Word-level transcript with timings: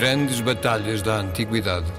Grandes 0.00 0.40
batalhas 0.40 1.02
da 1.02 1.16
antiguidade. 1.16 1.92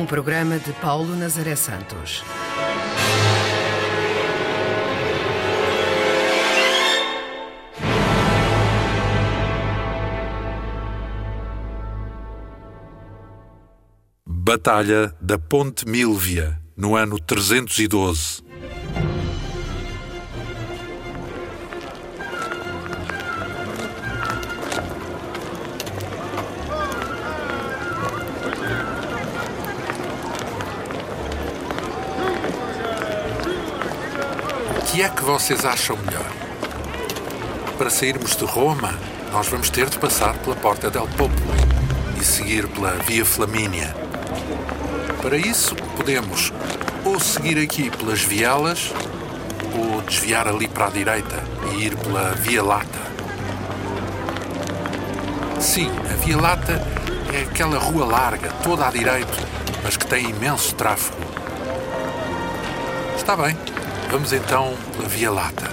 Um 0.00 0.06
programa 0.06 0.58
de 0.58 0.72
Paulo 0.72 1.14
Nazaré 1.14 1.54
Santos. 1.56 2.24
Batalha 14.26 15.14
da 15.20 15.38
Ponte 15.38 15.86
Milvia, 15.86 16.58
no 16.74 16.96
ano 16.96 17.20
312. 17.20 18.45
Vocês 35.26 35.64
acham 35.64 35.96
melhor? 35.96 36.30
Para 37.76 37.90
sairmos 37.90 38.36
de 38.36 38.44
Roma, 38.44 38.94
nós 39.32 39.48
vamos 39.48 39.68
ter 39.68 39.90
de 39.90 39.98
passar 39.98 40.38
pela 40.38 40.54
Porta 40.54 40.88
del 40.88 41.08
Popolo 41.08 41.52
e 42.16 42.24
seguir 42.24 42.68
pela 42.68 42.92
Via 42.92 43.24
Flamínia. 43.24 43.92
Para 45.20 45.36
isso, 45.36 45.74
podemos 45.96 46.52
ou 47.04 47.18
seguir 47.18 47.58
aqui 47.58 47.90
pelas 47.90 48.20
vielas 48.20 48.92
ou 49.74 50.00
desviar 50.02 50.46
ali 50.46 50.68
para 50.68 50.86
a 50.86 50.90
direita 50.90 51.42
e 51.72 51.86
ir 51.86 51.96
pela 51.96 52.30
Via 52.34 52.62
Lata. 52.62 53.00
Sim, 55.60 55.90
a 56.08 56.24
Via 56.24 56.40
Lata 56.40 56.80
é 57.34 57.42
aquela 57.42 57.80
rua 57.80 58.06
larga, 58.06 58.48
toda 58.62 58.86
à 58.86 58.92
direita, 58.92 59.42
mas 59.82 59.96
que 59.96 60.06
tem 60.06 60.30
imenso 60.30 60.72
tráfego. 60.76 61.18
Está 63.16 63.36
bem, 63.36 63.56
vamos 64.16 64.32
então 64.32 64.72
pela 64.96 65.06
Via 65.10 65.30
Lata. 65.30 65.70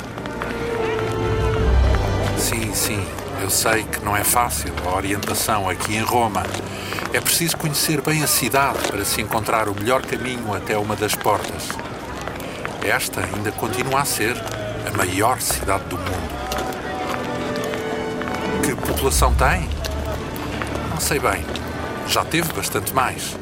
Sim, 2.37 2.73
sim, 2.73 3.07
eu 3.41 3.49
sei 3.49 3.83
que 3.83 4.03
não 4.03 4.17
é 4.17 4.23
fácil 4.25 4.73
a 4.85 4.93
orientação 4.97 5.69
aqui 5.69 5.95
em 5.95 6.01
Roma. 6.01 6.43
É 7.13 7.21
preciso 7.21 7.55
conhecer 7.55 8.01
bem 8.01 8.21
a 8.21 8.27
cidade 8.27 8.79
para 8.89 9.05
se 9.05 9.21
encontrar 9.21 9.69
o 9.69 9.73
melhor 9.73 10.01
caminho 10.01 10.53
até 10.53 10.77
uma 10.77 10.93
das 10.93 11.15
portas. 11.15 11.69
Esta 12.83 13.21
ainda 13.21 13.49
continua 13.53 14.01
a 14.01 14.05
ser 14.05 14.35
a 14.85 14.97
maior 14.97 15.39
cidade 15.39 15.85
do 15.85 15.95
mundo. 15.95 16.33
Que 18.61 18.75
população 18.75 19.33
tem? 19.35 19.69
Não 20.89 20.99
sei 20.99 21.17
bem. 21.17 21.45
Já 22.09 22.25
teve 22.25 22.51
bastante 22.51 22.93
mais. 22.93 23.37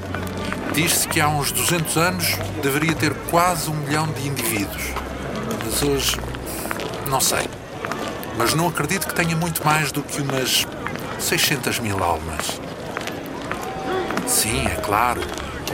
Diz-se 0.73 1.05
que 1.05 1.19
há 1.19 1.27
uns 1.27 1.52
200 1.52 1.97
anos 1.97 2.38
deveria 2.61 2.95
ter 2.95 3.14
quase 3.30 3.69
um 3.69 3.75
milhão 3.75 4.08
de 4.08 4.25
indivíduos. 4.25 4.81
Mas 5.66 5.83
hoje, 5.83 6.17
não 7.09 7.19
sei. 7.19 7.45
Mas 8.38 8.53
não 8.53 8.69
acredito 8.69 9.05
que 9.05 9.13
tenha 9.13 9.36
muito 9.36 9.66
mais 9.66 9.91
do 9.91 10.02
que 10.02 10.22
umas 10.22 10.66
600 11.19 11.80
mil 11.80 12.02
almas. 12.02 12.61
Sim, 14.25 14.66
é 14.66 14.75
claro. 14.75 15.19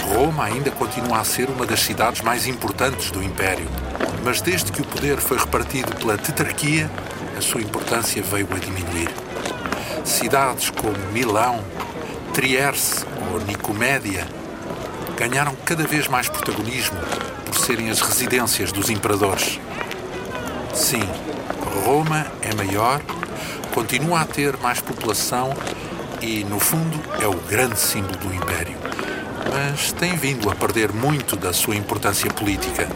Roma 0.01 0.45
ainda 0.45 0.71
continua 0.71 1.19
a 1.19 1.23
ser 1.23 1.47
uma 1.47 1.67
das 1.67 1.81
cidades 1.81 2.21
mais 2.21 2.47
importantes 2.47 3.11
do 3.11 3.21
Império. 3.21 3.67
Mas 4.23 4.41
desde 4.41 4.71
que 4.71 4.81
o 4.81 4.85
poder 4.85 5.17
foi 5.17 5.37
repartido 5.37 5.95
pela 5.95 6.17
tetrarquia, 6.17 6.89
a 7.37 7.41
sua 7.41 7.61
importância 7.61 8.23
veio 8.23 8.47
a 8.51 8.57
diminuir. 8.57 9.09
Cidades 10.03 10.71
como 10.71 10.97
Milão, 11.13 11.63
Trieste 12.33 13.05
ou 13.31 13.39
Nicomédia 13.41 14.27
ganharam 15.17 15.55
cada 15.65 15.83
vez 15.85 16.07
mais 16.07 16.29
protagonismo 16.29 16.97
por 17.45 17.55
serem 17.57 17.89
as 17.89 17.99
residências 17.99 18.71
dos 18.71 18.89
imperadores. 18.89 19.59
Sim, 20.73 21.03
Roma 21.83 22.27
é 22.41 22.53
maior, 22.53 23.01
continua 23.73 24.21
a 24.21 24.25
ter 24.25 24.55
mais 24.57 24.79
população 24.79 25.53
e, 26.21 26.43
no 26.43 26.59
fundo, 26.59 26.99
é 27.21 27.27
o 27.27 27.33
grande 27.33 27.79
símbolo 27.79 28.15
do 28.17 28.33
Império. 28.33 28.77
Mas 29.51 29.91
tem 29.91 30.15
vindo 30.15 30.49
a 30.51 30.55
perder 30.55 30.93
muito 30.93 31.35
da 31.35 31.51
sua 31.51 31.75
importância 31.75 32.29
política. 32.31 32.87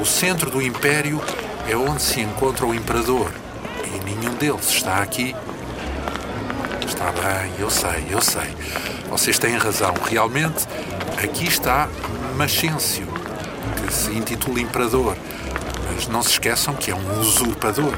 O 0.00 0.04
centro 0.04 0.50
do 0.50 0.60
Império 0.60 1.20
é 1.68 1.76
onde 1.76 2.02
se 2.02 2.20
encontra 2.20 2.66
o 2.66 2.74
Imperador 2.74 3.30
e 3.84 4.04
nenhum 4.04 4.34
deles 4.34 4.68
está 4.70 4.98
aqui. 4.98 5.36
Está 6.84 7.12
bem, 7.12 7.52
eu 7.58 7.70
sei, 7.70 8.06
eu 8.10 8.20
sei. 8.20 8.54
Vocês 9.08 9.38
têm 9.38 9.56
razão. 9.56 9.94
Realmente, 10.04 10.66
aqui 11.24 11.48
está 11.48 11.88
Maxêncio, 12.36 13.06
que 13.86 13.92
se 13.92 14.10
intitula 14.10 14.60
Imperador. 14.60 15.16
Mas 15.86 16.06
não 16.06 16.22
se 16.22 16.30
esqueçam 16.32 16.74
que 16.74 16.90
é 16.90 16.94
um 16.94 17.20
usurpador. 17.20 17.94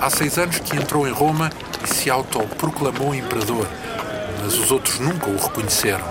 Há 0.00 0.08
seis 0.08 0.38
anos 0.38 0.58
que 0.60 0.76
entrou 0.76 1.06
em 1.06 1.12
Roma 1.12 1.50
e 1.84 1.88
se 1.92 2.08
autoproclamou 2.08 3.14
imperador, 3.14 3.66
mas 4.42 4.54
os 4.54 4.70
outros 4.70 4.98
nunca 4.98 5.28
o 5.28 5.36
reconheceram. 5.36 6.04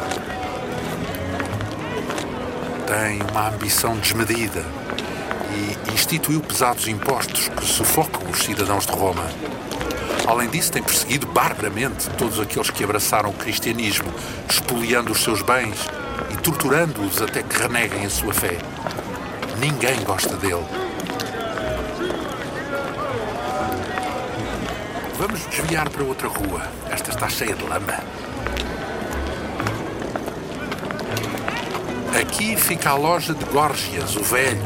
Tem 2.85 3.22
uma 3.31 3.50
ambição 3.50 3.95
desmedida 3.97 4.63
e 5.56 5.94
instituiu 5.94 6.41
pesados 6.41 6.88
impostos 6.88 7.50
que 7.50 7.66
sufocam 7.66 8.29
os 8.29 8.39
cidadãos 8.39 8.85
de 8.85 8.91
Roma. 8.91 9.25
Além 10.29 10.47
disso, 10.47 10.72
tem 10.72 10.84
perseguido 10.84 11.25
barbaramente 11.25 12.07
todos 12.12 12.40
aqueles 12.40 12.69
que 12.69 12.84
abraçaram 12.84 13.31
o 13.31 13.34
cristianismo, 13.34 14.13
expoliando 14.47 15.12
os 15.12 15.23
seus 15.23 15.41
bens 15.41 15.88
e 16.31 16.38
torturando-os 16.38 17.19
até 17.19 17.41
que 17.41 17.57
reneguem 17.59 18.06
a 18.06 18.09
sua 18.12 18.31
fé. 18.31 18.59
Ninguém 19.57 20.00
gosta 20.03 20.38
dele. 20.38 20.63
Vamos 25.18 25.44
desviar 25.47 25.89
para 25.89 26.03
outra 26.03 26.28
rua. 26.28 26.62
Esta 26.91 27.09
está 27.09 27.28
cheia 27.28 27.56
de 27.56 27.63
lama. 27.63 27.97
Aqui 32.22 32.56
fica 32.56 32.91
a 32.91 32.95
loja 32.95 33.34
de 33.34 33.45
Gorgias, 33.45 34.16
o 34.16 34.23
velho. 34.23 34.62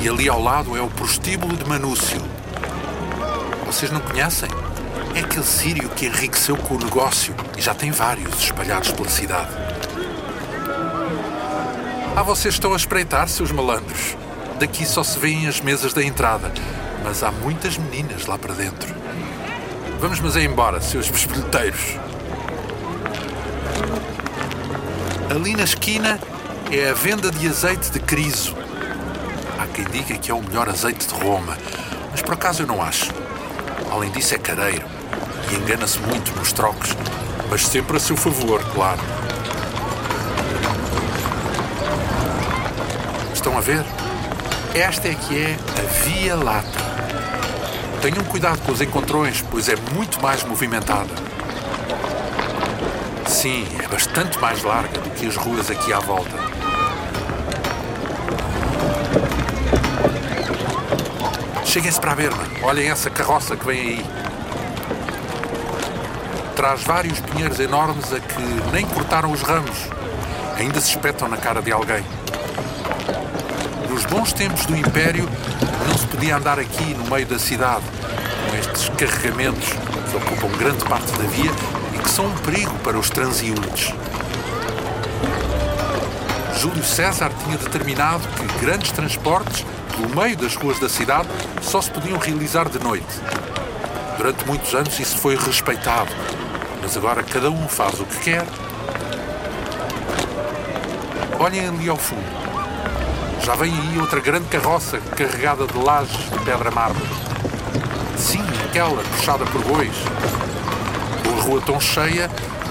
E 0.00 0.08
ali 0.08 0.26
ao 0.26 0.42
lado 0.42 0.74
é 0.74 0.80
o 0.80 0.88
prostíbulo 0.88 1.54
de 1.54 1.66
Manúcio. 1.68 2.33
Vocês 3.74 3.90
não 3.90 4.00
conhecem? 4.00 4.48
É 5.16 5.18
aquele 5.18 5.44
sírio 5.44 5.88
que 5.88 6.06
enriqueceu 6.06 6.56
com 6.56 6.76
o 6.76 6.78
negócio 6.78 7.34
e 7.58 7.60
já 7.60 7.74
tem 7.74 7.90
vários 7.90 8.38
espalhados 8.38 8.92
pela 8.92 9.08
cidade. 9.08 9.50
Ah, 12.14 12.22
vocês 12.22 12.54
estão 12.54 12.72
a 12.72 12.76
espreitar, 12.76 13.28
seus 13.28 13.50
malandros. 13.50 14.16
Daqui 14.60 14.86
só 14.86 15.02
se 15.02 15.18
vêem 15.18 15.48
as 15.48 15.60
mesas 15.60 15.92
da 15.92 16.04
entrada, 16.04 16.52
mas 17.02 17.24
há 17.24 17.32
muitas 17.32 17.76
meninas 17.76 18.26
lá 18.26 18.38
para 18.38 18.54
dentro. 18.54 18.94
Vamos, 19.98 20.20
mas 20.20 20.36
é 20.36 20.44
embora, 20.44 20.80
seus 20.80 21.10
bisbilhoteiros. 21.10 21.98
Ali 25.34 25.56
na 25.56 25.64
esquina 25.64 26.20
é 26.70 26.90
a 26.90 26.94
venda 26.94 27.28
de 27.28 27.48
azeite 27.48 27.90
de 27.90 27.98
criso. 27.98 28.54
Há 29.58 29.66
quem 29.66 29.84
diga 29.86 30.16
que 30.16 30.30
é 30.30 30.34
o 30.34 30.40
melhor 30.40 30.68
azeite 30.68 31.08
de 31.08 31.14
Roma, 31.14 31.58
mas 32.12 32.22
por 32.22 32.34
acaso 32.34 32.62
eu 32.62 32.68
não 32.68 32.80
acho. 32.80 33.23
Além 33.94 34.10
disso, 34.10 34.34
é 34.34 34.38
careiro 34.38 34.84
e 35.48 35.54
engana-se 35.54 36.00
muito 36.00 36.34
nos 36.34 36.52
trocos, 36.52 36.96
mas 37.48 37.64
sempre 37.64 37.96
a 37.96 38.00
seu 38.00 38.16
favor, 38.16 38.60
claro. 38.72 39.00
Estão 43.32 43.56
a 43.56 43.60
ver? 43.60 43.84
Esta 44.74 45.06
é 45.06 45.14
que 45.14 45.40
é 45.40 45.56
a 45.78 46.02
Via 46.02 46.34
Lata. 46.34 46.66
Tenham 48.02 48.24
cuidado 48.24 48.58
com 48.62 48.72
os 48.72 48.80
encontrões, 48.80 49.44
pois 49.48 49.68
é 49.68 49.76
muito 49.94 50.20
mais 50.20 50.42
movimentada. 50.42 51.14
Sim, 53.28 53.64
é 53.78 53.86
bastante 53.86 54.40
mais 54.40 54.64
larga 54.64 54.98
do 54.98 55.10
que 55.10 55.28
as 55.28 55.36
ruas 55.36 55.70
aqui 55.70 55.92
à 55.92 56.00
volta. 56.00 56.53
Cheguem-se 61.74 62.00
para 62.00 62.12
a 62.12 62.14
berma. 62.14 62.44
Olhem 62.62 62.88
essa 62.88 63.10
carroça 63.10 63.56
que 63.56 63.66
vem 63.66 63.80
aí. 63.80 64.06
Traz 66.54 66.84
vários 66.84 67.18
pinheiros 67.18 67.58
enormes 67.58 68.12
a 68.12 68.20
que 68.20 68.42
nem 68.72 68.86
cortaram 68.86 69.32
os 69.32 69.42
ramos. 69.42 69.76
Ainda 70.56 70.80
se 70.80 70.90
espetam 70.90 71.26
na 71.26 71.36
cara 71.36 71.60
de 71.60 71.72
alguém. 71.72 72.04
Nos 73.90 74.06
bons 74.06 74.32
tempos 74.32 74.64
do 74.66 74.76
Império, 74.76 75.28
não 75.88 75.98
se 75.98 76.06
podia 76.06 76.36
andar 76.36 76.60
aqui 76.60 76.94
no 76.94 77.10
meio 77.10 77.26
da 77.26 77.40
cidade, 77.40 77.82
com 78.48 78.56
estes 78.56 78.88
carregamentos 78.90 79.68
que 79.68 80.16
ocupam 80.16 80.56
grande 80.56 80.84
parte 80.84 81.10
da 81.10 81.24
via 81.24 81.50
e 81.92 81.98
que 81.98 82.08
são 82.08 82.26
um 82.26 82.36
perigo 82.36 82.78
para 82.84 82.96
os 82.96 83.10
transeuntes. 83.10 83.92
Júlio 86.60 86.84
César 86.84 87.32
tinha 87.42 87.58
determinado 87.58 88.22
que 88.28 88.64
grandes 88.64 88.92
transportes 88.92 89.66
pelo 89.96 90.14
meio 90.20 90.36
das 90.36 90.56
ruas 90.56 90.78
da 90.78 90.88
cidade 90.88 91.28
só 91.62 91.80
se 91.80 91.90
podiam 91.90 92.18
realizar 92.18 92.68
de 92.68 92.78
noite. 92.78 93.20
Durante 94.16 94.44
muitos 94.46 94.74
anos 94.74 94.98
isso 94.98 95.18
foi 95.18 95.36
respeitado, 95.36 96.10
mas 96.82 96.96
agora 96.96 97.22
cada 97.22 97.50
um 97.50 97.68
faz 97.68 98.00
o 98.00 98.04
que 98.04 98.18
quer. 98.20 98.44
Olhem 101.38 101.68
ali 101.68 101.88
ao 101.88 101.96
fundo. 101.96 102.44
Já 103.44 103.54
vem 103.54 103.72
aí 103.72 103.98
outra 103.98 104.20
grande 104.20 104.46
carroça 104.48 104.98
carregada 104.98 105.66
de 105.66 105.76
lajes 105.76 106.30
de 106.30 106.38
pedra 106.44 106.70
mármore. 106.70 107.06
Sim, 108.16 108.42
aquela 108.68 109.02
puxada 109.02 109.44
por 109.46 109.62
bois. 109.62 109.94
Com 111.22 111.38
a 111.38 111.42
rua 111.42 111.60
tão 111.60 111.80
cheia, 111.80 112.30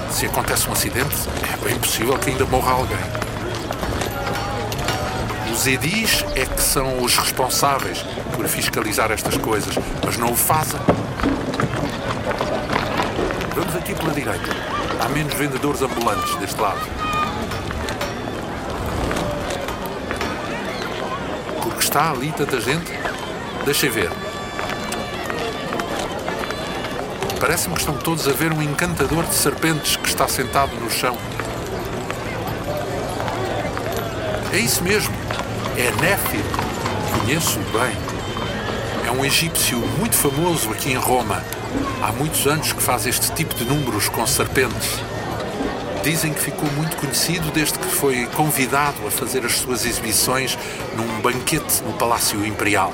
se 0.10 0.26
acontece 0.26 0.68
um 0.68 0.74
acidente, 0.74 1.16
é 1.54 1.58
bem 1.66 1.78
possível 1.78 2.18
que 2.18 2.32
ainda 2.32 2.46
morra 2.46 2.72
alguém. 2.72 3.23
Os 5.64 5.68
edis 5.68 6.26
é 6.36 6.46
que 6.46 6.62
são 6.62 7.02
os 7.02 7.18
responsáveis 7.18 8.04
por 8.36 8.46
fiscalizar 8.50 9.14
estas 9.14 9.38
coisas, 9.38 9.74
mas 10.04 10.18
não 10.18 10.34
o 10.34 10.36
fazem. 10.36 10.78
Vamos 13.56 13.74
aqui 13.74 13.96
pela 13.96 14.12
direita. 14.12 14.50
Há 15.00 15.08
menos 15.08 15.34
vendedores 15.36 15.82
ambulantes 15.82 16.36
deste 16.36 16.60
lado. 16.60 16.82
Porque 21.62 21.80
está 21.80 22.12
ali 22.12 22.34
tanta 22.34 22.60
gente? 22.60 22.92
Deixem 23.64 23.90
ver. 23.90 24.12
Parece-me 27.40 27.76
que 27.76 27.80
estão 27.80 27.96
todos 27.96 28.28
a 28.28 28.34
ver 28.34 28.52
um 28.52 28.62
encantador 28.62 29.24
de 29.24 29.34
serpentes 29.34 29.96
que 29.96 30.10
está 30.10 30.28
sentado 30.28 30.76
no 30.76 30.92
chão. 30.92 31.18
É 34.52 34.58
isso 34.58 34.84
mesmo. 34.84 35.23
É 35.76 35.92
Néfir. 36.00 36.44
Conheço 37.20 37.58
bem. 37.72 37.98
É 39.08 39.12
um 39.12 39.26
egípcio 39.26 39.80
muito 39.98 40.16
famoso 40.16 40.72
aqui 40.72 40.92
em 40.92 40.96
Roma. 40.96 41.44
Há 42.00 42.12
muitos 42.12 42.46
anos 42.46 42.72
que 42.72 42.82
faz 42.82 43.08
este 43.08 43.32
tipo 43.32 43.56
de 43.56 43.66
números 43.66 44.08
com 44.08 44.26
serpentes. 44.28 45.00
Dizem 46.04 46.32
que 46.32 46.42
ficou 46.42 46.70
muito 46.74 46.96
conhecido 46.98 47.50
desde 47.52 47.80
que 47.80 47.88
foi 47.88 48.28
convidado 48.36 49.08
a 49.08 49.10
fazer 49.10 49.44
as 49.46 49.54
suas 49.54 49.84
exibições 49.84 50.58
num 50.96 51.22
banquete 51.22 51.82
no 51.84 51.94
Palácio 51.94 52.46
Imperial. 52.46 52.94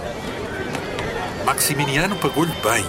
Maximiniano 1.45 2.15
pagou-lhe 2.15 2.53
bem. 2.63 2.85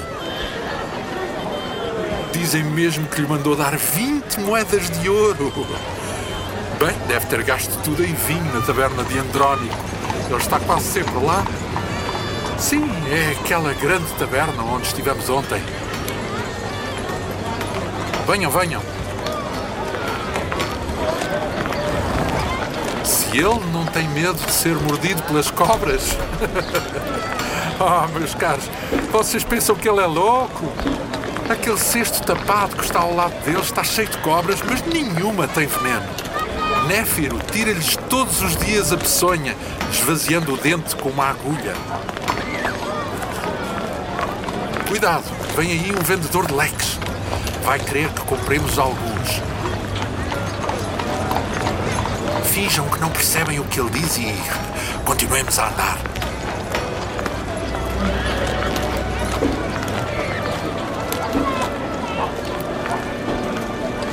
Dizem 2.33 2.63
mesmo 2.63 3.09
que 3.09 3.21
lhe 3.21 3.27
mandou 3.27 3.57
dar 3.57 3.77
20 3.77 4.39
moedas 4.41 4.89
de 5.01 5.09
ouro. 5.09 5.53
Bem, 6.81 6.97
deve 7.07 7.27
ter 7.27 7.43
gasto 7.43 7.79
tudo 7.85 8.03
em 8.03 8.15
vinho 8.15 8.55
na 8.55 8.63
taberna 8.63 9.05
de 9.05 9.19
Andrónico. 9.19 9.77
Ele 10.31 10.39
está 10.39 10.59
quase 10.59 10.87
sempre 10.87 11.23
lá. 11.23 11.45
Sim, 12.59 12.91
é 13.11 13.33
aquela 13.39 13.75
grande 13.75 14.11
taberna 14.15 14.63
onde 14.63 14.87
estivemos 14.87 15.29
ontem. 15.29 15.63
Venham, 18.27 18.51
venham. 18.51 18.81
Se 23.05 23.27
ele 23.37 23.61
não 23.75 23.85
tem 23.85 24.09
medo 24.09 24.43
de 24.43 24.51
ser 24.51 24.75
mordido 24.77 25.23
pelas 25.25 25.51
cobras. 25.51 26.17
oh, 27.79 28.19
meus 28.19 28.35
caros, 28.35 28.65
vocês 29.13 29.45
pensam 29.45 29.77
que 29.77 29.87
ele 29.87 30.01
é 30.01 30.07
louco? 30.07 30.73
Aquele 31.47 31.77
cesto 31.77 32.23
tapado 32.23 32.75
que 32.75 32.85
está 32.85 33.01
ao 33.01 33.15
lado 33.15 33.35
dele 33.45 33.61
está 33.61 33.85
cheio 33.85 34.09
de 34.09 34.17
cobras, 34.19 34.63
mas 34.63 34.81
nenhuma 34.87 35.47
tem 35.47 35.67
veneno. 35.67 36.20
Néfiro 36.91 37.39
tira-lhes 37.53 37.97
todos 38.09 38.43
os 38.43 38.57
dias 38.57 38.93
a 38.93 38.97
peçonha, 38.97 39.57
esvaziando 39.93 40.53
o 40.53 40.57
dente 40.57 40.97
com 40.97 41.09
uma 41.09 41.31
agulha. 41.31 41.73
Cuidado, 44.89 45.23
vem 45.57 45.71
aí 45.71 45.93
um 45.93 46.03
vendedor 46.03 46.49
de 46.49 46.53
leques. 46.53 46.99
Vai 47.63 47.79
querer 47.79 48.09
que 48.09 48.23
compremos 48.23 48.77
alguns. 48.77 49.41
Finjam 52.47 52.89
que 52.89 53.01
não 53.01 53.11
percebem 53.11 53.61
o 53.61 53.65
que 53.67 53.79
ele 53.79 53.91
diz 53.91 54.17
e 54.17 54.35
continuemos 55.05 55.61
a 55.61 55.69
andar. 55.69 55.99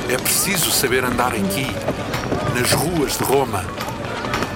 É 0.08 0.16
preciso 0.16 0.70
saber 0.70 1.04
andar 1.04 1.32
aqui 1.32 1.74
nas 2.54 2.72
ruas 2.72 3.16
de 3.16 3.24
Roma. 3.24 3.64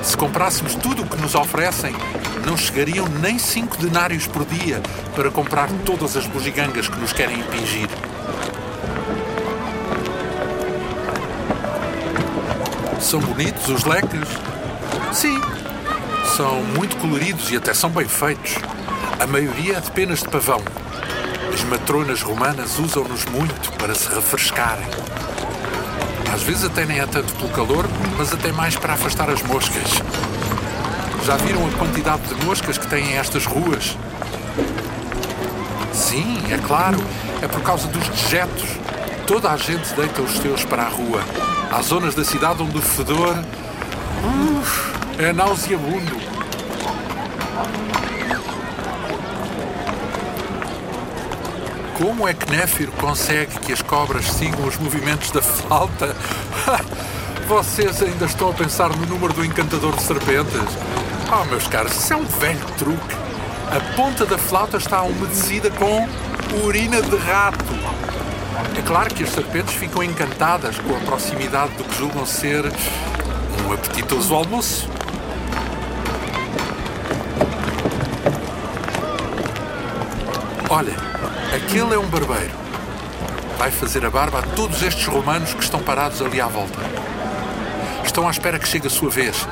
Se 0.03 0.17
comprássemos 0.17 0.75
tudo 0.75 1.03
o 1.03 1.07
que 1.07 1.17
nos 1.21 1.35
oferecem, 1.35 1.95
não 2.47 2.57
chegariam 2.57 3.07
nem 3.21 3.39
cinco 3.39 3.77
denários 3.77 4.27
por 4.27 4.45
dia 4.45 4.81
para 5.15 5.31
comprar 5.31 5.69
todas 5.85 6.17
as 6.17 6.27
bugigangas 6.27 6.89
que 6.89 6.99
nos 6.99 7.13
querem 7.13 7.39
impingir. 7.39 7.89
São 13.01 13.21
bonitos 13.21 13.69
os 13.69 13.85
leques? 13.85 14.29
Sim. 15.13 15.41
São 16.37 16.63
muito 16.63 16.97
coloridos 16.97 17.51
e 17.51 17.57
até 17.57 17.75
são 17.75 17.91
bem 17.91 18.09
feitos. 18.09 18.55
A 19.21 19.27
maioria 19.27 19.77
é 19.77 19.81
de 19.81 19.91
penas 19.91 20.21
de 20.21 20.29
pavão. 20.29 20.63
As 21.53 21.63
matronas 21.65 22.23
romanas 22.23 22.79
usam-nos 22.79 23.25
muito 23.27 23.71
para 23.73 23.95
se 23.95 24.09
refrescarem. 24.09 24.87
Às 26.43 26.49
vezes 26.49 26.65
até 26.65 26.85
nem 26.85 26.99
é 26.99 27.07
tanto 27.07 27.33
pelo 27.35 27.49
calor, 27.51 27.89
mas 28.19 28.33
até 28.33 28.51
mais 28.51 28.75
para 28.75 28.95
afastar 28.95 29.31
as 29.31 29.41
moscas. 29.45 30.03
Já 31.25 31.37
viram 31.37 31.65
a 31.65 31.71
quantidade 31.79 32.23
de 32.23 32.35
moscas 32.45 32.77
que 32.77 32.89
têm 32.89 33.17
estas 33.17 33.47
ruas? 33.47 33.97
Sim, 35.93 36.43
é 36.51 36.59
claro, 36.59 36.99
é 37.41 37.47
por 37.47 37.63
causa 37.63 37.87
dos 37.87 38.09
dejetos. 38.09 38.69
Toda 39.25 39.53
a 39.53 39.57
gente 39.57 39.95
deita 39.95 40.21
os 40.21 40.37
seus 40.39 40.65
para 40.65 40.83
a 40.83 40.89
rua. 40.89 41.23
Há 41.71 41.81
zonas 41.81 42.17
da 42.17 42.25
cidade 42.25 42.61
onde 42.61 42.77
o 42.77 42.83
fedor 42.83 43.37
uf, 44.59 44.93
é 45.21 45.33
nauseabundo. 45.33 46.22
Como 52.03 52.27
é 52.27 52.35
que 52.35 52.51
Néfir 52.51 52.91
consegue 53.01 53.61
que 53.61 53.73
as 53.73 53.81
cobras 53.81 54.25
sigam 54.25 54.67
os 54.67 54.77
movimentos 54.77 55.31
da 55.31 55.41
flauta? 55.41 56.17
Vocês 57.47 58.03
ainda 58.03 58.25
estão 58.25 58.51
a 58.51 58.53
pensar 58.53 58.89
no 58.89 59.07
número 59.07 59.33
do 59.33 59.45
encantador 59.45 59.95
de 59.95 60.03
serpentes? 60.03 60.77
Oh, 61.33 61.45
meus 61.45 61.69
caros, 61.69 61.93
isso 61.93 62.13
é 62.13 62.17
um 62.17 62.25
velho 62.25 62.67
truque. 62.77 63.15
A 63.71 63.95
ponta 63.95 64.27
da 64.27 64.37
flauta 64.37 64.79
está 64.79 65.01
umedecida 65.03 65.71
com 65.71 66.09
urina 66.65 67.01
de 67.01 67.17
rato. 67.19 67.73
É 68.77 68.83
claro 68.83 69.15
que 69.15 69.23
as 69.23 69.31
serpentes 69.31 69.75
ficam 69.75 70.03
encantadas 70.03 70.77
com 70.81 70.97
a 70.97 71.01
proximidade 71.07 71.73
do 71.75 71.85
que 71.85 71.99
julgam 71.99 72.27
ser 72.27 72.65
um 73.65 73.73
apetitoso 73.73 74.35
almoço. 74.35 74.91
Olha, 80.69 81.13
Aquele 81.55 81.95
é 81.95 81.99
um 81.99 82.07
barbeiro. 82.07 82.55
Vai 83.59 83.71
fazer 83.71 84.07
a 84.07 84.11
barba 84.11 84.39
a 84.39 84.43
todos 84.43 84.83
estes 84.83 85.05
romanos 85.05 85.53
que 85.53 85.63
estão 85.63 85.81
parados 85.81 86.23
ali 86.23 86.41
à 86.41 86.47
volta. 86.47 86.79
Estão 88.03 88.27
à 88.27 88.31
espera 88.31 88.59
que 88.59 88.67
chegue 88.67 88.87
a 88.87 88.91
sua 88.91 89.11
vez. 89.11 89.47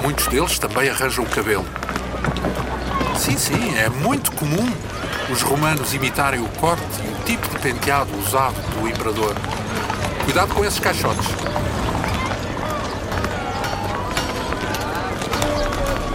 Muitos 0.00 0.28
deles 0.28 0.58
também 0.58 0.88
arranjam 0.88 1.22
o 1.22 1.28
cabelo. 1.28 1.66
Sim, 3.18 3.36
sim, 3.36 3.76
é 3.76 3.90
muito 3.90 4.32
comum 4.32 4.66
os 5.30 5.42
romanos 5.42 5.92
imitarem 5.92 6.40
o 6.40 6.48
corte 6.58 6.82
e 7.04 7.08
o 7.08 7.24
tipo 7.26 7.46
de 7.50 7.58
penteado 7.58 8.10
usado 8.18 8.54
pelo 8.72 8.88
imperador. 8.88 9.34
Cuidado 10.24 10.54
com 10.54 10.64
esses 10.64 10.80
caixotes. 10.80 11.26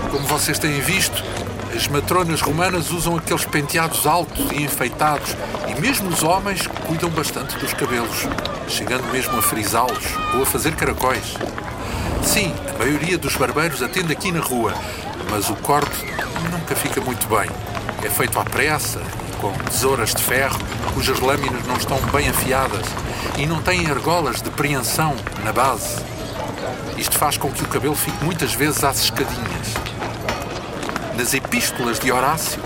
Como 0.10 0.26
vocês 0.28 0.58
têm 0.58 0.82
visto, 0.82 1.24
as 1.78 1.88
matronas 1.88 2.42
romanas 2.42 2.90
usam 2.90 3.16
aqueles 3.16 3.46
penteados 3.46 4.08
altos 4.08 4.52
e 4.52 4.64
enfeitados 4.64 5.36
e 5.68 5.80
mesmo 5.80 6.10
os 6.10 6.24
homens 6.24 6.66
cuidam 6.88 7.08
bastante 7.12 7.56
dos 7.60 7.72
cabelos, 7.72 8.28
chegando 8.68 9.06
mesmo 9.12 9.38
a 9.38 9.44
frisá-los 9.44 10.04
ou 10.34 10.42
a 10.42 10.46
fazer 10.48 10.76
caracóis. 10.76 11.36
Sim, 12.24 12.52
a 12.74 12.80
maioria 12.80 13.16
dos 13.16 13.36
barbeiros 13.36 13.84
atende 13.84 14.12
aqui 14.12 14.32
na 14.32 14.40
rua, 14.40 14.74
mas 15.30 15.52
o 15.52 15.56
corte 15.58 16.04
nunca 16.52 16.76
fica 16.76 17.00
muito 17.00 17.28
bem. 17.28 17.48
É 18.04 18.10
feito 18.10 18.40
à 18.40 18.44
pressa, 18.44 19.00
com 19.40 19.54
tesouras 19.70 20.16
de 20.16 20.24
ferro 20.24 20.58
cujas 20.96 21.20
lâminas 21.20 21.64
não 21.68 21.78
estão 21.78 22.00
bem 22.12 22.28
afiadas 22.28 22.88
e 23.38 23.46
não 23.46 23.62
têm 23.62 23.86
argolas 23.86 24.42
de 24.42 24.50
preensão 24.50 25.16
na 25.44 25.54
base. 25.54 26.04
Isto 26.98 27.20
faz 27.20 27.38
com 27.38 27.52
que 27.52 27.62
o 27.62 27.68
cabelo 27.68 27.96
fique 27.96 28.24
muitas 28.26 28.56
vezes 28.56 28.84
às 28.84 29.00
escadinhas. 29.00 29.77
Nas 31.18 31.34
epístolas 31.34 32.00
de 32.00 32.12
Horácio, 32.12 32.62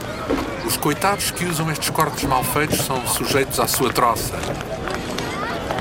os 0.65 0.75
coitados 0.75 1.31
que 1.31 1.46
usam 1.46 1.72
estes 1.72 1.89
cortes 1.89 2.25
mal 2.25 2.43
feitos 2.43 2.81
são 2.86 3.08
sujeitos 3.08 3.62
à 3.62 3.65
sua 3.65 3.93
troça. 3.93 4.38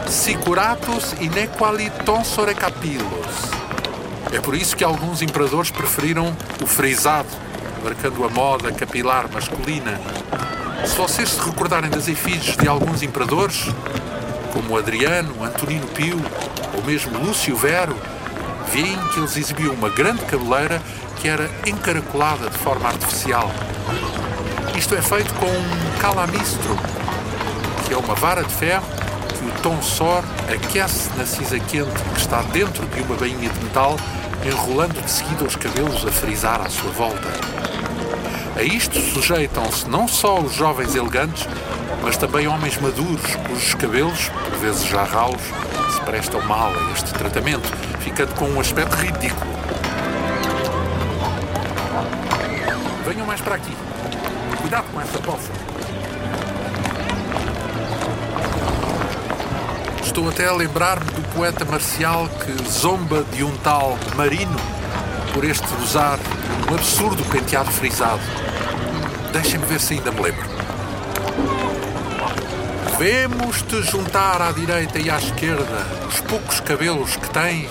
Sicuratus 0.09 1.15
inequali 1.21 1.91
tonsore 2.05 2.55
capillos. 2.55 3.50
É 4.33 4.41
por 4.41 4.55
isso 4.55 4.77
que 4.77 4.85
alguns 4.85 5.21
imperadores 5.21 5.73
preferiram 5.73 6.33
o 6.62 6.67
frisado 6.67 7.27
marcando 7.83 8.25
a 8.25 8.29
moda 8.29 8.71
capilar 8.71 9.29
masculina. 9.33 10.00
Se 10.87 10.95
vocês 10.95 11.31
se 11.31 11.41
recordarem 11.41 11.91
das 11.91 12.07
efígies 12.07 12.57
de 12.57 12.69
alguns 12.69 13.03
imperadores, 13.03 13.67
como 14.53 14.79
Adriano, 14.79 15.43
Antonino 15.43 15.89
Pio 15.89 16.21
ou 16.73 16.85
mesmo 16.85 17.19
Lúcio 17.19 17.57
Vero, 17.57 17.97
veem 18.73 18.97
que 19.09 19.19
eles 19.19 19.37
exibiam 19.37 19.75
uma 19.75 19.89
grande 19.89 20.25
cabeleira 20.25 20.81
que 21.21 21.29
era 21.29 21.50
encaracolada 21.67 22.49
de 22.49 22.57
forma 22.59 22.89
artificial. 22.89 23.50
Isto 24.77 24.95
é 24.95 25.03
feito 25.03 25.33
com 25.35 25.47
um 25.47 25.99
calamistro, 26.00 26.79
que 27.87 27.93
é 27.93 27.97
uma 27.97 28.15
vara 28.15 28.43
de 28.43 28.53
ferro 28.55 28.87
que 29.39 29.45
o 29.45 29.62
tonsor 29.62 30.25
aquece 30.53 31.11
na 31.17 31.27
cinza 31.27 31.59
quente 31.59 32.03
que 32.15 32.21
está 32.21 32.41
dentro 32.43 32.87
de 32.87 33.03
uma 33.03 33.17
bainha 33.17 33.50
de 33.50 33.65
metal, 33.65 33.97
enrolando 34.45 35.00
de 35.03 35.11
seguida 35.11 35.45
os 35.45 35.57
cabelos 35.57 36.07
a 36.07 36.11
frisar 36.11 36.62
à 36.62 36.71
sua 36.71 36.91
volta. 36.93 37.29
A 38.57 38.62
isto 38.62 38.99
sujeitam-se 38.99 39.89
não 39.89 40.09
só 40.09 40.41
os 40.41 40.55
jovens 40.55 40.95
elegantes, 40.95 41.47
mas 42.03 42.17
também 42.17 42.49
homens 42.49 42.79
maduros, 42.81 43.37
cujos 43.47 43.75
cabelos, 43.75 44.29
por 44.29 44.59
vezes 44.59 44.87
já 44.87 45.05
ralos, 45.05 45.43
se 45.95 46.00
prestam 46.00 46.41
mal 46.43 46.73
a 46.75 46.93
este 46.93 47.12
tratamento, 47.12 47.69
ficando 48.00 48.35
com 48.35 48.47
um 48.47 48.61
aspecto 48.61 48.97
ridículo. 48.97 49.60
Para 53.41 53.57
aqui. 53.57 53.77
Cuidado 54.61 54.85
com 54.93 55.01
essa 55.01 55.19
poça. 55.19 55.51
Estou 60.03 60.29
até 60.29 60.47
a 60.47 60.53
lembrar-me 60.53 61.11
do 61.13 61.23
poeta 61.35 61.65
marcial 61.65 62.29
que 62.29 62.69
zomba 62.69 63.23
de 63.33 63.45
um 63.45 63.57
tal 63.59 63.97
Marino 64.17 64.59
por 65.33 65.45
este 65.45 65.67
usar 65.83 66.19
um 66.71 66.75
absurdo 66.75 67.25
penteado 67.31 67.71
frisado. 67.71 68.21
Deixem-me 69.33 69.65
ver 69.67 69.81
se 69.81 69.95
ainda 69.95 70.11
me 70.11 70.21
lembro. 70.21 70.49
Vemos-te 72.99 73.83
juntar 73.83 74.43
à 74.43 74.53
direita 74.53 74.99
e 74.99 75.09
à 75.09 75.17
esquerda 75.17 75.87
os 76.09 76.21
poucos 76.21 76.61
cabelos 76.61 77.17
que 77.17 77.31
tens 77.31 77.71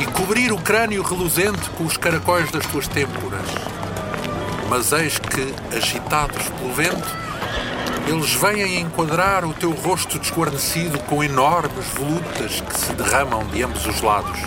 e 0.00 0.06
cobrir 0.06 0.52
o 0.52 0.58
crânio 0.58 1.02
reluzente 1.02 1.70
com 1.70 1.84
os 1.84 1.96
caracóis 1.96 2.50
das 2.50 2.66
tuas 2.66 2.86
têmporas. 2.86 3.67
Mas 4.68 4.92
eis 4.92 5.18
que, 5.18 5.54
agitados 5.74 6.48
pelo 6.50 6.72
vento, 6.74 7.16
eles 8.06 8.32
vêm 8.34 8.80
enquadrar 8.80 9.44
o 9.44 9.52
teu 9.52 9.70
rosto 9.70 10.18
desguarnecido 10.18 10.98
com 11.00 11.22
enormes 11.24 11.86
volutas 11.88 12.60
que 12.60 12.78
se 12.78 12.92
derramam 12.92 13.44
de 13.46 13.62
ambos 13.62 13.86
os 13.86 14.00
lados. 14.00 14.38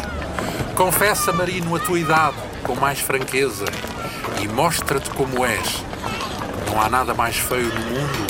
Confessa, 0.75 1.31
Marino, 1.31 1.75
a 1.75 1.79
tua 1.79 1.99
idade 1.99 2.35
com 2.63 2.75
mais 2.75 2.99
franqueza 2.99 3.65
e 4.41 4.47
mostra-te 4.47 5.09
como 5.11 5.45
és. 5.45 5.83
Não 6.67 6.81
há 6.81 6.89
nada 6.89 7.13
mais 7.13 7.37
feio 7.37 7.67
no 7.67 7.81
mundo 7.81 8.27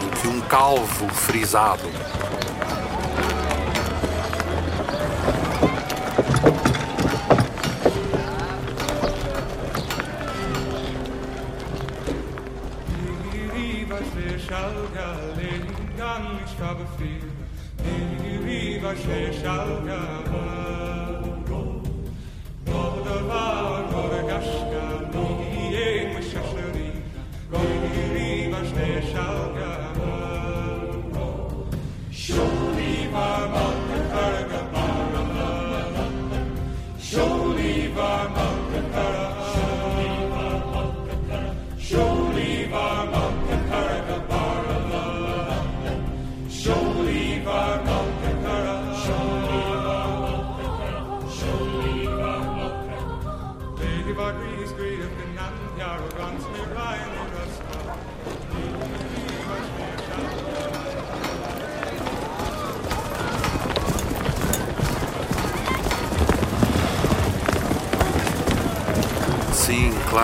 do 0.00 0.20
que 0.20 0.28
um 0.28 0.40
calvo 0.42 1.08
frisado. 1.08 1.90
Sim, 19.06 19.32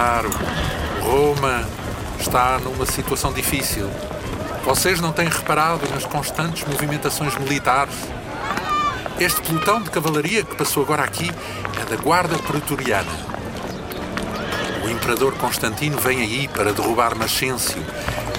claro. 0.03 0.31
Roma 1.01 1.65
está 2.19 2.59
numa 2.59 2.85
situação 2.85 3.33
difícil. 3.33 3.89
Vocês 4.65 5.01
não 5.01 5.13
têm 5.13 5.29
reparado 5.29 5.89
nas 5.91 6.05
constantes 6.05 6.65
movimentações 6.67 7.37
militares? 7.37 7.95
Este 9.21 9.41
pelotão 9.43 9.81
de 9.81 9.91
cavalaria 9.91 10.43
que 10.43 10.57
passou 10.57 10.83
agora 10.83 11.05
aqui 11.05 11.31
é 11.81 11.85
da 11.89 12.03
Guarda 12.03 12.37
Pretoriana. 12.37 13.13
O 14.85 14.89
imperador 14.89 15.35
Constantino 15.35 15.97
vem 15.99 16.21
aí 16.21 16.49
para 16.49 16.73
derrubar 16.73 17.15
Maxêncio 17.15 17.81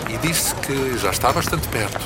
e 0.10 0.18
diz-se 0.18 0.54
que 0.56 0.98
já 0.98 1.12
está 1.12 1.32
bastante 1.32 1.68
perto. 1.70 2.02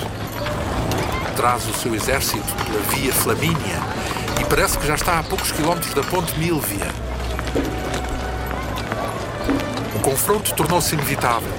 Traz 1.35 1.67
o 1.67 1.73
seu 1.73 1.95
exército 1.95 2.53
pela 2.63 2.79
Via 2.91 3.13
Flamínia 3.13 3.81
e 4.39 4.45
parece 4.45 4.77
que 4.77 4.85
já 4.85 4.95
está 4.95 5.17
a 5.17 5.23
poucos 5.23 5.51
quilómetros 5.51 5.95
da 5.95 6.03
Ponte 6.03 6.37
Milvia. 6.37 7.07
O 10.07 10.11
confronto 10.11 10.53
tornou-se 10.53 10.95
inevitável, 10.95 11.51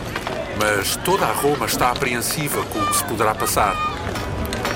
mas 0.57 0.97
toda 1.05 1.27
a 1.27 1.33
Roma 1.33 1.67
está 1.67 1.91
apreensiva 1.91 2.65
com 2.65 2.79
o 2.79 2.87
que 2.87 2.97
se 2.97 3.05
poderá 3.05 3.35
passar. 3.35 3.77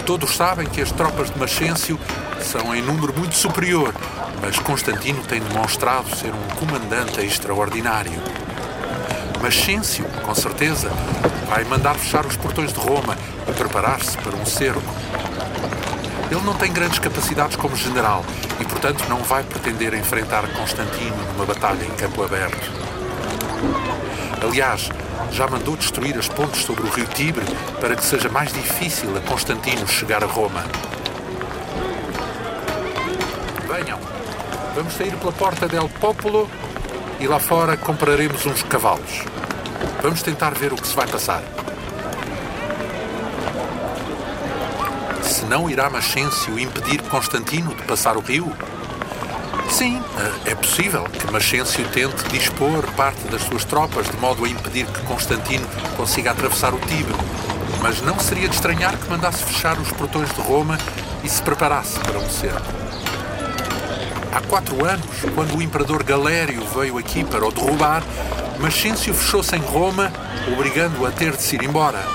Todos 0.04 0.36
sabem 0.36 0.66
que 0.66 0.82
as 0.82 0.92
tropas 0.92 1.30
de 1.30 1.38
Maxêncio 1.38 1.98
são 2.42 2.76
em 2.76 2.82
número 2.82 3.18
muito 3.18 3.34
superior, 3.34 3.94
mas 4.42 4.58
Constantino 4.58 5.22
tem 5.22 5.40
demonstrado 5.40 6.14
ser 6.14 6.34
um 6.34 6.48
comandante 6.56 7.22
extraordinário. 7.22 8.12
Maxêncio, 9.40 10.04
com 10.22 10.34
certeza, 10.34 10.90
vai 11.48 11.64
mandar 11.64 11.94
fechar 11.94 12.26
os 12.26 12.36
portões 12.36 12.74
de 12.74 12.78
Roma 12.78 13.16
e 13.48 13.52
preparar-se 13.54 14.18
para 14.18 14.36
um 14.36 14.44
cerco. 14.44 14.82
Ele 16.30 16.42
não 16.44 16.54
tem 16.54 16.70
grandes 16.70 16.98
capacidades 16.98 17.56
como 17.56 17.74
general 17.74 18.22
e, 18.60 18.66
portanto, 18.66 19.02
não 19.08 19.22
vai 19.22 19.42
pretender 19.42 19.94
enfrentar 19.94 20.46
Constantino 20.48 21.16
numa 21.32 21.46
batalha 21.46 21.82
em 21.86 21.90
campo 21.96 22.22
aberto. 22.22 22.91
Aliás, 24.42 24.90
já 25.30 25.46
mandou 25.46 25.76
destruir 25.76 26.18
as 26.18 26.28
pontes 26.28 26.62
sobre 26.62 26.82
o 26.82 26.90
rio 26.90 27.06
Tibre 27.06 27.44
para 27.80 27.96
que 27.96 28.04
seja 28.04 28.28
mais 28.28 28.52
difícil 28.52 29.16
a 29.16 29.20
Constantino 29.20 29.86
chegar 29.86 30.22
a 30.22 30.26
Roma. 30.26 30.64
Venham, 33.68 33.98
vamos 34.74 34.92
sair 34.94 35.16
pela 35.16 35.32
porta 35.32 35.66
del 35.68 35.88
Popolo 35.88 36.50
e 37.20 37.26
lá 37.26 37.38
fora 37.38 37.76
compraremos 37.76 38.44
uns 38.44 38.62
cavalos. 38.62 39.24
Vamos 40.02 40.22
tentar 40.22 40.50
ver 40.54 40.72
o 40.72 40.76
que 40.76 40.86
se 40.86 40.94
vai 40.94 41.06
passar. 41.06 41.42
Se 45.22 45.44
não 45.44 45.70
irá 45.70 45.88
Maxêncio 45.88 46.58
impedir 46.58 47.00
Constantino 47.02 47.74
de 47.74 47.82
passar 47.84 48.16
o 48.16 48.20
rio? 48.20 48.52
Sim, 49.82 50.00
é 50.46 50.54
possível 50.54 51.02
que 51.02 51.28
Maxêncio 51.32 51.84
tente 51.88 52.22
dispor 52.28 52.86
parte 52.92 53.26
das 53.26 53.42
suas 53.42 53.64
tropas 53.64 54.08
de 54.08 54.16
modo 54.18 54.44
a 54.44 54.48
impedir 54.48 54.86
que 54.86 55.00
Constantino 55.00 55.66
consiga 55.96 56.30
atravessar 56.30 56.72
o 56.72 56.78
Tibre. 56.78 57.16
Mas 57.82 58.00
não 58.00 58.16
seria 58.16 58.48
de 58.48 58.54
estranhar 58.54 58.96
que 58.96 59.10
mandasse 59.10 59.42
fechar 59.42 59.76
os 59.80 59.90
portões 59.90 60.32
de 60.32 60.40
Roma 60.40 60.78
e 61.24 61.28
se 61.28 61.42
preparasse 61.42 61.98
para 61.98 62.16
um 62.16 62.30
cerco. 62.30 62.62
Há 64.32 64.40
quatro 64.42 64.84
anos, 64.84 65.04
quando 65.34 65.56
o 65.56 65.60
imperador 65.60 66.04
Galério 66.04 66.64
veio 66.66 66.96
aqui 66.96 67.24
para 67.24 67.44
o 67.44 67.50
derrubar, 67.50 68.04
Maxêncio 68.60 69.12
fechou-se 69.12 69.56
em 69.56 69.62
Roma, 69.62 70.12
obrigando-o 70.52 71.04
a 71.06 71.10
ter 71.10 71.32
de 71.32 71.42
se 71.42 71.56
ir 71.56 71.64
embora. 71.64 72.06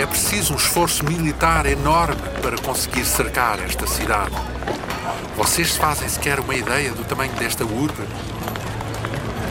É 0.00 0.04
preciso 0.04 0.52
um 0.52 0.56
esforço 0.56 1.04
militar 1.04 1.64
enorme 1.64 2.20
para 2.42 2.58
conseguir 2.58 3.04
cercar 3.04 3.60
esta 3.60 3.86
cidade. 3.86 4.55
Vocês 5.36 5.76
fazem 5.76 6.08
sequer 6.08 6.40
uma 6.40 6.54
ideia 6.54 6.92
do 6.92 7.04
tamanho 7.04 7.32
desta 7.34 7.62
urbe? 7.62 8.02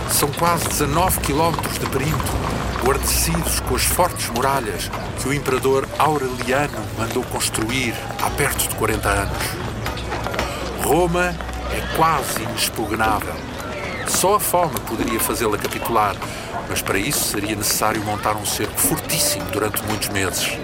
São 0.09 0.31
quase 0.31 0.67
19 0.67 1.19
quilómetros 1.19 1.77
de 1.77 1.85
perímetro, 1.85 2.33
guarnecidos 2.83 3.59
com 3.59 3.75
as 3.75 3.83
fortes 3.83 4.27
muralhas 4.29 4.89
que 5.21 5.29
o 5.29 5.33
imperador 5.33 5.87
Aureliano 5.99 6.79
mandou 6.97 7.23
construir 7.25 7.93
há 8.19 8.31
perto 8.31 8.67
de 8.67 8.75
40 8.75 9.09
anos. 9.09 9.43
Roma 10.83 11.35
é 11.71 11.95
quase 11.95 12.41
inexpugnável. 12.41 13.35
Só 14.07 14.35
a 14.35 14.39
fome 14.39 14.79
poderia 14.87 15.19
fazê-la 15.19 15.57
capitular, 15.57 16.15
mas 16.67 16.81
para 16.81 16.97
isso 16.97 17.25
seria 17.25 17.55
necessário 17.55 18.03
montar 18.03 18.35
um 18.35 18.45
cerco 18.45 18.79
fortíssimo 18.79 19.45
durante 19.51 19.83
muitos 19.83 20.09
meses. 20.09 20.57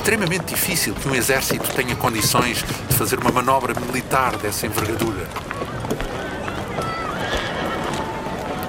Extremamente 0.00 0.46
difícil 0.46 0.94
que 0.94 1.06
um 1.06 1.14
exército 1.14 1.70
tenha 1.74 1.94
condições 1.94 2.64
de 2.88 2.94
fazer 2.94 3.18
uma 3.18 3.30
manobra 3.30 3.78
militar 3.78 4.34
dessa 4.38 4.66
envergadura. 4.66 5.28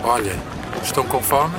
Olha, 0.04 0.36
estão 0.84 1.06
com 1.06 1.24
fome? 1.24 1.56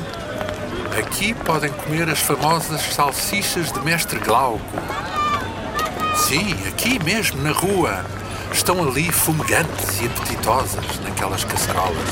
Aqui 0.99 1.33
podem 1.33 1.73
comer 1.73 2.07
as 2.11 2.19
famosas 2.19 2.83
salsichas 2.83 3.73
de 3.73 3.81
Mestre 3.81 4.21
Glauco. 4.21 4.61
Sim, 6.17 6.55
aqui 6.69 7.03
mesmo, 7.03 7.43
na 7.43 7.53
rua. 7.53 8.05
Estão 8.53 8.87
ali 8.87 9.11
fumegantes 9.11 10.03
e 10.03 10.07
apetitosas 10.07 11.01
naquelas 11.03 11.45
caçarolas. 11.45 12.09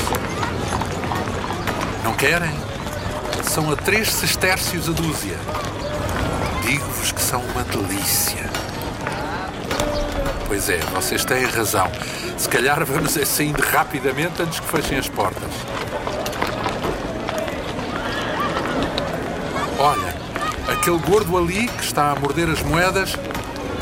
Não 2.03 2.13
querem? 2.15 2.51
São 3.43 3.71
a 3.71 3.75
três 3.75 4.11
sestércios 4.11 4.89
a 4.89 4.91
dúzia. 4.93 5.37
Digo-vos 6.65 7.10
são 7.31 7.39
uma 7.39 7.63
delícia. 7.63 8.43
Pois 10.47 10.67
é, 10.67 10.79
vocês 10.93 11.23
têm 11.23 11.45
razão. 11.45 11.89
Se 12.37 12.49
calhar 12.49 12.83
vamos 12.83 13.15
é 13.15 13.23
saindo 13.23 13.61
rapidamente 13.61 14.41
antes 14.41 14.59
que 14.59 14.67
fechem 14.67 14.97
as 14.97 15.07
portas. 15.07 15.49
Olha, 19.79 20.13
aquele 20.73 20.97
gordo 20.97 21.37
ali 21.37 21.69
que 21.69 21.83
está 21.85 22.11
a 22.11 22.15
morder 22.17 22.49
as 22.49 22.61
moedas 22.63 23.15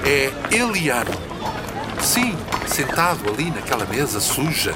é 0.06 0.32
Eliano. 0.56 1.10
Sim, 2.04 2.38
sentado 2.68 3.28
ali 3.28 3.50
naquela 3.50 3.88
mesa 3.88 4.20
suja, 4.20 4.76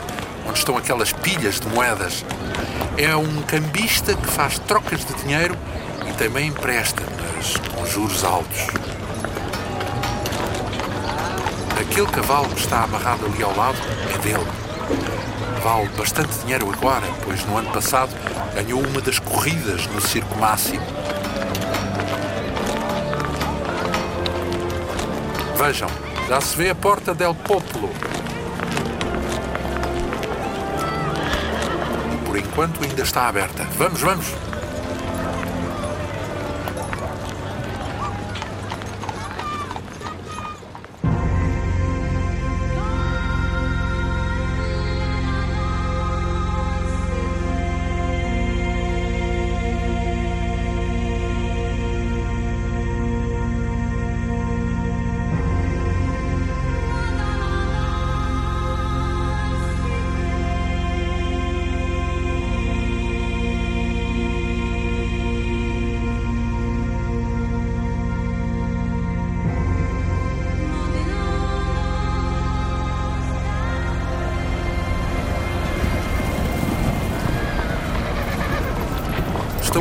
onde 0.49 0.57
estão 0.57 0.75
aquelas 0.75 1.13
pilhas 1.13 1.59
de 1.59 1.67
moedas. 1.67 2.25
É 2.97 3.15
um 3.15 3.43
cambista 3.43 4.15
que 4.15 4.27
faz 4.31 4.57
trocas 4.57 5.05
de 5.05 5.13
dinheiro 5.21 5.55
e 6.09 6.13
também 6.13 6.47
empresta, 6.47 7.03
mas 7.21 7.72
juros 7.93 8.23
altos. 8.23 8.57
Aquele 11.79 12.07
cavalo 12.07 12.49
que 12.49 12.59
está 12.59 12.85
amarrado 12.85 13.27
ali 13.27 13.43
ao 13.43 13.55
lado 13.55 13.77
é 14.11 14.17
dele. 14.17 14.47
Vale 15.63 15.87
bastante 15.89 16.35
dinheiro 16.39 16.71
agora, 16.71 17.05
pois 17.23 17.45
no 17.45 17.55
ano 17.55 17.69
passado 17.69 18.11
ganhou 18.55 18.81
uma 18.81 18.99
das 18.99 19.19
corridas 19.19 19.85
no 19.85 20.01
Circo 20.01 20.35
Máximo. 20.39 20.81
Vejam, 25.55 25.89
já 26.27 26.41
se 26.41 26.57
vê 26.57 26.71
a 26.71 26.75
porta 26.75 27.13
del 27.13 27.35
Popolo. 27.35 27.91
Por 32.25 32.37
enquanto 32.39 32.83
ainda 32.83 33.03
está 33.03 33.27
aberta. 33.27 33.67
Vamos, 33.77 34.01
vamos. 34.01 34.52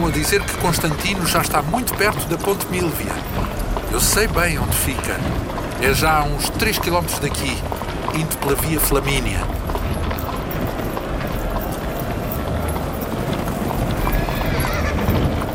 Estão 0.03 0.11
a 0.11 0.19
dizer 0.19 0.43
que 0.43 0.57
Constantino 0.57 1.25
já 1.29 1.43
está 1.43 1.63
muito 1.63 1.95
perto 1.95 2.27
da 2.27 2.37
Ponte 2.37 2.67
Milvia. 2.67 3.13
Eu 3.93 4.01
sei 4.01 4.27
bem 4.27 4.59
onde 4.59 4.75
fica. 4.79 5.17
É 5.81 5.95
já 5.95 6.19
a 6.19 6.25
uns 6.25 6.51
3 6.51 6.77
km 6.79 7.07
daqui, 7.21 7.57
indo 8.13 8.37
pela 8.39 8.57
via 8.57 8.81
Flamínia. 8.81 9.39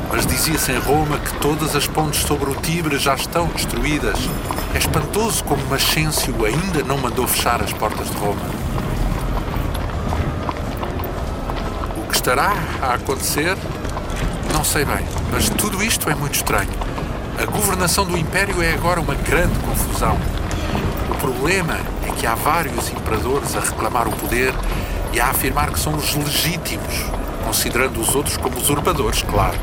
Mas 0.10 0.26
dizia-se 0.26 0.72
em 0.72 0.80
Roma 0.80 1.20
que 1.20 1.34
todas 1.40 1.76
as 1.76 1.86
pontes 1.86 2.22
sobre 2.22 2.50
o 2.50 2.56
Tibre 2.56 2.98
já 2.98 3.16
estão 3.16 3.48
destruídas. 3.48 4.18
É 4.74 4.78
espantoso 4.78 5.44
como 5.44 5.62
Maxêncio 5.66 6.34
ainda 6.46 6.84
não 6.88 6.98
mandou 6.98 7.28
fechar 7.28 7.62
as 7.62 7.74
portas 7.74 8.10
de 8.10 8.16
Roma. 8.16 8.50
O 11.98 12.08
que 12.08 12.16
estará 12.16 12.54
a 12.82 12.94
acontecer 12.94 13.58
sei 14.68 14.84
bem, 14.84 15.08
mas 15.32 15.48
tudo 15.48 15.82
isto 15.82 16.10
é 16.10 16.14
muito 16.14 16.36
estranho. 16.36 16.70
A 17.42 17.46
governação 17.46 18.06
do 18.06 18.18
Império 18.18 18.62
é 18.62 18.74
agora 18.74 19.00
uma 19.00 19.16
grande 19.16 19.58
confusão. 19.60 20.18
O 21.10 21.16
problema 21.16 21.80
é 22.06 22.12
que 22.12 22.28
há 22.28 22.36
vários 22.36 22.90
imperadores 22.90 23.56
a 23.56 23.62
reclamar 23.62 24.10
o 24.10 24.12
poder 24.12 24.54
e 25.14 25.22
a 25.22 25.30
afirmar 25.30 25.72
que 25.72 25.80
são 25.80 25.96
os 25.96 26.14
legítimos, 26.14 27.06
considerando 27.46 28.02
os 28.02 28.14
outros 28.14 28.36
como 28.36 28.58
usurpadores, 28.58 29.22
claro. 29.22 29.58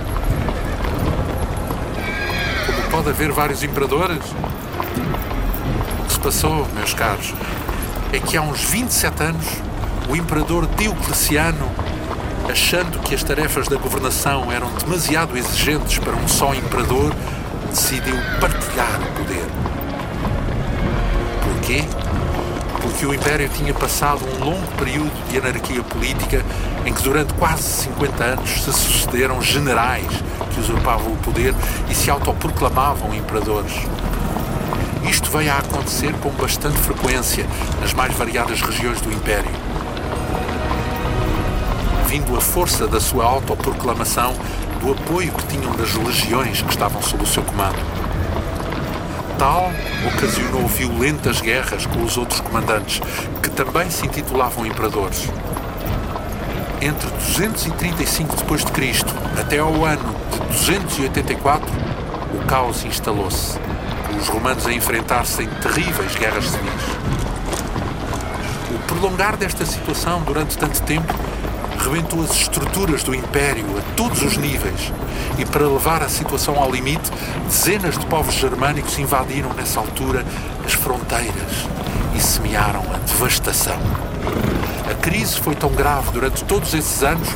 Como 2.65 2.89
pode 2.91 3.11
haver 3.11 3.31
vários 3.31 3.63
imperadores? 3.63 4.25
O 6.01 6.05
que 6.07 6.13
se 6.15 6.19
passou, 6.19 6.67
meus 6.75 6.95
caros, 6.95 7.35
é 8.11 8.19
que 8.19 8.39
há 8.39 8.43
uns 8.43 8.65
27 8.65 9.23
anos 9.23 9.47
o 10.09 10.17
imperador 10.17 10.67
Diocleciano 10.67 11.84
achando 12.51 12.99
que 13.01 13.15
as 13.15 13.23
tarefas 13.23 13.69
da 13.69 13.77
governação 13.77 14.51
eram 14.53 14.71
demasiado 14.75 15.37
exigentes 15.37 15.99
para 15.99 16.15
um 16.15 16.29
só 16.29 16.55
imperador, 16.55 17.15
decidiu 17.71 18.17
partilhar 18.41 19.01
o 19.01 19.19
poder. 19.19 19.47
Porquê? 21.43 21.85
Porque 22.81 23.07
o 23.07 23.15
Império 23.15 23.49
tinha 23.49 23.73
passado 23.73 24.21
um 24.25 24.45
longo 24.45 24.67
período 24.77 25.31
de 25.31 25.39
anarquia 25.39 25.83
política 25.83 26.45
em 26.85 26.93
que 26.93 27.03
durante 27.03 27.33
quase 27.35 27.63
50 27.63 28.25
anos 28.25 28.51
se 28.63 28.73
sucederam 28.73 29.41
generais 29.41 30.07
que 30.53 30.61
usurpavam 30.61 31.13
o 31.13 31.17
poder 31.17 31.55
e 31.89 31.95
se 31.95 32.11
autoproclamavam 32.11 33.15
imperadores. 33.15 33.73
Isto 35.09 35.31
veio 35.31 35.53
a 35.53 35.59
acontecer 35.59 36.13
com 36.15 36.31
bastante 36.31 36.79
frequência 36.79 37.47
nas 37.81 37.93
mais 37.93 38.15
variadas 38.15 38.61
regiões 38.61 39.01
do 39.01 39.13
Império 39.13 39.51
vindo 42.15 42.37
a 42.37 42.41
força 42.41 42.87
da 42.87 43.01
sua 43.01 43.25
autoproclamação 43.25 44.35
do 44.81 44.93
apoio 44.93 45.33
que 45.33 45.49
tinham 45.49 45.73
das 45.73 45.93
legiões 45.95 46.63
que 46.63 46.71
estavam 46.71 47.03
sob 47.03 47.25
o 47.25 47.27
seu 47.27 47.43
comando. 47.43 47.75
Tal 49.37 49.73
ocasionou 50.07 50.65
violentas 50.69 51.41
guerras 51.41 51.87
com 51.87 52.05
os 52.05 52.17
outros 52.17 52.39
comandantes, 52.39 53.01
que 53.43 53.51
também 53.51 53.91
se 53.91 54.07
intitulavam 54.07 54.65
imperadores. 54.65 55.29
Entre 56.81 57.11
235 57.11 58.37
d.C. 58.37 59.05
até 59.41 59.59
ao 59.59 59.85
ano 59.85 60.15
de 60.31 60.39
284, 60.51 61.69
o 62.33 62.47
caos 62.47 62.85
instalou-se, 62.85 63.59
com 64.07 64.17
os 64.19 64.29
romanos 64.29 64.65
a 64.69 64.73
enfrentar-se 64.73 65.43
em 65.43 65.49
terríveis 65.49 66.15
guerras 66.15 66.45
civis. 66.45 66.71
O 68.73 68.79
prolongar 68.87 69.37
desta 69.37 69.67
situação 69.67 70.23
durante 70.23 70.57
tanto 70.57 70.81
tempo 70.83 71.13
rebentou 71.79 72.23
as 72.23 72.31
estruturas 72.33 73.03
do 73.03 73.15
Império 73.15 73.65
a 73.79 73.95
todos 73.97 74.23
os 74.23 74.37
níveis 74.37 74.93
e, 75.39 75.45
para 75.45 75.67
levar 75.67 76.03
a 76.03 76.09
situação 76.09 76.59
ao 76.59 76.71
limite, 76.71 77.11
dezenas 77.47 77.99
de 77.99 78.07
povos 78.07 78.35
germânicos 78.35 78.99
invadiram 78.99 79.53
nessa 79.55 79.81
altura 79.81 80.25
as 80.65 80.73
fronteiras 80.73 81.67
e 82.15 82.21
semearam 82.21 82.83
a 82.93 82.99
devastação. 82.99 83.79
A 84.91 84.95
crise 84.95 85.39
foi 85.41 85.55
tão 85.55 85.71
grave 85.71 86.11
durante 86.13 86.45
todos 86.45 86.73
esses 86.75 87.03
anos 87.03 87.29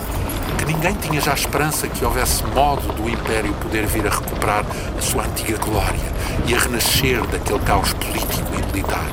que 0.56 0.64
ninguém 0.64 0.94
tinha 0.94 1.20
já 1.20 1.34
esperança 1.34 1.88
que 1.88 2.04
houvesse 2.04 2.44
modo 2.46 2.92
do 2.94 3.08
Império 3.08 3.52
poder 3.54 3.86
vir 3.86 4.06
a 4.06 4.10
recuperar 4.10 4.64
a 4.96 5.02
sua 5.02 5.24
antiga 5.24 5.58
glória 5.58 6.12
e 6.46 6.54
a 6.54 6.58
renascer 6.58 7.24
daquele 7.26 7.58
caos 7.60 7.92
político 7.94 8.48
e 8.54 8.66
militar. 8.66 9.06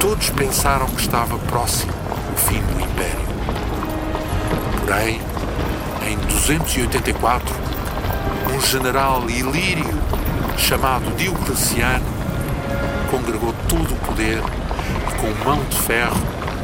Todos 0.00 0.30
pensaram 0.30 0.86
que 0.86 1.00
estava 1.00 1.38
próximo 1.38 1.95
Porém, 4.86 5.20
em 6.06 6.16
284, 6.28 7.52
um 8.54 8.60
general 8.60 9.28
ilírio 9.28 9.84
chamado 10.56 11.10
Diocleciano 11.16 12.04
congregou 13.10 13.52
todo 13.68 13.92
o 13.92 13.96
poder 14.06 14.38
e, 14.38 15.14
com 15.16 15.44
mão 15.44 15.60
de 15.64 15.76
ferro, 15.78 16.16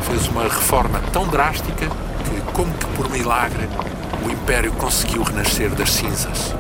fez 0.03 0.29
uma 0.29 0.45
reforma 0.45 1.01
tão 1.13 1.27
drástica 1.27 1.89
que, 1.89 2.53
como 2.53 2.73
que 2.73 2.87
por 2.95 3.11
milagre, 3.11 3.69
o 4.25 4.31
Império 4.31 4.71
conseguiu 4.75 5.25
renascer 5.25 5.71
das 5.71 5.91
cinzas. 5.91 6.55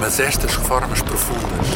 Mas 0.00 0.18
estas 0.18 0.56
reformas 0.56 1.02
profundas 1.02 1.66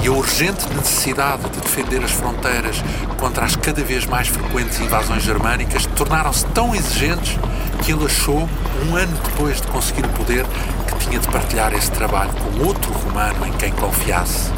e 0.00 0.06
a 0.06 0.12
urgente 0.12 0.72
necessidade 0.72 1.42
de 1.50 1.60
defender 1.60 2.04
as 2.04 2.12
fronteiras 2.12 2.84
contra 3.18 3.44
as 3.44 3.56
cada 3.56 3.82
vez 3.82 4.06
mais 4.06 4.28
frequentes 4.28 4.78
invasões 4.78 5.24
germânicas 5.24 5.86
tornaram-se 5.86 6.46
tão 6.46 6.72
exigentes 6.72 7.36
que 7.82 7.92
ele 7.92 8.04
achou, 8.04 8.48
um 8.86 8.94
ano 8.94 9.12
depois 9.24 9.60
de 9.60 9.66
conseguir 9.66 10.06
o 10.06 10.08
poder, 10.10 10.46
que 10.86 11.04
tinha 11.04 11.18
de 11.18 11.26
partilhar 11.28 11.74
esse 11.74 11.90
trabalho 11.90 12.30
com 12.32 12.64
outro 12.64 12.92
romano 12.92 13.44
em 13.44 13.52
quem 13.54 13.72
confiasse. 13.72 14.52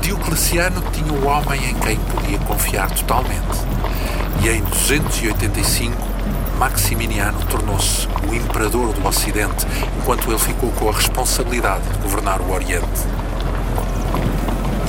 Diocleciano 0.00 0.82
tinha 0.92 1.12
o 1.12 1.26
homem 1.26 1.70
em 1.70 1.74
quem 1.74 1.96
podia 1.96 2.38
confiar 2.40 2.90
totalmente. 2.90 3.64
E 4.42 4.48
em 4.48 4.60
285, 4.62 5.96
Maximiniano 6.58 7.38
tornou-se 7.44 8.08
o 8.28 8.34
imperador 8.34 8.92
do 8.92 9.06
Ocidente, 9.06 9.64
enquanto 9.98 10.28
ele 10.28 10.38
ficou 10.38 10.70
com 10.72 10.88
a 10.88 10.92
responsabilidade 10.92 11.84
de 11.88 11.98
governar 11.98 12.40
o 12.40 12.52
Oriente. 12.52 13.06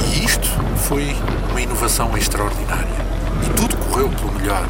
E 0.07 0.25
isto 0.25 0.49
foi 0.87 1.15
uma 1.51 1.61
inovação 1.61 2.17
extraordinária. 2.17 3.05
E 3.45 3.49
tudo 3.51 3.77
correu 3.77 4.09
pelo 4.09 4.31
melhor. 4.33 4.65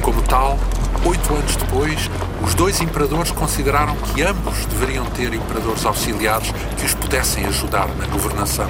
Como 0.00 0.22
tal, 0.22 0.58
oito 1.04 1.34
anos 1.34 1.56
depois, 1.56 2.10
os 2.42 2.54
dois 2.54 2.80
imperadores 2.80 3.30
consideraram 3.30 3.96
que 3.96 4.22
ambos 4.22 4.66
deveriam 4.66 5.04
ter 5.06 5.32
imperadores 5.32 5.84
auxiliares 5.84 6.52
que 6.76 6.86
os 6.86 6.94
pudessem 6.94 7.44
ajudar 7.46 7.88
na 7.96 8.06
governação 8.06 8.68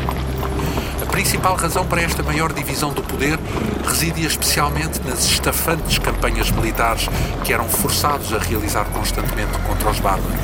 principal 1.19 1.57
razão 1.57 1.85
para 1.85 2.01
esta 2.01 2.23
maior 2.23 2.53
divisão 2.53 2.93
do 2.93 3.03
poder 3.03 3.41
residia 3.85 4.29
especialmente 4.29 5.01
nas 5.05 5.25
estafantes 5.25 5.99
campanhas 5.99 6.49
militares 6.53 7.09
que 7.45 7.53
eram 7.53 7.69
forçados 7.69 8.33
a 8.33 8.39
realizar 8.39 8.85
constantemente 8.85 9.59
contra 9.67 9.91
os 9.91 9.99
bárbaros. 9.99 10.39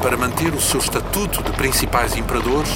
Para 0.00 0.16
manter 0.16 0.54
o 0.54 0.60
seu 0.60 0.78
estatuto 0.78 1.42
de 1.42 1.50
principais 1.52 2.16
imperadores, 2.16 2.70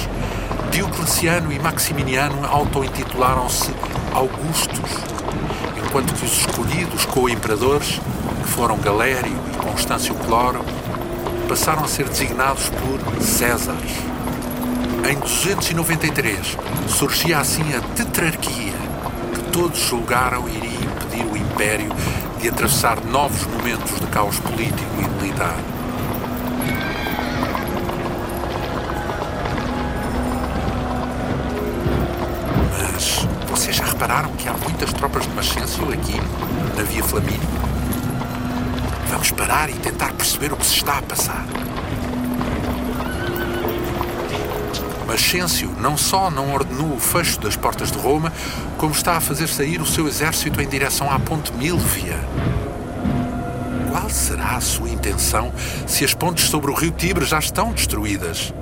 Diocleciano 0.69 1.49
e 1.53 1.59
Maximiniano 1.59 2.45
auto-intitularam-se 2.45 3.73
Augustos, 4.13 4.91
enquanto 5.95 6.13
que 6.13 6.25
os 6.25 6.39
escolhidos 6.39 7.05
co-imperadores, 7.05 8.01
que 8.41 8.49
foram 8.49 8.75
Galério 8.79 9.31
e 9.31 9.57
Constâncio 9.57 10.13
Cloro, 10.13 10.59
passaram 11.47 11.85
a 11.85 11.87
ser 11.87 12.09
designados 12.09 12.67
por 12.67 13.23
Césares. 13.23 13.93
Em 15.09 15.17
293 15.17 16.57
surgia 16.89 17.39
assim 17.39 17.63
a 17.73 17.79
tetrarquia, 17.95 18.73
que 19.33 19.41
todos 19.53 19.79
julgaram 19.79 20.49
iria 20.49 20.69
impedir 20.69 21.25
o 21.31 21.37
Império 21.37 21.89
de 22.41 22.49
atravessar 22.49 23.01
novos 23.05 23.45
momentos 23.45 23.97
de 23.97 24.07
caos 24.07 24.37
político 24.39 24.91
e 24.99 25.23
militar. 25.23 25.74
Repararam 33.95 34.29
que 34.33 34.49
há 34.49 34.53
muitas 34.53 34.91
tropas 34.91 35.23
de 35.23 35.29
Maxêncio 35.29 35.89
aqui, 35.89 36.19
na 36.75 36.83
Via 36.83 37.01
Flamínio? 37.01 37.39
Vamos 39.09 39.31
parar 39.31 39.69
e 39.69 39.73
tentar 39.73 40.11
perceber 40.11 40.51
o 40.51 40.57
que 40.57 40.65
se 40.65 40.75
está 40.75 40.97
a 40.97 41.01
passar. 41.01 41.45
Maxêncio 45.07 45.73
não 45.79 45.95
só 45.95 46.29
não 46.29 46.53
ordenou 46.53 46.93
o 46.93 46.99
fecho 46.99 47.39
das 47.39 47.55
portas 47.55 47.89
de 47.89 47.97
Roma, 47.97 48.33
como 48.77 48.91
está 48.91 49.15
a 49.15 49.21
fazer 49.21 49.47
sair 49.47 49.79
o 49.79 49.85
seu 49.85 50.09
exército 50.09 50.61
em 50.61 50.67
direção 50.67 51.09
à 51.09 51.17
Ponte 51.17 51.53
Milvia. 51.53 52.19
Qual 53.91 54.09
será 54.09 54.57
a 54.57 54.61
sua 54.61 54.89
intenção 54.89 55.53
se 55.87 56.03
as 56.03 56.13
pontes 56.13 56.49
sobre 56.49 56.69
o 56.69 56.73
rio 56.73 56.91
Tibre 56.91 57.23
já 57.23 57.39
estão 57.39 57.71
destruídas? 57.71 58.53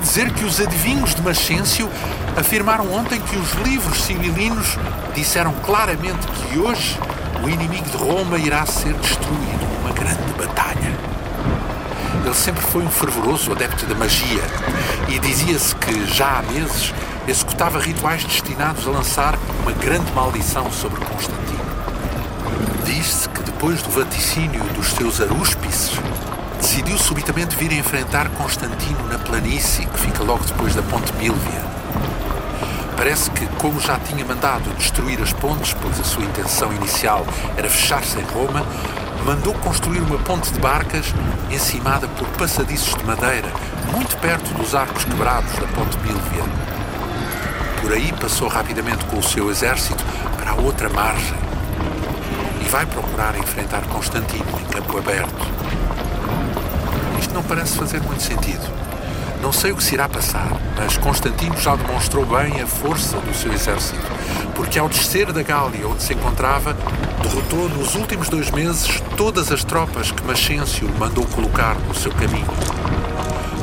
Dizer 0.00 0.32
que 0.32 0.44
os 0.44 0.60
adivinhos 0.60 1.14
de 1.14 1.22
Maxêncio 1.22 1.88
afirmaram 2.36 2.92
ontem 2.92 3.20
que 3.20 3.36
os 3.36 3.52
livros 3.64 4.02
civilinos 4.02 4.76
disseram 5.14 5.52
claramente 5.64 6.26
que 6.26 6.58
hoje 6.58 6.98
o 7.44 7.48
inimigo 7.48 7.88
de 7.88 7.96
Roma 7.96 8.38
irá 8.38 8.64
ser 8.66 8.94
destruído 8.94 9.66
numa 9.78 9.92
grande 9.92 10.32
batalha. 10.38 10.94
Ele 12.24 12.34
sempre 12.34 12.62
foi 12.62 12.82
um 12.82 12.90
fervoroso 12.90 13.52
adepto 13.52 13.86
da 13.86 13.94
magia 13.94 14.42
e 15.08 15.18
dizia-se 15.18 15.74
que 15.76 16.06
já 16.06 16.38
há 16.38 16.42
meses 16.42 16.92
executava 17.26 17.78
rituais 17.78 18.24
destinados 18.24 18.86
a 18.86 18.90
lançar 18.90 19.38
uma 19.62 19.72
grande 19.72 20.10
maldição 20.12 20.70
sobre 20.70 21.04
Constantino. 21.04 21.60
Diz-se 22.84 23.28
que 23.28 23.42
depois 23.42 23.82
do 23.82 23.90
vaticínio 23.90 24.62
dos 24.74 24.88
seus 24.88 25.20
arúspices, 25.20 25.92
decidiu 26.60 26.98
subitamente 26.98 27.56
vir 27.56 27.72
enfrentar 27.72 28.28
Constantino 28.30 29.08
na 29.08 29.18
planície 29.18 29.86
que 29.86 29.98
fica 29.98 30.22
logo 30.22 30.44
depois 30.44 30.74
da 30.74 30.82
Ponte 30.82 31.10
Milvia. 31.14 31.64
Parece 32.96 33.30
que, 33.30 33.46
como 33.56 33.80
já 33.80 33.98
tinha 33.98 34.22
mandado 34.24 34.68
destruir 34.76 35.20
as 35.22 35.32
pontes, 35.32 35.74
pois 35.80 35.98
a 35.98 36.04
sua 36.04 36.22
intenção 36.22 36.70
inicial 36.74 37.26
era 37.56 37.68
fechar-se 37.68 38.18
em 38.18 38.24
Roma, 38.24 38.64
mandou 39.24 39.54
construir 39.54 40.00
uma 40.00 40.18
ponte 40.18 40.52
de 40.52 40.60
barcas 40.60 41.06
encimada 41.50 42.06
por 42.08 42.28
passadiços 42.28 42.94
de 42.94 43.04
madeira, 43.04 43.48
muito 43.92 44.16
perto 44.18 44.52
dos 44.54 44.74
arcos 44.74 45.04
quebrados 45.04 45.52
da 45.54 45.66
Ponte 45.68 45.96
Milvia. 45.98 46.44
Por 47.80 47.92
aí 47.92 48.12
passou 48.12 48.48
rapidamente 48.48 49.04
com 49.06 49.18
o 49.18 49.22
seu 49.22 49.50
exército 49.50 50.04
para 50.36 50.50
a 50.50 50.54
outra 50.56 50.90
margem 50.90 51.38
e 52.60 52.68
vai 52.68 52.84
procurar 52.84 53.34
enfrentar 53.38 53.80
Constantino 53.86 54.60
em 54.60 54.64
campo 54.66 54.98
aberto. 54.98 55.59
Isto 57.30 57.36
não 57.36 57.44
parece 57.44 57.78
fazer 57.78 58.02
muito 58.02 58.24
sentido. 58.24 58.68
Não 59.40 59.52
sei 59.52 59.70
o 59.70 59.76
que 59.76 59.84
se 59.84 59.94
irá 59.94 60.08
passar, 60.08 60.50
mas 60.76 60.96
Constantino 60.96 61.56
já 61.56 61.76
demonstrou 61.76 62.26
bem 62.26 62.60
a 62.60 62.66
força 62.66 63.18
do 63.18 63.32
seu 63.32 63.52
exército, 63.52 64.00
porque 64.56 64.80
ao 64.80 64.88
descer 64.88 65.32
da 65.32 65.40
Gália 65.40 65.86
onde 65.86 66.02
se 66.02 66.12
encontrava, 66.12 66.76
derrotou 67.22 67.68
nos 67.68 67.94
últimos 67.94 68.28
dois 68.28 68.50
meses 68.50 69.00
todas 69.16 69.52
as 69.52 69.62
tropas 69.62 70.10
que 70.10 70.24
Maxêncio 70.24 70.88
mandou 70.98 71.24
colocar 71.26 71.76
no 71.86 71.94
seu 71.94 72.10
caminho. 72.10 72.48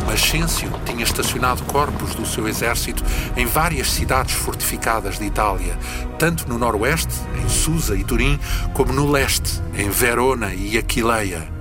Maxêncio 0.05 0.71
tinha 0.85 1.03
estacionado 1.03 1.61
corpos 1.63 2.15
do 2.15 2.25
seu 2.25 2.47
exército 2.47 3.03
em 3.35 3.45
várias 3.45 3.91
cidades 3.91 4.33
fortificadas 4.33 5.19
de 5.19 5.25
Itália, 5.25 5.77
tanto 6.17 6.47
no 6.47 6.57
noroeste, 6.57 7.13
em 7.43 7.49
Susa 7.49 7.97
e 7.97 8.03
Turim, 8.05 8.39
como 8.73 8.93
no 8.93 9.11
leste, 9.11 9.61
em 9.75 9.89
Verona 9.89 10.53
e 10.53 10.77
Aquileia. 10.77 11.56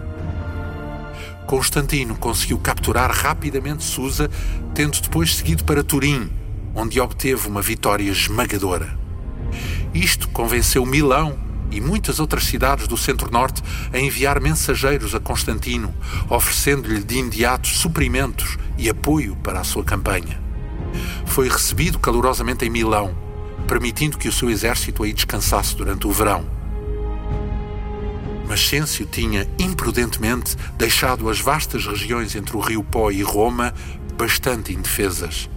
Constantino 1.46 2.16
conseguiu 2.16 2.58
capturar 2.58 3.10
rapidamente 3.10 3.84
Susa, 3.84 4.28
tendo 4.74 5.00
depois 5.00 5.36
seguido 5.36 5.64
para 5.64 5.84
Turim, 5.84 6.28
onde 6.74 7.00
obteve 7.00 7.48
uma 7.48 7.62
vitória 7.62 8.10
esmagadora. 8.10 8.98
Isto 9.94 10.28
convenceu 10.28 10.84
Milão 10.84 11.38
e 11.70 11.80
muitas 11.80 12.18
outras 12.18 12.44
cidades 12.44 12.88
do 12.88 12.96
centro-norte 12.96 13.62
a 13.92 13.98
enviar 13.98 14.40
mensageiros 14.40 15.14
a 15.14 15.20
Constantino, 15.20 15.94
oferecendo-lhe 16.28 17.02
de 17.02 17.18
imediato 17.18 17.68
suprimentos 17.68 18.58
e 18.76 18.90
apoio 18.90 19.36
para 19.36 19.60
a 19.60 19.64
sua 19.64 19.84
campanha. 19.84 20.40
Foi 21.26 21.48
recebido 21.48 21.98
calorosamente 21.98 22.64
em 22.64 22.70
Milão, 22.70 23.16
permitindo 23.68 24.18
que 24.18 24.28
o 24.28 24.32
seu 24.32 24.50
exército 24.50 25.02
aí 25.04 25.12
descansasse 25.12 25.76
durante 25.76 26.06
o 26.06 26.12
verão. 26.12 26.44
Maxêncio 28.48 29.04
tinha 29.04 29.46
imprudentemente 29.58 30.56
deixado 30.78 31.28
as 31.28 31.40
vastas 31.40 31.84
regiões 31.84 32.36
entre 32.36 32.56
o 32.56 32.60
rio 32.60 32.82
Pó 32.84 33.10
e 33.10 33.20
Roma 33.22 33.74
bastante 34.16 34.72
indefesas. 34.72 35.50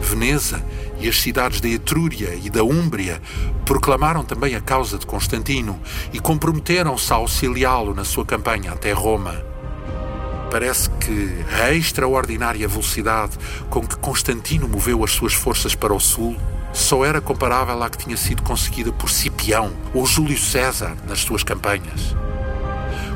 Veneza 0.00 0.62
e 1.00 1.08
as 1.08 1.20
cidades 1.20 1.60
da 1.60 1.68
Etrúria 1.68 2.34
e 2.34 2.50
da 2.50 2.62
Úmbria 2.62 3.20
proclamaram 3.64 4.24
também 4.24 4.54
a 4.54 4.60
causa 4.60 4.98
de 4.98 5.06
Constantino 5.06 5.80
e 6.12 6.20
comprometeram-se 6.20 7.12
a 7.12 7.16
auxiliá-lo 7.16 7.94
na 7.94 8.04
sua 8.04 8.26
campanha 8.26 8.72
até 8.72 8.92
Roma. 8.92 9.42
Parece 10.50 10.90
que 10.90 11.44
a 11.62 11.72
extraordinária 11.72 12.66
velocidade 12.68 13.36
com 13.70 13.86
que 13.86 13.96
Constantino 13.98 14.68
moveu 14.68 15.02
as 15.04 15.12
suas 15.12 15.34
forças 15.34 15.74
para 15.74 15.94
o 15.94 16.00
sul 16.00 16.36
só 16.78 17.04
era 17.04 17.20
comparável 17.20 17.82
à 17.82 17.90
que 17.90 17.98
tinha 17.98 18.16
sido 18.16 18.42
conseguida 18.42 18.92
por 18.92 19.10
Cipião 19.10 19.72
ou 19.92 20.06
Júlio 20.06 20.38
César 20.38 20.96
nas 21.08 21.18
suas 21.18 21.42
campanhas. 21.42 22.14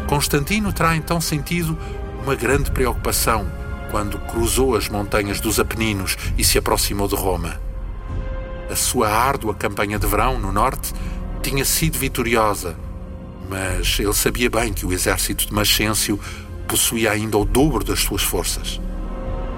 Constantino 0.09 0.72
terá 0.72 0.96
então 0.96 1.20
sentido 1.20 1.79
uma 2.22 2.35
grande 2.35 2.72
preocupação 2.72 3.46
quando 3.90 4.18
cruzou 4.18 4.75
as 4.75 4.88
montanhas 4.88 5.40
dos 5.40 5.61
Apeninos 5.61 6.16
e 6.37 6.42
se 6.42 6.59
aproximou 6.59 7.07
de 7.07 7.14
Roma. 7.14 7.61
A 8.68 8.75
sua 8.75 9.09
árdua 9.09 9.55
campanha 9.55 9.98
de 9.98 10.07
verão 10.07 10.40
no 10.40 10.51
norte 10.51 10.92
tinha 11.40 11.64
sido 11.64 11.98
vitoriosa, 11.98 12.77
mas 13.48 13.96
ele 14.01 14.14
sabia 14.14 14.51
bem 14.51 14.72
que 14.72 14.85
o 14.85 14.92
exército 14.92 15.46
de 15.46 15.55
Maxêncio 15.55 16.18
possuía 16.66 17.12
ainda 17.12 17.38
o 17.38 17.44
dobro 17.44 17.85
das 17.85 18.01
suas 18.01 18.22
forças. 18.22 18.81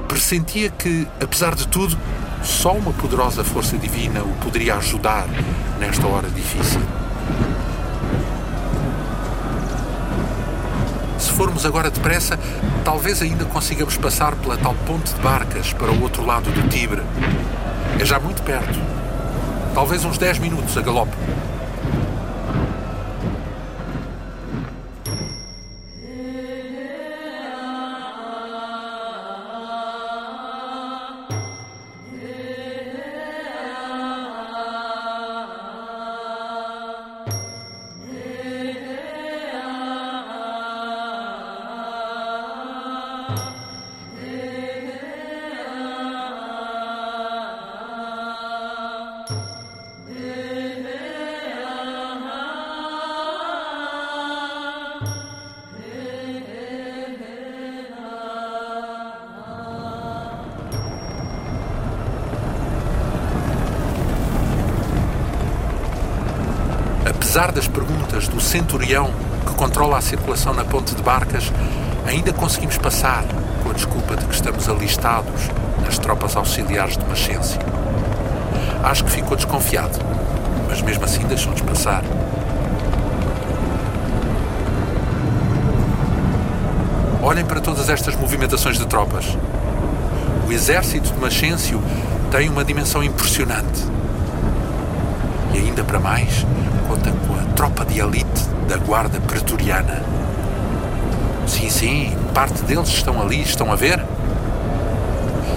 Pressentia 0.09 0.71
que, 0.71 1.07
apesar 1.21 1.55
de 1.55 1.67
tudo, 1.69 1.99
só 2.43 2.73
uma 2.73 2.93
poderosa 2.93 3.43
força 3.43 3.77
divina 3.77 4.23
o 4.23 4.33
poderia 4.43 4.77
ajudar 4.77 5.27
nesta 5.79 6.07
hora 6.07 6.29
difícil. 6.29 6.81
Se 11.19 11.31
formos 11.33 11.65
agora 11.65 11.91
depressa, 11.91 12.39
talvez 12.85 13.23
ainda 13.23 13.45
consigamos 13.47 13.97
passar 13.97 14.37
pela 14.37 14.57
tal 14.57 14.75
ponte 14.87 15.15
de 15.15 15.21
barcas 15.21 15.73
para 15.73 15.91
o 15.91 16.03
outro 16.03 16.25
lado 16.25 16.51
do 16.51 16.69
Tibre. 16.69 17.03
É 17.99 18.05
já 18.05 18.21
muito 18.21 18.43
perto. 18.43 18.79
Talvez 19.75 20.05
uns 20.05 20.19
10 20.19 20.39
minutos 20.39 20.77
a 20.77 20.83
galope. 20.83 21.17
Apesar 67.35 67.51
das 67.51 67.67
perguntas 67.67 68.29
do 68.29 68.41
centurião 68.41 69.11
que 69.45 69.55
controla 69.55 69.99
a 69.99 70.01
circulação 70.01 70.55
na 70.55 70.65
ponte 70.65 70.95
de 70.95 71.03
barcas, 71.03 71.53
ainda 72.07 72.33
conseguimos 72.33 72.79
passar 72.79 73.25
com 73.61 73.71
a 73.71 73.73
desculpa 73.73 74.17
de 74.17 74.25
que 74.25 74.35
estamos 74.37 74.69
alistados 74.69 75.51
nas 75.85 75.99
tropas 75.99 76.37
auxiliares 76.37 76.97
de 76.97 77.05
Maxêncio. 77.05 77.59
Acho 78.85 79.05
que 79.05 79.11
ficou 79.11 79.37
desconfiado, 79.37 79.99
mas 80.69 80.81
mesmo 80.81 81.05
assim 81.05 81.27
deixou-nos 81.27 81.61
passar. 81.63 82.05
Olhem 87.21 87.45
para 87.45 87.61
todas 87.61 87.89
estas 87.89 88.15
movimentações 88.15 88.79
de 88.79 88.87
tropas. 88.87 89.37
O 90.47 90.53
exército 90.53 91.13
de 91.13 91.19
Maxêncio 91.19 91.83
tem 92.31 92.49
uma 92.49 92.65
dimensão 92.65 93.03
impressionante. 93.03 93.83
E 95.53 95.59
ainda 95.59 95.83
para 95.83 95.99
mais, 95.99 96.47
conta 96.95 97.11
com 97.27 97.35
a 97.35 97.53
tropa 97.55 97.85
de 97.85 97.99
elite 97.99 98.49
da 98.69 98.77
Guarda 98.77 99.21
Pretoriana. 99.21 100.01
Sim, 101.45 101.69
sim, 101.69 102.17
parte 102.33 102.63
deles 102.63 102.89
estão 102.89 103.21
ali, 103.21 103.43
estão 103.43 103.73
a 103.73 103.75
ver? 103.75 104.01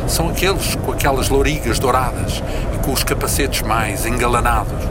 São 0.07 0.29
aqueles 0.29 0.73
com 0.75 0.91
aquelas 0.91 1.29
lourigas 1.29 1.77
douradas 1.77 2.41
e 2.73 2.77
com 2.79 2.91
os 2.91 3.03
capacetes 3.03 3.61
mais 3.61 4.05
engalanados. 4.05 4.83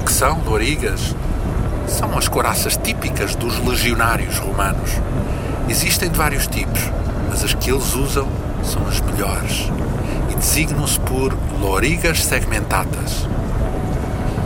O 0.00 0.04
que 0.04 0.12
são 0.12 0.40
lourigas? 0.42 1.14
São 1.86 2.16
as 2.16 2.26
coraças 2.26 2.74
típicas 2.74 3.34
dos 3.34 3.58
legionários 3.58 4.38
romanos. 4.38 4.90
Existem 5.68 6.08
de 6.08 6.16
vários 6.16 6.46
tipos, 6.46 6.80
mas 7.28 7.44
as 7.44 7.52
que 7.52 7.70
eles 7.70 7.94
usam 7.94 8.26
são 8.64 8.86
as 8.88 9.00
melhores 9.02 9.70
e 10.30 10.34
designam-se 10.34 10.98
por 11.00 11.36
lorigas 11.60 12.24
segmentatas 12.24 13.26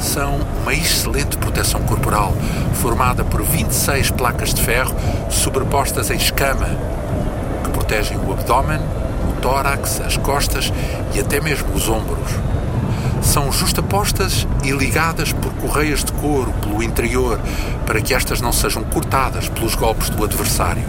são 0.06 0.38
uma 0.62 0.72
excelente 0.72 1.36
proteção 1.36 1.82
corporal, 1.82 2.32
formada 2.74 3.24
por 3.24 3.42
26 3.42 4.12
placas 4.12 4.54
de 4.54 4.62
ferro 4.62 4.94
sobrepostas 5.28 6.10
em 6.10 6.16
escama, 6.16 6.68
que 7.64 7.70
protegem 7.70 8.16
o 8.16 8.32
abdômen, 8.32 8.78
o 9.28 9.40
tórax, 9.40 10.00
as 10.00 10.16
costas 10.16 10.72
e 11.12 11.20
até 11.20 11.40
mesmo 11.40 11.74
os 11.74 11.88
ombros. 11.88 12.30
São 13.20 13.50
justapostas 13.50 14.46
e 14.62 14.70
ligadas 14.70 15.32
por 15.32 15.52
correias 15.54 16.04
de 16.04 16.12
couro 16.12 16.52
pelo 16.62 16.82
interior, 16.82 17.40
para 17.84 18.00
que 18.00 18.14
estas 18.14 18.40
não 18.40 18.52
sejam 18.52 18.84
cortadas 18.84 19.48
pelos 19.48 19.74
golpes 19.74 20.08
do 20.10 20.24
adversário. 20.24 20.84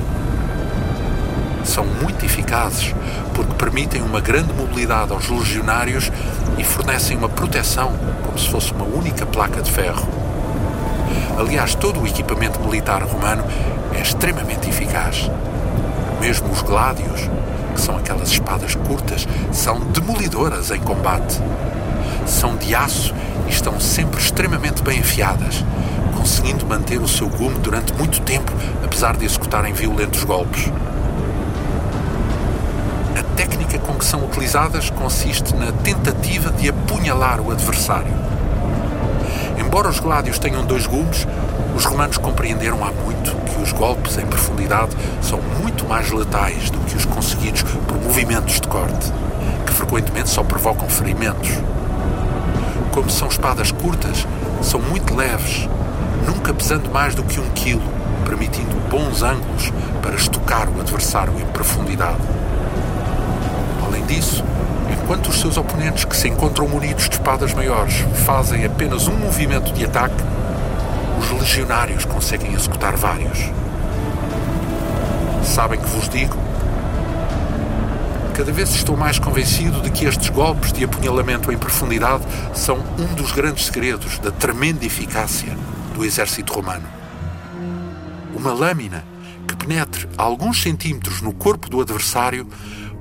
São 1.67 1.85
muito 1.85 2.25
eficazes 2.25 2.95
porque 3.35 3.53
permitem 3.53 4.01
uma 4.01 4.21
grande 4.21 4.53
mobilidade 4.53 5.11
aos 5.11 5.27
legionários 5.27 6.09
e 6.57 6.63
fornecem 6.63 7.17
uma 7.17 7.27
proteção 7.27 7.93
como 8.25 8.39
se 8.39 8.49
fosse 8.49 8.71
uma 8.71 8.85
única 8.85 9.25
placa 9.25 9.61
de 9.61 9.69
ferro. 9.69 10.07
Aliás, 11.37 11.75
todo 11.75 11.99
o 11.99 12.07
equipamento 12.07 12.59
militar 12.61 13.03
romano 13.03 13.43
é 13.93 14.01
extremamente 14.01 14.69
eficaz. 14.69 15.29
Mesmo 16.21 16.49
os 16.51 16.61
gládios, 16.61 17.29
que 17.75 17.81
são 17.81 17.97
aquelas 17.97 18.29
espadas 18.29 18.73
curtas, 18.73 19.27
são 19.51 19.81
demolidoras 19.91 20.71
em 20.71 20.79
combate. 20.79 21.39
São 22.25 22.55
de 22.55 22.73
aço 22.73 23.13
e 23.45 23.51
estão 23.51 23.77
sempre 23.79 24.19
extremamente 24.19 24.81
bem 24.81 25.01
afiadas, 25.01 25.63
conseguindo 26.15 26.65
manter 26.65 26.99
o 26.99 27.07
seu 27.07 27.27
gume 27.27 27.59
durante 27.59 27.93
muito 27.93 28.21
tempo, 28.21 28.51
apesar 28.83 29.17
de 29.17 29.25
executarem 29.25 29.73
violentos 29.73 30.23
golpes 30.23 30.71
técnica 33.37 33.77
com 33.77 33.93
que 33.93 34.03
são 34.03 34.25
utilizadas 34.25 34.89
consiste 34.89 35.55
na 35.55 35.71
tentativa 35.71 36.49
de 36.49 36.69
apunhalar 36.69 37.39
o 37.39 37.51
adversário. 37.51 38.11
Embora 39.59 39.89
os 39.89 39.99
gládios 39.99 40.39
tenham 40.39 40.65
dois 40.65 40.87
gumes, 40.87 41.27
os 41.75 41.85
romanos 41.85 42.17
compreenderam 42.17 42.83
há 42.83 42.91
muito 42.91 43.35
que 43.45 43.61
os 43.61 43.71
golpes 43.71 44.17
em 44.17 44.25
profundidade 44.25 44.95
são 45.21 45.39
muito 45.61 45.85
mais 45.85 46.11
letais 46.11 46.71
do 46.71 46.79
que 46.79 46.97
os 46.97 47.05
conseguidos 47.05 47.61
por 47.61 48.01
movimentos 48.01 48.59
de 48.59 48.67
corte, 48.67 49.13
que 49.67 49.71
frequentemente 49.71 50.29
só 50.29 50.43
provocam 50.43 50.89
ferimentos. 50.89 51.51
Como 52.91 53.07
são 53.11 53.27
espadas 53.27 53.69
curtas, 53.69 54.25
são 54.63 54.79
muito 54.79 55.13
leves, 55.13 55.69
nunca 56.25 56.55
pesando 56.55 56.89
mais 56.89 57.13
do 57.13 57.21
que 57.21 57.39
um 57.39 57.49
quilo, 57.51 57.83
permitindo 58.25 58.75
bons 58.89 59.21
ângulos 59.21 59.71
para 60.01 60.15
estocar 60.15 60.67
o 60.69 60.81
adversário 60.81 61.33
em 61.39 61.45
profundidade 61.45 62.36
disso, 64.07 64.43
enquanto 64.91 65.27
os 65.27 65.39
seus 65.39 65.57
oponentes 65.57 66.05
que 66.05 66.15
se 66.15 66.27
encontram 66.27 66.67
munidos 66.67 67.07
de 67.09 67.15
espadas 67.15 67.53
maiores 67.53 67.95
fazem 68.25 68.65
apenas 68.65 69.07
um 69.07 69.15
movimento 69.15 69.71
de 69.73 69.85
ataque, 69.85 70.23
os 71.19 71.29
legionários 71.31 72.05
conseguem 72.05 72.53
executar 72.53 72.95
vários. 72.95 73.51
Sabem 75.43 75.79
que 75.79 75.89
vos 75.89 76.09
digo? 76.09 76.35
Cada 78.33 78.51
vez 78.51 78.69
estou 78.69 78.95
mais 78.95 79.17
convencido 79.17 79.81
de 79.81 79.89
que 79.89 80.05
estes 80.05 80.29
golpes 80.29 80.71
de 80.71 80.83
apunhalamento 80.83 81.51
em 81.51 81.57
profundidade 81.57 82.23
são 82.53 82.77
um 82.97 83.15
dos 83.15 83.31
grandes 83.31 83.65
segredos 83.65 84.19
da 84.19 84.31
tremenda 84.31 84.85
eficácia 84.85 85.57
do 85.95 86.05
exército 86.05 86.53
romano. 86.53 86.85
Uma 88.35 88.53
lâmina 88.53 89.03
que 89.47 89.55
penetre 89.55 90.07
alguns 90.17 90.61
centímetros 90.61 91.21
no 91.21 91.33
corpo 91.33 91.67
do 91.69 91.81
adversário 91.81 92.47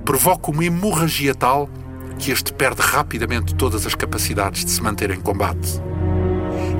provoca 0.07 0.53
uma 0.53 0.65
hemorragia 0.65 1.35
tal 1.35 1.69
que 2.17 2.31
este 2.31 2.53
perde 2.53 2.81
rapidamente 2.81 3.57
todas 3.57 3.85
as 3.85 3.95
capacidades 3.95 4.65
de 4.65 4.71
se 4.71 4.81
manter 4.81 5.11
em 5.11 5.21
combate. 5.21 5.83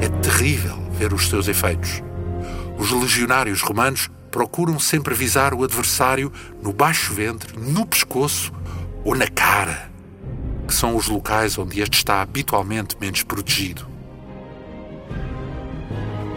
É 0.01 0.09
terrível 0.23 0.79
ver 0.93 1.13
os 1.13 1.29
seus 1.29 1.49
efeitos. 1.49 2.03
Os 2.79 2.93
legionários 2.93 3.63
romanos 3.63 4.09
procuram 4.31 4.79
sempre 4.79 5.13
visar 5.13 5.53
o 5.53 5.65
adversário 5.65 6.33
no 6.63 6.73
baixo 6.73 7.13
ventre, 7.13 7.59
no 7.59 7.85
pescoço 7.85 8.53
ou 9.05 9.17
na 9.17 9.27
cara, 9.27 9.91
que 10.67 10.75
são 10.75 10.95
os 10.95 11.09
locais 11.09 11.59
onde 11.59 11.81
este 11.81 11.95
está 11.95 12.23
habitualmente 12.23 12.97
menos 13.01 13.25
protegido. 13.25 13.96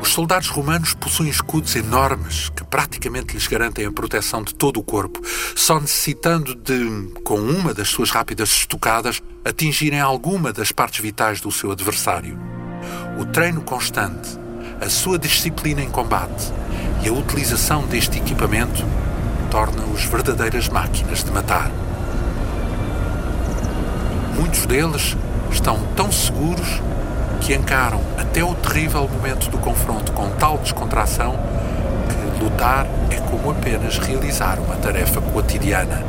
Os 0.10 0.16
soldados 0.16 0.48
romanos 0.48 0.96
possuem 0.96 1.30
escudos 1.30 1.76
enormes 1.76 2.50
que 2.50 2.64
praticamente 2.64 3.36
lhes 3.36 3.46
garantem 3.46 3.86
a 3.86 3.92
proteção 3.92 4.42
de 4.42 4.56
todo 4.56 4.80
o 4.80 4.84
corpo, 4.84 5.22
só 5.56 5.80
necessitando 5.80 6.56
de, 6.56 7.14
com 7.24 7.36
uma 7.36 7.76
das 7.76 7.90
suas 7.90 8.10
rápidas 8.10 8.50
estocadas, 8.50 9.22
atingirem 9.46 10.00
alguma 10.00 10.52
das 10.52 10.72
partes 10.72 11.00
vitais 11.00 11.40
do 11.40 11.52
seu 11.52 11.72
adversário. 11.72 12.40
O 13.20 13.26
treino 13.26 13.62
constante, 13.62 14.30
a 14.82 14.90
sua 14.90 15.20
disciplina 15.20 15.84
em 15.84 15.92
combate 15.92 16.52
e 17.04 17.08
a 17.08 17.14
utilização 17.14 17.86
deste 17.86 18.18
equipamento 18.18 18.84
torna-os 19.52 20.06
verdadeiras 20.06 20.70
máquinas 20.70 21.24
de 21.24 21.30
matar. 21.30 21.70
Muitos 24.36 24.66
deles 24.66 25.16
estão 25.52 25.78
tão 25.96 26.12
seguros 26.12 26.82
que 27.40 27.54
encaram 27.54 28.02
até 28.18 28.44
o 28.44 28.54
terrível 28.56 29.08
momento 29.08 29.50
do 29.50 29.58
confronto 29.58 30.12
com 30.12 30.30
tal 30.32 30.58
descontração 30.58 31.38
que 32.38 32.44
lutar 32.44 32.86
é 33.10 33.18
como 33.30 33.52
apenas 33.52 33.98
realizar 33.98 34.60
uma 34.60 34.76
tarefa 34.76 35.22
cotidiana. 35.22 36.04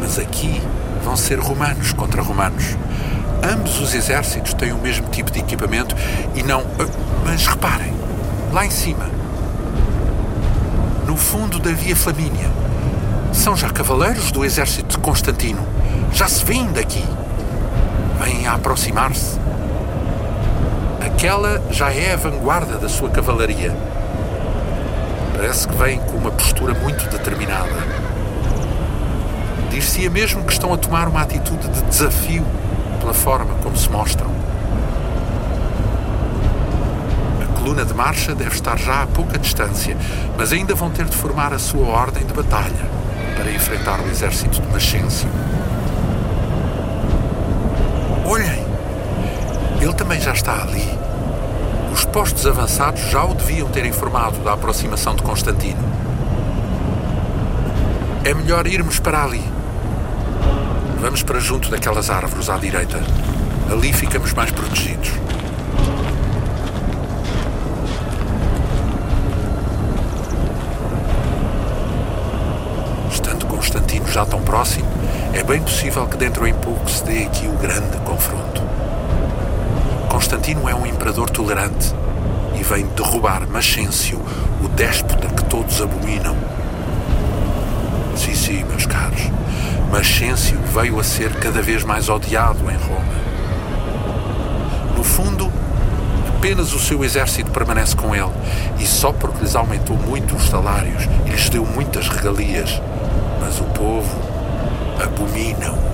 Mas 0.00 0.18
aqui 0.18 0.60
vão 1.04 1.16
ser 1.16 1.38
romanos 1.38 1.92
contra 1.92 2.22
romanos. 2.22 2.76
Ambos 3.42 3.80
os 3.80 3.94
exércitos 3.94 4.54
têm 4.54 4.72
o 4.72 4.78
mesmo 4.78 5.08
tipo 5.08 5.30
de 5.30 5.40
equipamento 5.40 5.94
e 6.34 6.42
não. 6.42 6.64
Mas 7.24 7.46
reparem, 7.46 7.92
lá 8.52 8.64
em 8.64 8.70
cima, 8.70 9.08
no 11.06 11.16
fundo 11.16 11.58
da 11.58 11.70
Via 11.70 11.94
Flamínia, 11.94 12.50
são 13.32 13.56
já 13.56 13.70
cavaleiros 13.70 14.32
do 14.32 14.44
exército 14.44 14.96
de 14.96 14.98
Constantino. 14.98 15.62
Já 16.12 16.26
se 16.28 16.44
vêm 16.44 16.66
daqui. 16.72 17.04
Vêm 18.20 18.46
a 18.46 18.54
aproximar-se. 18.54 19.45
Aquela 21.06 21.62
já 21.70 21.92
é 21.92 22.14
a 22.14 22.16
vanguarda 22.16 22.78
da 22.78 22.88
sua 22.88 23.08
cavalaria. 23.08 23.72
Parece 25.36 25.68
que 25.68 25.74
vem 25.76 26.00
com 26.00 26.16
uma 26.16 26.32
postura 26.32 26.74
muito 26.74 27.08
determinada. 27.08 27.70
Dir-se-ia 29.70 30.10
mesmo 30.10 30.42
que 30.42 30.52
estão 30.52 30.74
a 30.74 30.76
tomar 30.76 31.06
uma 31.06 31.22
atitude 31.22 31.68
de 31.68 31.82
desafio 31.82 32.44
pela 32.98 33.14
forma 33.14 33.54
como 33.62 33.76
se 33.76 33.88
mostram. 33.88 34.28
A 37.40 37.58
coluna 37.58 37.84
de 37.84 37.94
marcha 37.94 38.34
deve 38.34 38.56
estar 38.56 38.76
já 38.76 39.04
a 39.04 39.06
pouca 39.06 39.38
distância, 39.38 39.96
mas 40.36 40.52
ainda 40.52 40.74
vão 40.74 40.90
ter 40.90 41.04
de 41.04 41.16
formar 41.16 41.52
a 41.52 41.58
sua 41.60 41.86
ordem 41.86 42.26
de 42.26 42.34
batalha 42.34 42.90
para 43.36 43.48
enfrentar 43.52 44.00
o 44.00 44.08
exército 44.08 44.60
de 44.60 44.68
Maxêncio. 44.72 45.28
Olhem! 48.26 48.65
Ele 49.86 49.94
também 49.94 50.20
já 50.20 50.32
está 50.32 50.62
ali. 50.62 50.98
Os 51.92 52.04
postos 52.04 52.44
avançados 52.44 53.02
já 53.02 53.24
o 53.24 53.32
deviam 53.34 53.68
ter 53.68 53.86
informado 53.86 54.36
da 54.40 54.52
aproximação 54.52 55.14
de 55.14 55.22
Constantino. 55.22 55.78
É 58.24 58.34
melhor 58.34 58.66
irmos 58.66 58.98
para 58.98 59.22
ali. 59.22 59.44
Vamos 61.00 61.22
para 61.22 61.38
junto 61.38 61.70
daquelas 61.70 62.10
árvores 62.10 62.50
à 62.50 62.56
direita. 62.56 63.00
Ali 63.70 63.92
ficamos 63.92 64.32
mais 64.32 64.50
protegidos. 64.50 65.12
Estando 73.12 73.46
Constantino 73.46 74.08
já 74.08 74.26
tão 74.26 74.42
próximo, 74.42 74.88
é 75.32 75.44
bem 75.44 75.62
possível 75.62 76.08
que 76.08 76.16
dentro 76.16 76.44
em 76.44 76.54
pouco 76.54 76.90
se 76.90 77.04
dê 77.04 77.22
aqui 77.22 77.46
o 77.46 77.52
grande 77.52 77.96
confronto. 77.98 78.66
Constantino 80.16 80.66
é 80.66 80.74
um 80.74 80.86
imperador 80.86 81.28
tolerante 81.28 81.94
e 82.58 82.62
vem 82.62 82.86
derrubar 82.96 83.46
Maxêncio, 83.46 84.18
o 84.64 84.68
déspota 84.68 85.28
que 85.28 85.44
todos 85.44 85.82
abominam. 85.82 86.34
Sim, 88.16 88.34
sim, 88.34 88.64
meus 88.64 88.86
caros, 88.86 89.20
Maxêncio 89.92 90.58
veio 90.72 90.98
a 90.98 91.04
ser 91.04 91.34
cada 91.34 91.60
vez 91.60 91.84
mais 91.84 92.08
odiado 92.08 92.60
em 92.70 92.76
Roma. 92.78 93.12
No 94.96 95.04
fundo, 95.04 95.52
apenas 96.34 96.72
o 96.72 96.78
seu 96.78 97.04
exército 97.04 97.50
permanece 97.50 97.94
com 97.94 98.16
ele 98.16 98.32
e 98.78 98.86
só 98.86 99.12
porque 99.12 99.42
lhes 99.42 99.54
aumentou 99.54 99.98
muito 99.98 100.34
os 100.34 100.48
salários 100.48 101.04
e 101.26 101.28
lhes 101.28 101.50
deu 101.50 101.66
muitas 101.66 102.08
regalias. 102.08 102.80
Mas 103.38 103.60
o 103.60 103.64
povo 103.64 104.16
abomina-o 104.98 105.85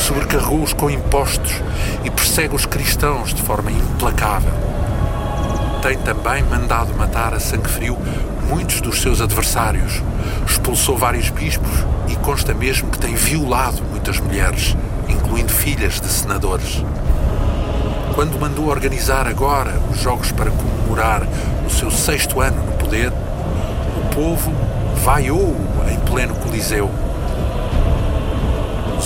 sobrecarregou-os 0.00 0.72
com 0.72 0.90
impostos 0.90 1.52
e 2.04 2.10
persegue 2.10 2.54
os 2.54 2.66
cristãos 2.66 3.34
de 3.34 3.42
forma 3.42 3.70
implacável. 3.70 4.52
Tem 5.82 5.96
também 5.98 6.42
mandado 6.42 6.94
matar 6.94 7.34
a 7.34 7.40
sangue 7.40 7.68
frio 7.68 7.96
muitos 8.48 8.80
dos 8.80 9.00
seus 9.00 9.20
adversários, 9.20 10.02
expulsou 10.46 10.96
vários 10.96 11.30
bispos 11.30 11.70
e 12.08 12.16
consta 12.16 12.52
mesmo 12.52 12.90
que 12.90 12.98
tem 12.98 13.14
violado 13.14 13.82
muitas 13.90 14.18
mulheres, 14.18 14.76
incluindo 15.08 15.52
filhas 15.52 16.00
de 16.00 16.08
senadores. 16.08 16.82
Quando 18.14 18.40
mandou 18.40 18.68
organizar 18.68 19.26
agora 19.26 19.78
os 19.90 20.00
jogos 20.00 20.32
para 20.32 20.50
comemorar 20.50 21.22
o 21.66 21.70
seu 21.70 21.90
sexto 21.90 22.40
ano 22.40 22.62
no 22.64 22.72
poder, 22.72 23.10
o 23.10 24.14
povo 24.14 24.52
vaiou-o 25.04 25.56
em 25.88 25.98
pleno 26.00 26.34
Coliseu 26.34 26.90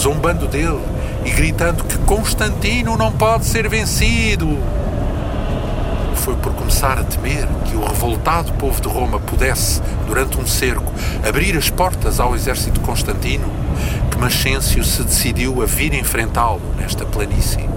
zombando 0.04 0.46
dele 0.46 0.82
e 1.24 1.30
gritando 1.30 1.82
que 1.82 1.96
Constantino 2.00 2.94
não 2.94 3.10
pode 3.10 3.46
ser 3.46 3.66
vencido. 3.70 4.58
Foi 6.16 6.36
por 6.36 6.52
começar 6.52 6.98
a 6.98 7.04
temer 7.04 7.48
que 7.64 7.74
o 7.74 7.82
revoltado 7.82 8.52
povo 8.52 8.82
de 8.82 8.88
Roma 8.88 9.18
pudesse, 9.18 9.80
durante 10.06 10.38
um 10.38 10.46
cerco, 10.46 10.92
abrir 11.26 11.56
as 11.56 11.70
portas 11.70 12.20
ao 12.20 12.34
exército 12.34 12.72
de 12.72 12.80
Constantino 12.80 13.50
que 14.10 14.18
Maxêncio 14.18 14.84
se 14.84 15.02
decidiu 15.02 15.62
a 15.62 15.64
vir 15.64 15.94
enfrentá-lo 15.94 16.60
nesta 16.76 17.06
planície. 17.06 17.73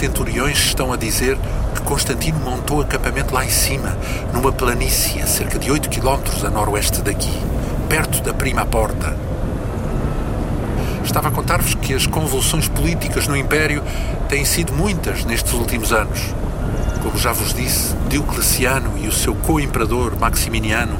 Centuriões 0.00 0.58
estão 0.58 0.94
a 0.94 0.96
dizer 0.96 1.36
Constantino 1.90 2.38
montou 2.38 2.80
acampamento 2.80 3.34
lá 3.34 3.44
em 3.44 3.50
cima, 3.50 3.98
numa 4.32 4.52
planície 4.52 5.20
a 5.20 5.26
cerca 5.26 5.58
de 5.58 5.72
8 5.72 5.88
quilómetros 5.88 6.44
a 6.44 6.48
noroeste 6.48 7.02
daqui, 7.02 7.36
perto 7.88 8.22
da 8.22 8.32
Prima 8.32 8.64
Porta. 8.64 9.16
Estava 11.04 11.26
a 11.26 11.30
contar-vos 11.32 11.74
que 11.74 11.92
as 11.92 12.06
convulsões 12.06 12.68
políticas 12.68 13.26
no 13.26 13.36
Império 13.36 13.82
têm 14.28 14.44
sido 14.44 14.72
muitas 14.72 15.24
nestes 15.24 15.52
últimos 15.52 15.92
anos. 15.92 16.20
Como 17.02 17.18
já 17.18 17.32
vos 17.32 17.52
disse, 17.52 17.92
Diocleciano 18.08 18.96
e 18.96 19.08
o 19.08 19.12
seu 19.12 19.34
co-imperador 19.34 20.16
Maximiniano 20.16 20.96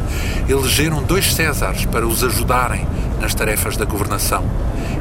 elegeram 0.49 1.05
dois 1.05 1.33
Césares 1.33 1.85
para 1.85 2.05
os 2.05 2.25
ajudarem 2.25 2.85
nas 3.21 3.33
tarefas 3.33 3.77
da 3.77 3.85
governação 3.85 4.43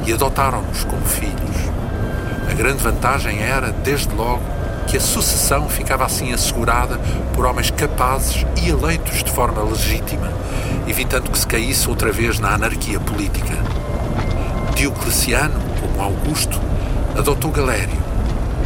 e 0.05 0.13
adotaram-nos 0.13 0.83
como 0.83 1.03
filhos. 1.03 1.57
A 2.47 2.53
grande 2.53 2.83
vantagem 2.83 3.39
era, 3.41 3.71
desde 3.71 4.13
logo, 4.13 4.58
que 4.89 4.97
a 4.97 4.99
sucessão 4.99 5.69
ficava 5.69 6.03
assim 6.03 6.33
assegurada 6.33 6.99
por 7.35 7.45
homens 7.45 7.69
capazes 7.69 8.43
e 8.59 8.69
eleitos 8.69 9.23
de 9.23 9.31
forma 9.31 9.61
legítima, 9.61 10.31
evitando 10.87 11.29
que 11.29 11.37
se 11.37 11.45
caísse 11.45 11.87
outra 11.87 12.11
vez 12.11 12.39
na 12.39 12.55
anarquia 12.55 12.99
política. 12.99 13.53
Diocleciano, 14.75 15.59
como 15.79 16.01
Augusto, 16.01 16.59
adotou 17.15 17.51
Galério 17.51 17.99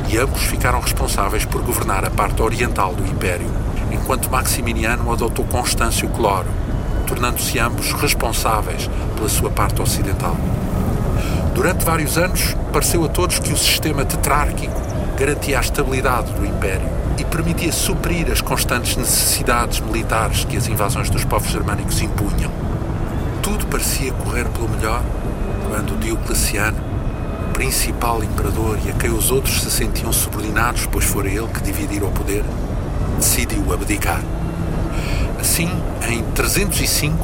e 0.07 0.17
ambos 0.17 0.43
ficaram 0.43 0.79
responsáveis 0.79 1.43
por 1.43 1.61
governar 1.61 2.05
a 2.05 2.09
parte 2.09 2.41
oriental 2.41 2.95
do 2.95 3.05
Império, 3.05 3.51
enquanto 3.91 4.31
Maximiniano 4.31 5.11
adotou 5.11 5.43
Constâncio 5.45 6.07
Cloro, 6.07 6.47
tornando-se 7.05 7.59
ambos 7.59 7.91
responsáveis 7.91 8.89
pela 9.15 9.27
sua 9.27 9.49
parte 9.49 9.81
ocidental. 9.81 10.37
Durante 11.53 11.83
vários 11.83 12.17
anos, 12.17 12.55
pareceu 12.71 13.03
a 13.03 13.09
todos 13.09 13.39
que 13.39 13.51
o 13.51 13.57
sistema 13.57 14.05
tetrárquico 14.05 14.82
garantia 15.17 15.57
a 15.57 15.61
estabilidade 15.61 16.31
do 16.33 16.45
Império 16.45 16.87
e 17.17 17.23
permitia 17.23 17.71
suprir 17.71 18.31
as 18.31 18.41
constantes 18.41 18.95
necessidades 18.95 19.79
militares 19.79 20.45
que 20.45 20.57
as 20.57 20.67
invasões 20.67 21.09
dos 21.09 21.23
povos 21.23 21.51
germânicos 21.51 22.01
impunham. 22.01 22.51
Tudo 23.41 23.65
parecia 23.67 24.11
correr 24.13 24.45
pelo 24.49 24.69
melhor 24.69 25.01
quando 25.67 25.99
Diocleciano, 25.99 26.77
o 27.49 27.53
principal 27.53 28.23
imperador 28.23 28.79
e 28.85 28.89
a 28.89 28.93
quem 28.93 29.11
os 29.11 29.31
outros 29.31 29.61
se 29.61 29.69
sentiam 29.69 30.11
subordinados, 30.11 30.87
pois 30.87 31.05
fora 31.05 31.27
ele 31.27 31.47
que 31.47 31.61
dividira 31.61 32.05
o 32.05 32.11
poder, 32.11 32.43
decidiu 33.17 33.71
abdicar. 33.73 34.21
Assim, 35.39 35.69
em 36.09 36.23
305, 36.33 37.17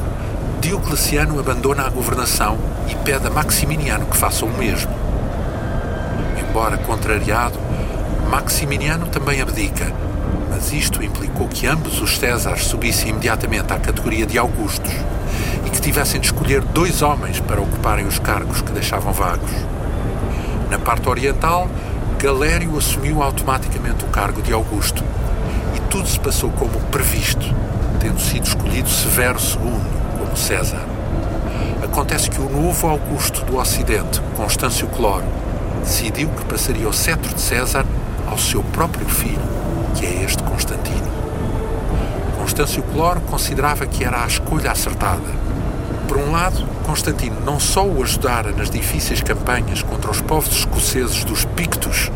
Diocleciano 0.60 1.40
abandona 1.40 1.86
a 1.86 1.90
governação 1.90 2.58
e 2.88 2.94
pede 2.96 3.26
a 3.26 3.30
Maximiniano 3.30 4.06
que 4.06 4.16
faça 4.16 4.44
o 4.44 4.50
mesmo. 4.50 4.99
Embora 6.50 6.76
contrariado, 6.78 7.56
Maximiniano 8.28 9.06
também 9.06 9.40
abdica, 9.40 9.92
mas 10.50 10.72
isto 10.72 11.00
implicou 11.00 11.46
que 11.46 11.64
ambos 11.68 12.02
os 12.02 12.18
Césares 12.18 12.64
subissem 12.64 13.10
imediatamente 13.10 13.72
à 13.72 13.78
categoria 13.78 14.26
de 14.26 14.36
Augustos 14.36 14.90
e 15.64 15.70
que 15.70 15.80
tivessem 15.80 16.20
de 16.20 16.26
escolher 16.26 16.60
dois 16.60 17.02
homens 17.02 17.38
para 17.38 17.60
ocuparem 17.60 18.04
os 18.04 18.18
cargos 18.18 18.62
que 18.62 18.72
deixavam 18.72 19.12
vagos. 19.12 19.48
Na 20.68 20.78
parte 20.80 21.08
oriental, 21.08 21.68
Galério 22.18 22.76
assumiu 22.76 23.22
automaticamente 23.22 24.04
o 24.04 24.08
cargo 24.08 24.42
de 24.42 24.52
Augusto 24.52 25.04
e 25.76 25.80
tudo 25.88 26.08
se 26.08 26.18
passou 26.18 26.50
como 26.50 26.80
previsto, 26.90 27.46
tendo 28.00 28.20
sido 28.20 28.48
escolhido 28.48 28.88
Severo 28.88 29.38
II 29.38 30.18
como 30.18 30.36
César. 30.36 30.84
Acontece 31.80 32.28
que 32.28 32.40
o 32.40 32.50
novo 32.50 32.88
Augusto 32.88 33.44
do 33.44 33.56
Ocidente, 33.56 34.20
Constâncio 34.36 34.88
Cloro, 34.88 35.39
decidiu 35.80 36.28
que 36.28 36.44
passaria 36.44 36.88
o 36.88 36.92
cetro 36.92 37.34
de 37.34 37.40
César 37.40 37.84
ao 38.26 38.38
seu 38.38 38.62
próprio 38.62 39.06
filho, 39.08 39.42
que 39.94 40.06
é 40.06 40.22
este 40.22 40.42
Constantino. 40.42 41.10
Constâncio 42.38 42.82
Cloro 42.82 43.20
considerava 43.22 43.86
que 43.86 44.04
era 44.04 44.24
a 44.24 44.26
escolha 44.26 44.72
acertada. 44.72 45.40
Por 46.06 46.16
um 46.16 46.32
lado, 46.32 46.66
Constantino 46.84 47.40
não 47.44 47.60
só 47.60 47.86
o 47.86 48.02
ajudara 48.02 48.52
nas 48.52 48.70
difíceis 48.70 49.22
campanhas 49.22 49.82
contra 49.82 50.10
os 50.10 50.20
povos 50.20 50.52
escoceses 50.52 51.24
dos 51.24 51.44
Pictos, 51.44 52.10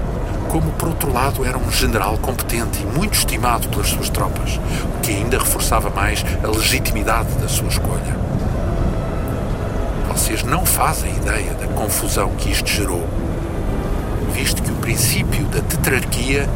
como 0.49 0.71
por 0.73 0.89
outro 0.89 1.13
lado 1.13 1.45
era 1.45 1.59
um 1.59 1.71
general 1.71 2.17
competente 2.19 2.83
e 2.83 2.99
muito 2.99 3.15
estimado 3.15 3.69
pelas 3.69 3.89
suas 3.89 4.09
tropas, 4.09 4.61
o 4.97 5.01
que 5.01 5.13
ainda 5.13 5.39
reforçava 5.39 5.91
mais 5.91 6.25
a 6.43 6.49
legitimidade 6.49 7.33
da 7.35 7.49
sua 7.49 7.69
escolha. 7.69 8.15
Vocês 10.09 10.43
não 10.43 10.65
fazem 10.65 11.15
ideia 11.17 11.55
da 11.55 11.67
confusão 11.69 12.31
que 12.37 12.51
isto 12.51 12.69
gerou, 12.69 13.07
visto 14.35 14.63
que 14.63 14.71
o 14.71 14.77
princípio 14.77 15.45
da 15.47 15.61
tetrarquia 15.61 16.49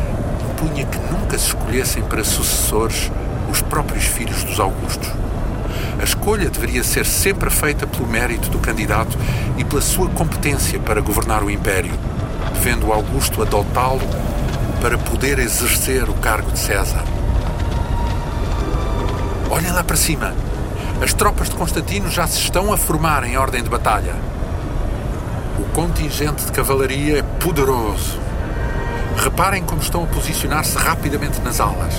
impunha 0.51 0.85
que 0.85 0.99
nunca 1.13 1.39
se 1.39 1.47
escolhessem 1.47 2.03
para 2.03 2.25
sucessores 2.25 3.11
os 3.51 3.63
próprios 3.63 4.05
filhos 4.05 4.45
dos 4.45 4.61
Augustos. 4.61 5.09
A 5.99 6.05
escolha 6.05 6.51
deveria 6.51 6.85
ser 6.85 7.07
sempre 7.07 7.49
feita 7.51 7.87
pelo 7.87 8.07
mérito 8.07 8.51
do 8.51 8.59
candidato 8.59 9.17
e 9.57 9.65
pela 9.65 9.81
sua 9.81 10.09
competência 10.11 10.79
para 10.79 11.01
governar 11.01 11.43
o 11.43 11.51
império 11.51 11.93
vendo 12.59 12.93
Augusto 12.93 13.43
adotá-lo 13.43 14.01
para 14.81 14.99
poder 14.99 15.39
exercer 15.39 16.09
o 16.09 16.15
cargo 16.15 16.51
de 16.51 16.59
César. 16.59 17.05
Olhem 19.51 19.73
lá 19.73 19.83
para 19.83 19.97
cima. 19.97 20.35
As 21.03 21.13
tropas 21.13 21.49
de 21.49 21.57
Constantino 21.57 22.11
já 22.11 22.27
se 22.27 22.39
estão 22.39 22.73
a 22.73 22.77
formar 22.77 23.25
em 23.25 23.37
ordem 23.37 23.63
de 23.63 23.71
batalha. 23.71 24.15
O 25.59 25.65
contingente 25.73 26.45
de 26.45 26.53
cavalaria 26.53 27.19
é 27.19 27.23
poderoso. 27.39 28.19
Reparem 29.17 29.63
como 29.63 29.81
estão 29.81 30.05
a 30.05 30.07
posicionar-se 30.07 30.77
rapidamente 30.77 31.41
nas 31.41 31.61
alas. 31.61 31.95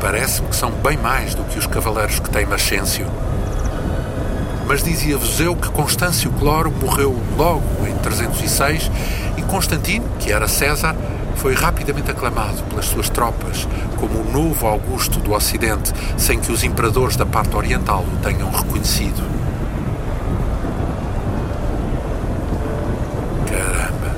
Parece-me 0.00 0.48
que 0.48 0.56
são 0.56 0.70
bem 0.70 0.96
mais 0.96 1.34
do 1.34 1.44
que 1.44 1.58
os 1.58 1.66
cavaleiros 1.66 2.20
que 2.20 2.30
tem 2.30 2.46
Maxêncio. 2.46 3.06
Mas 4.66 4.82
dizia-vos 4.82 5.40
eu 5.40 5.56
que 5.56 5.68
Constâncio 5.70 6.30
Cloro 6.32 6.70
morreu 6.70 7.16
logo 7.36 7.86
em 7.86 7.94
306 7.96 8.90
e 9.36 9.42
Constantino, 9.42 10.08
que 10.18 10.32
era 10.32 10.46
César, 10.46 10.94
foi 11.36 11.54
rapidamente 11.54 12.10
aclamado 12.10 12.62
pelas 12.64 12.84
suas 12.84 13.08
tropas 13.08 13.66
como 13.96 14.20
o 14.20 14.30
novo 14.30 14.66
Augusto 14.66 15.18
do 15.20 15.32
Ocidente, 15.32 15.92
sem 16.16 16.38
que 16.38 16.52
os 16.52 16.62
imperadores 16.62 17.16
da 17.16 17.26
parte 17.26 17.56
oriental 17.56 18.04
o 18.04 18.16
tenham 18.22 18.50
reconhecido. 18.50 19.22
Caramba, 23.46 24.16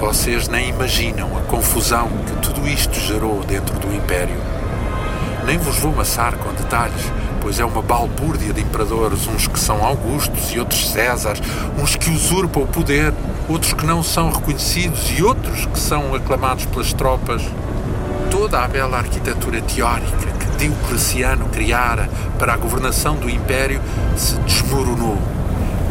vocês 0.00 0.48
nem 0.48 0.70
imaginam 0.70 1.36
a 1.36 1.42
confusão 1.42 2.08
que 2.26 2.32
tudo 2.48 2.66
isto 2.66 2.98
gerou 2.98 3.44
dentro 3.44 3.78
do 3.78 3.94
Império. 3.94 4.40
Nem 5.44 5.58
vos 5.58 5.76
vou 5.76 5.92
amassar 5.92 6.36
com 6.36 6.50
detalhes, 6.54 7.04
pois 7.38 7.60
é 7.60 7.64
uma 7.66 7.82
balbúrdia 7.82 8.52
de 8.54 8.62
imperadores, 8.62 9.26
uns 9.26 9.46
que 9.46 9.60
são 9.60 9.84
Augustos 9.84 10.52
e 10.52 10.58
outros 10.58 10.90
Césares, 10.90 11.42
uns 11.78 11.96
que 11.96 12.08
usurpam 12.08 12.62
o 12.62 12.66
poder, 12.66 13.12
outros 13.46 13.74
que 13.74 13.84
não 13.84 14.02
são 14.02 14.32
reconhecidos 14.32 15.12
e 15.16 15.22
outros 15.22 15.66
que 15.66 15.78
são 15.78 16.14
aclamados 16.14 16.64
pelas 16.64 16.94
tropas. 16.94 17.42
Toda 18.30 18.64
a 18.64 18.68
bela 18.68 18.96
arquitetura 18.96 19.60
teórica 19.60 20.26
que 20.38 20.56
Diocleciano 20.56 21.46
criara 21.50 22.08
para 22.38 22.54
a 22.54 22.56
governação 22.56 23.16
do 23.16 23.28
Império 23.28 23.82
se 24.16 24.34
desmoronou 24.40 25.18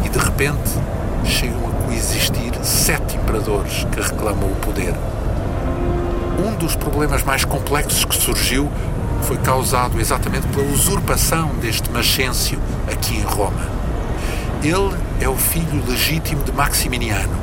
e 0.04 0.08
de 0.08 0.18
repente 0.18 0.70
chegam 1.24 1.60
a 1.68 1.86
coexistir 1.86 2.52
sete 2.62 2.99
que 3.92 4.00
reclamam 4.00 4.50
o 4.50 4.56
poder. 4.56 4.92
Um 6.44 6.56
dos 6.56 6.74
problemas 6.74 7.22
mais 7.22 7.44
complexos 7.44 8.04
que 8.04 8.16
surgiu 8.16 8.68
foi 9.22 9.36
causado 9.38 10.00
exatamente 10.00 10.48
pela 10.48 10.66
usurpação 10.72 11.48
deste 11.60 11.90
Maxêncio 11.90 12.58
aqui 12.90 13.16
em 13.16 13.22
Roma. 13.22 13.68
Ele 14.62 14.96
é 15.20 15.28
o 15.28 15.36
filho 15.36 15.84
legítimo 15.86 16.42
de 16.42 16.50
Maximiniano, 16.50 17.36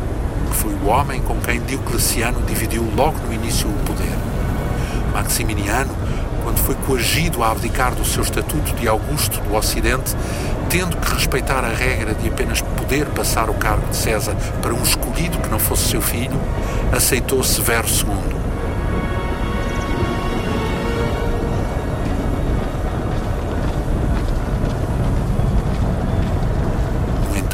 que 0.50 0.56
foi 0.58 0.74
o 0.74 0.88
homem 0.88 1.22
com 1.22 1.40
quem 1.40 1.62
Diocleciano 1.62 2.42
dividiu 2.42 2.86
logo 2.96 3.18
no 3.26 3.34
início 3.34 3.70
o 3.70 3.74
poder. 3.86 4.18
Maximiniano, 5.14 5.96
quando 6.44 6.58
foi 6.58 6.76
coagido 6.86 7.44
a 7.44 7.52
abdicar 7.52 7.96
do 7.96 8.04
seu 8.04 8.24
estatuto 8.24 8.76
de 8.76 8.88
Augusto 8.88 9.40
do 9.42 9.56
Ocidente, 9.56 10.16
tendo 10.70 10.98
que 10.98 11.14
respeitar 11.14 11.64
a 11.64 11.70
regra 11.70 12.14
de 12.14 12.28
apenas 12.28 12.62
poder 12.62 13.06
passar 13.08 13.50
o 13.50 13.54
cargo 13.54 13.88
de 13.88 13.96
César 13.96 14.36
para 14.62 14.74
um 14.74 14.84
escolhido 14.84 15.38
que 15.40 15.50
não 15.50 15.60
fosse 15.60 15.90
seu 15.90 16.02
filho, 16.02 16.40
aceitou 16.92 17.44
Severo 17.44 17.88
II 17.88 18.38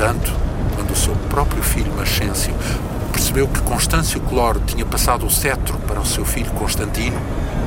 entanto, 0.04 0.34
quando 0.76 0.92
o 0.92 0.96
seu 0.96 1.16
próprio 1.30 1.64
filho 1.64 1.94
Maxêncio 1.94 2.54
percebeu 3.14 3.48
que 3.48 3.62
Constâncio 3.62 4.20
Cloro 4.20 4.60
tinha 4.66 4.86
passado 4.86 5.26
o 5.26 5.32
cetro 5.32 5.78
para 5.88 6.02
o 6.02 6.06
seu 6.06 6.26
filho 6.26 6.52
Constantino, 6.52 7.18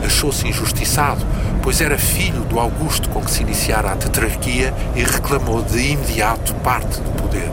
achou-se 0.04 0.46
injustiçado, 0.46 1.24
pois 1.66 1.80
era 1.80 1.98
filho 1.98 2.44
do 2.44 2.60
Augusto 2.60 3.08
com 3.08 3.20
que 3.20 3.28
se 3.28 3.42
iniciara 3.42 3.90
a 3.90 3.96
tetrarquia 3.96 4.72
e 4.94 5.02
reclamou 5.02 5.62
de 5.62 5.94
imediato 5.94 6.54
parte 6.62 7.00
do 7.00 7.10
poder. 7.20 7.50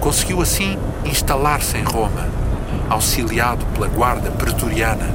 Conseguiu 0.00 0.40
assim 0.40 0.78
instalar-se 1.04 1.76
em 1.76 1.82
Roma, 1.82 2.26
auxiliado 2.88 3.66
pela 3.74 3.86
guarda 3.86 4.30
pretoriana 4.30 5.10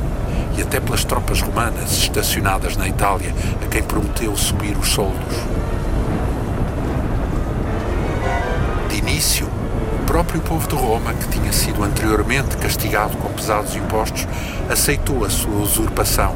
e 0.55 0.61
até 0.61 0.79
pelas 0.79 1.03
tropas 1.03 1.41
romanas 1.41 1.91
estacionadas 1.93 2.77
na 2.77 2.87
Itália, 2.87 3.33
a 3.65 3.67
quem 3.67 3.81
prometeu 3.81 4.37
subir 4.37 4.77
os 4.77 4.89
soldos. 4.89 5.35
início, 8.93 9.47
o 9.47 10.05
próprio 10.05 10.39
povo 10.41 10.67
de 10.67 10.75
Roma, 10.75 11.15
que 11.15 11.29
tinha 11.29 11.51
sido 11.51 11.83
anteriormente 11.83 12.57
castigado 12.57 13.17
com 13.17 13.33
pesados 13.33 13.75
impostos, 13.75 14.27
aceitou 14.69 15.25
a 15.25 15.31
sua 15.31 15.61
usurpação, 15.61 16.35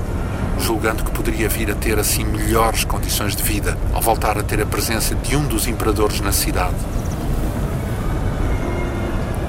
julgando 0.59 1.03
que 1.03 1.11
poderia 1.11 1.49
vir 1.49 1.71
a 1.71 1.75
ter 1.75 1.97
assim 1.97 2.23
melhores 2.23 2.83
condições 2.83 3.35
de 3.35 3.43
vida 3.43 3.77
ao 3.93 4.01
voltar 4.01 4.37
a 4.37 4.43
ter 4.43 4.61
a 4.61 4.65
presença 4.65 5.15
de 5.15 5.35
um 5.35 5.45
dos 5.45 5.67
imperadores 5.67 6.19
na 6.21 6.31
cidade. 6.31 6.75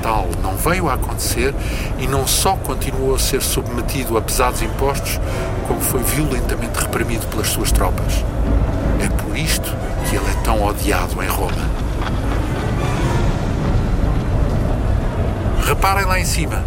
Tal 0.03 0.29
não 0.43 0.57
veio 0.57 0.89
a 0.89 0.95
acontecer 0.95 1.55
e 1.99 2.07
não 2.07 2.27
só 2.27 2.57
continuou 2.57 3.15
a 3.15 3.19
ser 3.19 3.43
submetido 3.43 4.17
a 4.17 4.23
pesados 4.23 4.63
impostos, 4.63 5.21
como 5.69 5.81
foi 5.81 6.03
violentamente 6.03 6.79
reprimido 6.79 7.27
pelas 7.29 7.49
suas 7.49 7.71
tropas. 7.71 8.25
É 9.05 9.09
por 9.23 9.37
isto 9.37 9.71
que 10.09 10.17
ele 10.17 10.27
é 10.27 10.43
tão 10.43 10.63
odiado 10.65 11.23
em 11.23 11.29
Roma. 11.29 11.71
Reparem 15.65 16.05
lá 16.05 16.19
em 16.19 16.25
cima. 16.25 16.65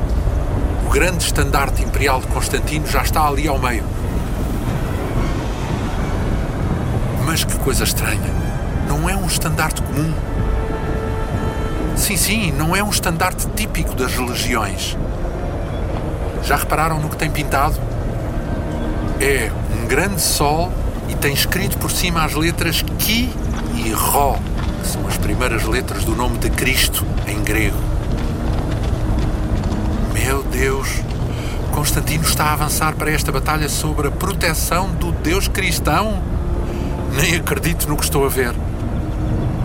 grande 0.92 1.24
estandarte 1.24 1.82
imperial 1.82 2.22
de 2.22 2.28
Constantino 2.28 2.86
já 2.86 3.02
está 3.02 3.28
ali 3.28 3.48
ao 3.48 3.58
meio. 3.58 3.84
Mas 7.34 7.44
que 7.44 7.58
coisa 7.58 7.84
estranha! 7.84 8.32
Não 8.88 9.10
é 9.10 9.16
um 9.16 9.26
estandarte 9.26 9.82
comum. 9.82 10.14
Sim, 11.96 12.16
sim, 12.16 12.52
não 12.52 12.76
é 12.76 12.84
um 12.84 12.92
estandarte 12.92 13.48
típico 13.56 13.96
das 13.96 14.14
religiões. 14.14 14.96
Já 16.44 16.58
repararam 16.58 17.00
no 17.00 17.10
que 17.10 17.18
tem 17.18 17.32
pintado? 17.32 17.76
É 19.20 19.52
um 19.76 19.88
grande 19.88 20.22
sol 20.22 20.72
e 21.10 21.16
tem 21.16 21.34
escrito 21.34 21.76
por 21.80 21.90
cima 21.90 22.24
as 22.24 22.36
letras 22.36 22.84
Ki 23.00 23.34
e 23.84 23.92
Ró, 23.92 24.38
que 24.84 24.88
são 24.88 25.08
as 25.08 25.18
primeiras 25.18 25.64
letras 25.64 26.06
do 26.06 26.16
nome 26.16 26.38
de 26.38 26.52
Cristo 26.52 27.04
em 27.28 27.44
grego. 27.44 27.80
Meu 30.14 30.44
Deus! 30.44 31.02
Constantino 31.72 32.26
está 32.26 32.44
a 32.44 32.54
avançar 32.54 32.94
para 32.94 33.10
esta 33.10 33.32
batalha 33.32 33.68
sobre 33.70 34.08
a 34.08 34.12
proteção 34.12 34.90
do 34.92 35.12
Deus 35.12 35.48
cristão? 35.48 36.33
Nem 37.16 37.36
acredito 37.36 37.88
no 37.88 37.96
que 37.96 38.04
estou 38.04 38.26
a 38.26 38.30
ver. 38.30 38.54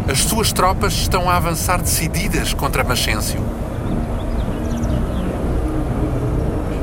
As 0.06 0.20
suas 0.20 0.52
tropas 0.52 0.92
estão 0.92 1.30
a 1.30 1.36
avançar 1.36 1.80
decididas 1.80 2.52
contra 2.52 2.84
Maxêncio. 2.84 3.40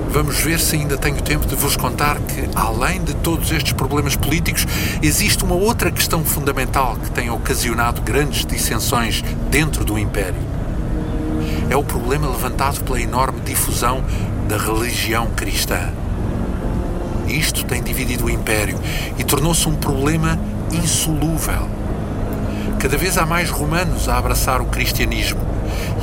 Vamos 0.09 0.39
ver 0.39 0.59
se 0.59 0.76
ainda 0.76 0.97
tenho 0.97 1.22
tempo 1.22 1.45
de 1.45 1.55
vos 1.55 1.76
contar 1.76 2.18
que, 2.20 2.49
além 2.55 3.03
de 3.03 3.13
todos 3.16 3.51
estes 3.51 3.74
problemas 3.74 4.16
políticos, 4.16 4.66
existe 5.03 5.43
uma 5.43 5.55
outra 5.55 5.91
questão 5.91 6.24
fundamental 6.24 6.95
que 6.95 7.11
tem 7.11 7.30
ocasionado 7.30 8.01
grandes 8.01 8.45
dissensões 8.45 9.22
dentro 9.51 9.84
do 9.84 9.99
Império. 9.99 10.39
É 11.70 11.76
o 11.76 11.84
problema 11.84 12.28
levantado 12.28 12.84
pela 12.84 12.99
enorme 12.99 13.41
difusão 13.41 14.03
da 14.47 14.57
religião 14.57 15.28
cristã. 15.36 15.91
Isto 17.28 17.66
tem 17.66 17.84
dividido 17.84 18.26
o 18.26 18.30
Império 18.30 18.80
e 19.18 19.24
tornou-se 19.24 19.68
um 19.68 19.76
problema 19.76 20.39
insolúvel. 20.76 21.68
Cada 22.80 22.98
vez 22.98 23.18
há 23.18 23.26
mais 23.26 23.50
romanos 23.50 24.08
a 24.10 24.18
abraçar 24.18 24.62
o 24.62 24.66
cristianismo 24.66 25.42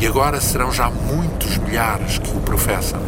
e 0.00 0.06
agora 0.06 0.40
serão 0.40 0.72
já 0.72 0.90
muitos 0.90 1.56
milhares 1.58 2.18
que 2.18 2.30
o 2.30 2.40
professam 2.40 3.00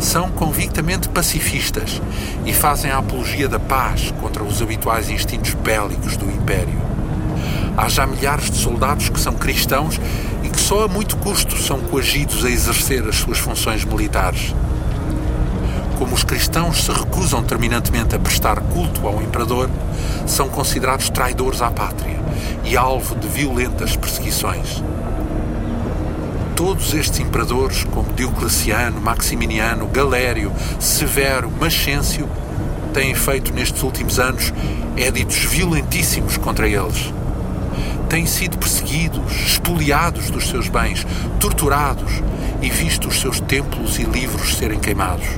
são 0.00 0.30
convictamente 0.30 1.08
pacifistas 1.08 2.00
e 2.46 2.52
fazem 2.52 2.90
a 2.90 2.98
apologia 2.98 3.48
da 3.48 3.60
paz 3.60 4.12
contra 4.20 4.42
os 4.42 4.62
habituais 4.62 5.10
instintos 5.10 5.52
bélicos 5.54 6.16
do 6.16 6.24
Império. 6.24 6.80
Há 7.76 7.88
já 7.88 8.06
milhares 8.06 8.50
de 8.50 8.56
soldados 8.56 9.08
que 9.08 9.20
são 9.20 9.34
cristãos 9.34 10.00
e 10.42 10.48
que 10.48 10.58
só 10.58 10.84
a 10.84 10.88
muito 10.88 11.16
custo 11.18 11.56
são 11.56 11.80
coagidos 11.80 12.44
a 12.44 12.50
exercer 12.50 13.06
as 13.06 13.16
suas 13.16 13.38
funções 13.38 13.84
militares. 13.84 14.54
Como 16.00 16.14
os 16.14 16.24
cristãos 16.24 16.82
se 16.82 16.90
recusam 16.90 17.44
terminantemente 17.44 18.16
a 18.16 18.18
prestar 18.18 18.58
culto 18.58 19.06
ao 19.06 19.20
imperador, 19.20 19.68
são 20.26 20.48
considerados 20.48 21.10
traidores 21.10 21.60
à 21.60 21.70
pátria 21.70 22.18
e 22.64 22.74
alvo 22.74 23.14
de 23.16 23.28
violentas 23.28 23.96
perseguições 23.96 24.82
todos 26.56 26.92
estes 26.92 27.20
imperadores, 27.20 27.84
como 27.84 28.12
Diocleciano, 28.12 29.00
Maximiniano, 29.00 29.86
Galério, 29.86 30.52
Severo, 30.78 31.50
Maxêncio, 31.50 32.28
têm 32.92 33.14
feito 33.14 33.50
nestes 33.54 33.82
últimos 33.82 34.18
anos 34.18 34.52
éditos 34.94 35.36
violentíssimos 35.36 36.36
contra 36.36 36.68
eles. 36.68 37.14
Têm 38.10 38.26
sido 38.26 38.58
perseguidos, 38.58 39.32
expoliados 39.46 40.30
dos 40.30 40.48
seus 40.48 40.68
bens, 40.68 41.06
torturados 41.38 42.22
e 42.60 42.68
visto 42.68 43.08
os 43.08 43.18
seus 43.18 43.40
templos 43.40 43.98
e 43.98 44.02
livros 44.02 44.56
serem 44.56 44.78
queimados. 44.78 45.28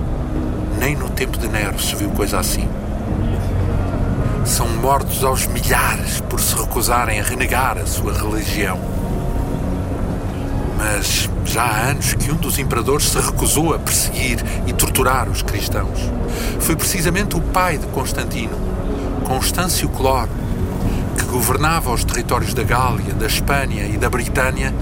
Nem 0.83 0.97
no 0.97 1.09
tempo 1.09 1.39
de 1.39 1.47
Nero 1.47 1.81
se 1.81 1.95
viu 1.95 2.11
coisa 2.11 2.41
assim. 2.41 2.69
São 4.45 4.69
mortos 4.69 5.23
aos 5.23 5.47
milhares 5.47 6.21
por 6.23 6.41
se 6.41 6.57
recusarem 6.57 7.21
a 7.21 7.23
renegar 7.23 7.79
a 7.79 7.87
sua 7.87 8.13
religião 8.13 8.81
mas 10.77 11.31
já 11.45 11.63
há 11.63 11.91
anos 11.91 12.13
que 12.15 12.33
um 12.33 12.35
dos 12.35 12.59
imperadores 12.59 13.07
se 13.07 13.21
recusou 13.21 13.73
a 13.73 13.79
perseguir 13.79 14.45
e 14.67 14.73
torturar 14.73 15.29
os 15.29 15.41
cristãos. 15.41 16.01
Foi 16.59 16.75
precisamente 16.75 17.37
o 17.37 17.41
pai 17.41 17.79
de 17.79 17.87
Constantino, 17.87 18.57
Constâncio 19.25 19.89
Cloro, 19.89 20.29
governava 21.33 21.91
os 21.91 22.05
territórios 22.05 22.53
da 22.53 22.63
Gália, 22.63 23.15
da 23.15 23.27
Espanha 23.27 23.87
e 23.87 23.97
da 23.97 24.11
Britânia, 24.11 24.73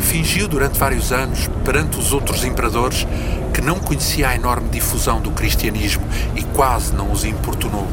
fingiu 0.00 0.48
durante 0.48 0.78
vários 0.78 1.12
anos, 1.12 1.50
perante 1.62 1.98
os 1.98 2.14
outros 2.14 2.44
imperadores, 2.44 3.06
que 3.52 3.60
não 3.60 3.78
conhecia 3.78 4.30
a 4.30 4.34
enorme 4.34 4.70
difusão 4.70 5.20
do 5.20 5.30
cristianismo 5.30 6.02
e 6.34 6.42
quase 6.42 6.94
não 6.94 7.12
os 7.12 7.24
importunou. 7.24 7.86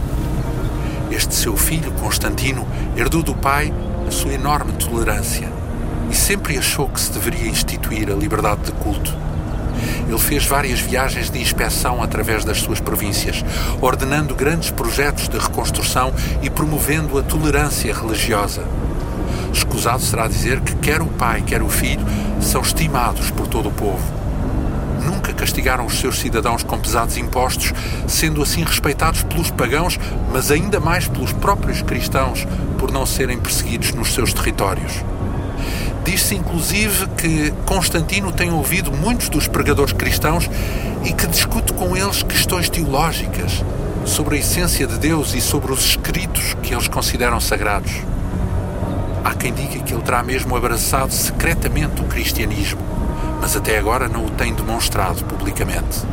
Este 1.11 1.36
seu 1.36 1.57
filho, 1.57 1.91
Constantino, 1.91 2.66
herdou 2.95 3.22
do 3.22 3.36
pai 3.36 3.74
a 4.07 4.11
sua 4.11 4.32
enorme 4.32 4.72
tolerância 4.74 5.51
e 6.09 6.16
sempre 6.16 6.57
achou 6.57 6.88
que 6.88 7.01
se 7.01 7.11
deveria 7.11 7.49
instituir 7.49 8.09
a 8.09 8.16
liberdade 8.16 8.61
de 8.61 8.72
culto. 8.72 9.13
Ele 10.07 10.17
fez 10.17 10.45
várias 10.45 10.79
viagens 10.79 11.29
de 11.29 11.39
inspeção 11.39 12.01
através 12.01 12.43
das 12.43 12.59
suas 12.59 12.79
províncias, 12.79 13.43
ordenando 13.81 14.36
grandes 14.36 14.71
projetos 14.71 15.27
de 15.27 15.38
reconstrução 15.38 16.13
e 16.41 16.49
promovendo 16.49 17.17
a 17.17 17.23
tolerância 17.23 17.93
religiosa. 17.93 18.63
Escusado 19.53 20.01
será 20.01 20.27
dizer 20.27 20.59
que 20.61 20.75
quer 20.75 21.01
o 21.01 21.07
pai, 21.07 21.41
quer 21.41 21.61
o 21.61 21.69
filho 21.69 22.05
são 22.41 22.61
estimados 22.61 23.31
por 23.31 23.47
todo 23.47 23.69
o 23.69 23.71
povo. 23.71 24.03
Nunca 25.05 25.33
castigaram 25.33 25.86
os 25.86 25.99
seus 25.99 26.19
cidadãos 26.19 26.63
com 26.63 26.77
pesados 26.79 27.17
impostos, 27.17 27.73
sendo 28.07 28.41
assim 28.41 28.63
respeitados 28.63 29.23
pelos 29.23 29.51
pagãos, 29.51 29.99
mas 30.31 30.51
ainda 30.51 30.79
mais 30.79 31.07
pelos 31.07 31.31
próprios 31.31 31.81
cristãos, 31.81 32.45
por 32.77 32.91
não 32.91 33.05
serem 33.05 33.39
perseguidos 33.39 33.93
nos 33.93 34.13
seus 34.13 34.33
territórios. 34.33 35.03
Diz-se 36.06 36.36
inclusive 36.36 37.08
que 37.18 37.51
Constantino 37.66 38.32
tem 38.32 38.51
ouvido 38.51 38.91
muitos 38.91 39.28
dos 39.28 39.47
pregadores 39.47 39.91
cristãos 39.91 40.47
e 41.03 41.12
que 41.12 41.26
discute 41.26 41.74
com 41.74 41.97
eles 41.97 42.22
questões 42.22 42.70
teológicas 42.70 43.64
sobre 44.06 44.36
a 44.36 44.39
essência 44.39 44.86
de 44.86 44.99
Deus 44.99 45.34
e 45.34 45.41
sobre 45.41 45.74
os 45.74 45.84
escritos 45.84 46.56
que 46.62 46.76
eles 46.76 46.88
consideram 46.88 47.39
sagrados. 47.39 47.91
Há 49.24 49.34
quem 49.34 49.51
diga 49.51 49.80
que 49.80 49.93
ele 49.95 50.03
terá 50.03 50.22
mesmo 50.22 50.56
abraçado 50.56 51.12
secretamente 51.12 51.99
o 51.99 52.06
cristianismo, 52.06 52.82
mas 53.41 53.56
até 53.56 53.80
agora 53.80 54.08
não 54.08 54.26
o 54.26 54.30
tem 54.30 54.53
demonstrado 54.53 55.26
publicamente. 55.26 56.03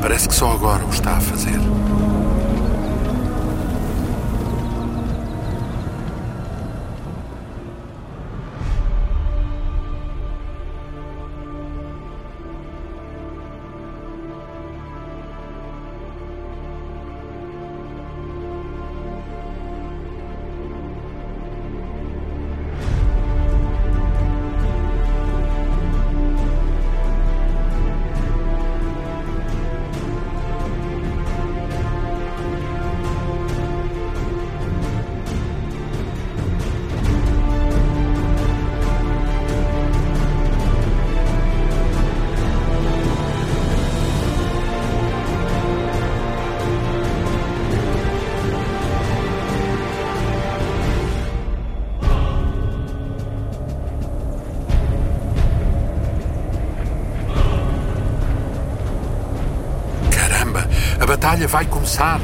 Parece 0.00 0.26
que 0.26 0.34
só 0.34 0.50
agora 0.50 0.82
o 0.86 0.90
está 0.90 1.18
a 1.18 1.20
fazer. 1.20 1.60
Batalha 61.42 61.48
vai 61.48 61.64
começar. 61.64 62.20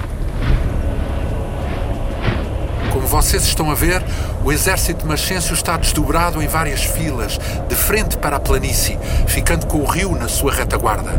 Como 2.93 3.07
vocês 3.07 3.43
estão 3.45 3.71
a 3.71 3.75
ver, 3.75 4.03
o 4.45 4.53
exército 4.53 5.03
de 5.03 5.07
Maxêncio 5.07 5.55
está 5.55 5.77
desdobrado 5.77 6.43
em 6.43 6.47
várias 6.47 6.83
filas, 6.83 7.39
de 7.69 7.75
frente 7.75 8.16
para 8.16 8.37
a 8.37 8.41
planície, 8.41 8.99
ficando 9.27 9.66
com 9.66 9.79
o 9.79 9.85
rio 9.85 10.14
na 10.14 10.29
sua 10.29 10.53
retaguarda. 10.53 11.12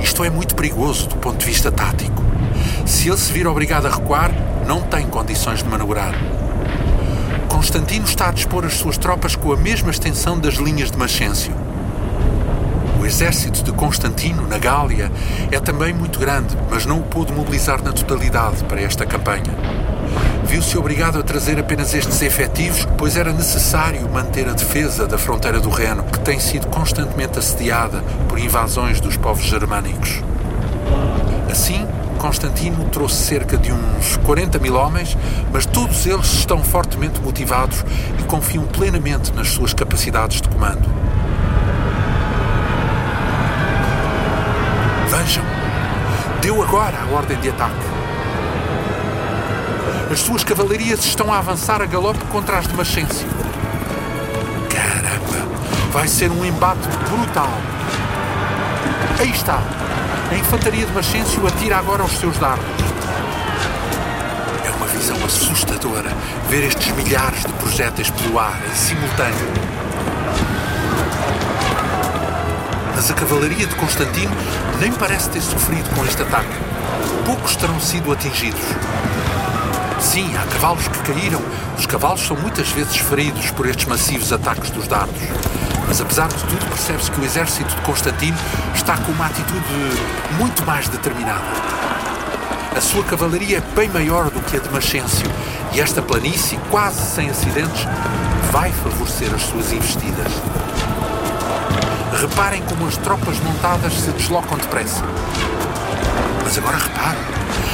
Isto 0.00 0.24
é 0.24 0.30
muito 0.30 0.54
perigoso 0.54 1.08
do 1.08 1.16
ponto 1.16 1.38
de 1.38 1.46
vista 1.46 1.70
tático. 1.70 2.22
Se 2.86 3.08
ele 3.08 3.18
se 3.18 3.32
vir 3.32 3.46
obrigado 3.46 3.86
a 3.86 3.90
recuar, 3.90 4.30
não 4.66 4.82
tem 4.82 5.06
condições 5.06 5.62
de 5.62 5.68
manobrar. 5.68 6.14
Constantino 7.48 8.04
está 8.04 8.28
a 8.28 8.32
dispor 8.32 8.64
as 8.64 8.74
suas 8.74 8.98
tropas 8.98 9.36
com 9.36 9.52
a 9.52 9.56
mesma 9.56 9.90
extensão 9.90 10.38
das 10.38 10.54
linhas 10.54 10.90
de 10.90 10.98
Maxêncio 10.98 11.71
exército 13.12 13.62
de 13.62 13.72
Constantino, 13.72 14.48
na 14.48 14.56
Gália, 14.56 15.12
é 15.50 15.60
também 15.60 15.92
muito 15.92 16.18
grande, 16.18 16.56
mas 16.70 16.86
não 16.86 17.00
o 17.00 17.02
pôde 17.02 17.30
mobilizar 17.30 17.82
na 17.82 17.92
totalidade 17.92 18.64
para 18.64 18.80
esta 18.80 19.04
campanha. 19.04 19.54
Viu-se 20.46 20.78
obrigado 20.78 21.18
a 21.18 21.22
trazer 21.22 21.60
apenas 21.60 21.92
estes 21.92 22.22
efetivos, 22.22 22.88
pois 22.96 23.14
era 23.14 23.30
necessário 23.30 24.08
manter 24.08 24.48
a 24.48 24.54
defesa 24.54 25.06
da 25.06 25.18
fronteira 25.18 25.60
do 25.60 25.68
Reno, 25.68 26.04
que 26.04 26.20
tem 26.20 26.40
sido 26.40 26.68
constantemente 26.68 27.38
assediada 27.38 28.02
por 28.30 28.38
invasões 28.38 28.98
dos 28.98 29.18
povos 29.18 29.44
germânicos. 29.44 30.22
Assim, 31.50 31.86
Constantino 32.18 32.82
trouxe 32.86 33.16
cerca 33.16 33.58
de 33.58 33.70
uns 33.72 34.16
40 34.24 34.58
mil 34.58 34.74
homens, 34.74 35.18
mas 35.52 35.66
todos 35.66 36.06
eles 36.06 36.32
estão 36.32 36.64
fortemente 36.64 37.20
motivados 37.20 37.84
e 38.18 38.22
confiam 38.22 38.64
plenamente 38.64 39.34
nas 39.34 39.48
suas 39.48 39.74
capacidades 39.74 40.40
de 40.40 40.48
comando. 40.48 41.01
Vejam, 45.24 45.44
deu 46.40 46.60
agora 46.60 46.98
a 46.98 47.14
ordem 47.14 47.38
de 47.38 47.48
ataque. 47.48 47.76
As 50.10 50.18
suas 50.18 50.42
cavalarias 50.42 51.04
estão 51.04 51.32
a 51.32 51.38
avançar 51.38 51.80
a 51.80 51.86
galope 51.86 52.24
contra 52.24 52.58
as 52.58 52.66
de 52.66 52.74
Maxêncio. 52.74 53.28
Caramba, 54.68 55.48
vai 55.92 56.08
ser 56.08 56.28
um 56.28 56.44
embate 56.44 56.88
brutal. 57.08 57.48
Aí 59.20 59.30
está, 59.30 59.62
a 60.28 60.34
infantaria 60.34 60.86
de 60.86 60.92
Maxêncio 60.92 61.46
atira 61.46 61.76
agora 61.76 62.02
os 62.02 62.18
seus 62.18 62.36
dardos. 62.38 62.66
É 64.66 64.70
uma 64.72 64.88
visão 64.88 65.24
assustadora 65.24 66.10
ver 66.48 66.64
estes 66.64 66.92
milhares 66.96 67.44
de 67.44 67.52
projéteis 67.52 68.10
pelo 68.10 68.40
ar 68.40 68.60
em 68.68 68.74
simultâneo. 68.74 69.72
Mas 73.02 73.10
a 73.10 73.14
cavalaria 73.14 73.66
de 73.66 73.74
Constantino 73.74 74.30
nem 74.78 74.92
parece 74.92 75.28
ter 75.28 75.40
sofrido 75.40 75.92
com 75.92 76.04
este 76.04 76.22
ataque. 76.22 76.54
Poucos 77.26 77.56
terão 77.56 77.80
sido 77.80 78.12
atingidos. 78.12 78.60
Sim, 79.98 80.32
há 80.36 80.46
cavalos 80.46 80.86
que 80.86 80.98
caíram. 81.00 81.42
Os 81.76 81.84
cavalos 81.84 82.24
são 82.24 82.36
muitas 82.36 82.70
vezes 82.70 82.96
feridos 82.98 83.50
por 83.50 83.66
estes 83.66 83.86
massivos 83.86 84.32
ataques 84.32 84.70
dos 84.70 84.86
dardos. 84.86 85.20
Mas 85.88 86.00
apesar 86.00 86.28
de 86.28 86.44
tudo, 86.44 86.64
percebe-se 86.68 87.10
que 87.10 87.20
o 87.20 87.24
exército 87.24 87.74
de 87.74 87.80
Constantino 87.80 88.38
está 88.72 88.96
com 88.96 89.10
uma 89.10 89.26
atitude 89.26 89.74
muito 90.38 90.64
mais 90.64 90.88
determinada. 90.88 91.42
A 92.76 92.80
sua 92.80 93.02
cavalaria 93.02 93.58
é 93.58 93.74
bem 93.74 93.88
maior 93.88 94.30
do 94.30 94.40
que 94.42 94.56
a 94.56 94.60
de 94.60 94.70
Maxêncio 94.70 95.28
e 95.72 95.80
esta 95.80 96.00
planície, 96.00 96.56
quase 96.70 97.00
sem 97.00 97.28
acidentes, 97.28 97.84
vai 98.52 98.70
favorecer 98.70 99.34
as 99.34 99.42
suas 99.42 99.72
investidas. 99.72 100.61
Reparem 102.22 102.62
como 102.62 102.86
as 102.86 102.96
tropas 102.98 103.36
montadas 103.40 103.94
se 103.94 104.12
deslocam 104.12 104.56
depressa. 104.56 105.02
Mas 106.44 106.56
agora 106.56 106.76
reparem, 106.76 107.20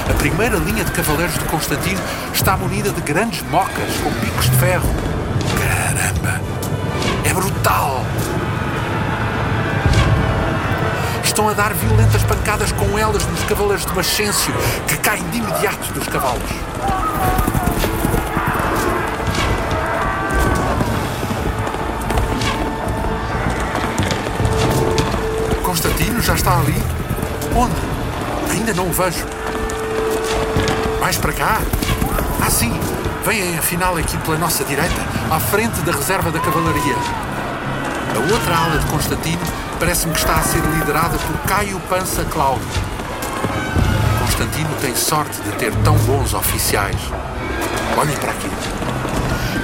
a 0.08 0.14
primeira 0.14 0.56
linha 0.56 0.86
de 0.86 0.90
cavaleiros 0.90 1.34
de 1.34 1.44
Constantino 1.44 2.00
está 2.32 2.56
munida 2.56 2.90
de 2.90 3.02
grandes 3.02 3.42
mocas 3.50 3.94
com 4.02 4.10
picos 4.10 4.48
de 4.48 4.56
ferro. 4.56 4.88
Caramba! 5.54 6.40
É 7.28 7.34
brutal! 7.34 8.02
Estão 11.22 11.46
a 11.50 11.52
dar 11.52 11.74
violentas 11.74 12.22
pancadas 12.22 12.72
com 12.72 12.98
elas 12.98 13.26
nos 13.26 13.42
cavaleiros 13.42 13.84
de 13.84 13.94
Maxêncio, 13.94 14.54
que 14.86 14.96
caem 14.96 15.28
de 15.28 15.36
imediato 15.36 15.92
dos 15.92 16.08
cavalos. 16.08 16.97
Ali? 26.60 26.82
Onde? 27.54 28.52
Ainda 28.52 28.74
não 28.74 28.88
o 28.88 28.92
vejo. 28.92 29.24
Mais 31.00 31.16
para 31.16 31.32
cá? 31.32 31.60
Ah, 32.44 32.50
sim! 32.50 32.72
Vêm 33.24 33.58
afinal 33.58 33.96
aqui 33.96 34.16
pela 34.18 34.38
nossa 34.38 34.64
direita, 34.64 35.00
à 35.30 35.38
frente 35.38 35.80
da 35.80 35.92
reserva 35.92 36.30
da 36.30 36.40
cavalaria. 36.40 36.96
A 38.14 38.32
outra 38.32 38.56
ala 38.56 38.78
de 38.78 38.86
Constantino 38.86 39.42
parece-me 39.78 40.12
que 40.12 40.20
está 40.20 40.36
a 40.36 40.42
ser 40.42 40.60
liderada 40.60 41.18
por 41.18 41.36
Caio 41.46 41.78
Pança 41.88 42.24
Cláudio. 42.24 42.66
Constantino 44.20 44.70
tem 44.80 44.94
sorte 44.94 45.40
de 45.42 45.50
ter 45.52 45.74
tão 45.84 45.96
bons 45.98 46.32
oficiais. 46.34 47.00
Olhem 47.96 48.16
para 48.16 48.32
aqui. 48.32 48.48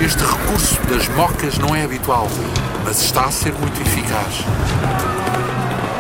Este 0.01 0.23
recurso 0.25 0.81
das 0.91 1.09
mocas 1.09 1.57
não 1.59 1.75
é 1.75 1.85
habitual, 1.85 2.29
mas 2.85 3.01
está 3.01 3.25
a 3.25 3.31
ser 3.31 3.53
muito 3.55 3.81
eficaz. 3.81 5.24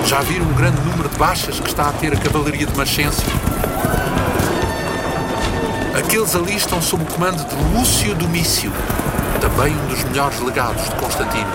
Já 0.06 0.20
viram 0.20 0.44
o 0.44 0.54
grande 0.54 0.80
número 0.82 1.08
de 1.08 1.16
baixas 1.16 1.58
que 1.58 1.68
está 1.68 1.88
a 1.88 1.92
ter 1.92 2.12
a 2.12 2.16
cavalaria 2.16 2.66
de 2.66 2.76
Maxêncio? 2.76 3.24
Aqueles 5.96 6.36
ali 6.36 6.56
estão 6.56 6.82
sob 6.82 7.02
o 7.04 7.06
comando 7.06 7.42
de 7.42 7.54
Lúcio 7.74 8.14
Domício, 8.14 8.70
também 9.40 9.74
um 9.74 9.86
dos 9.86 10.04
melhores 10.04 10.38
legados 10.40 10.84
de 10.84 10.94
Constantino. 10.96 11.50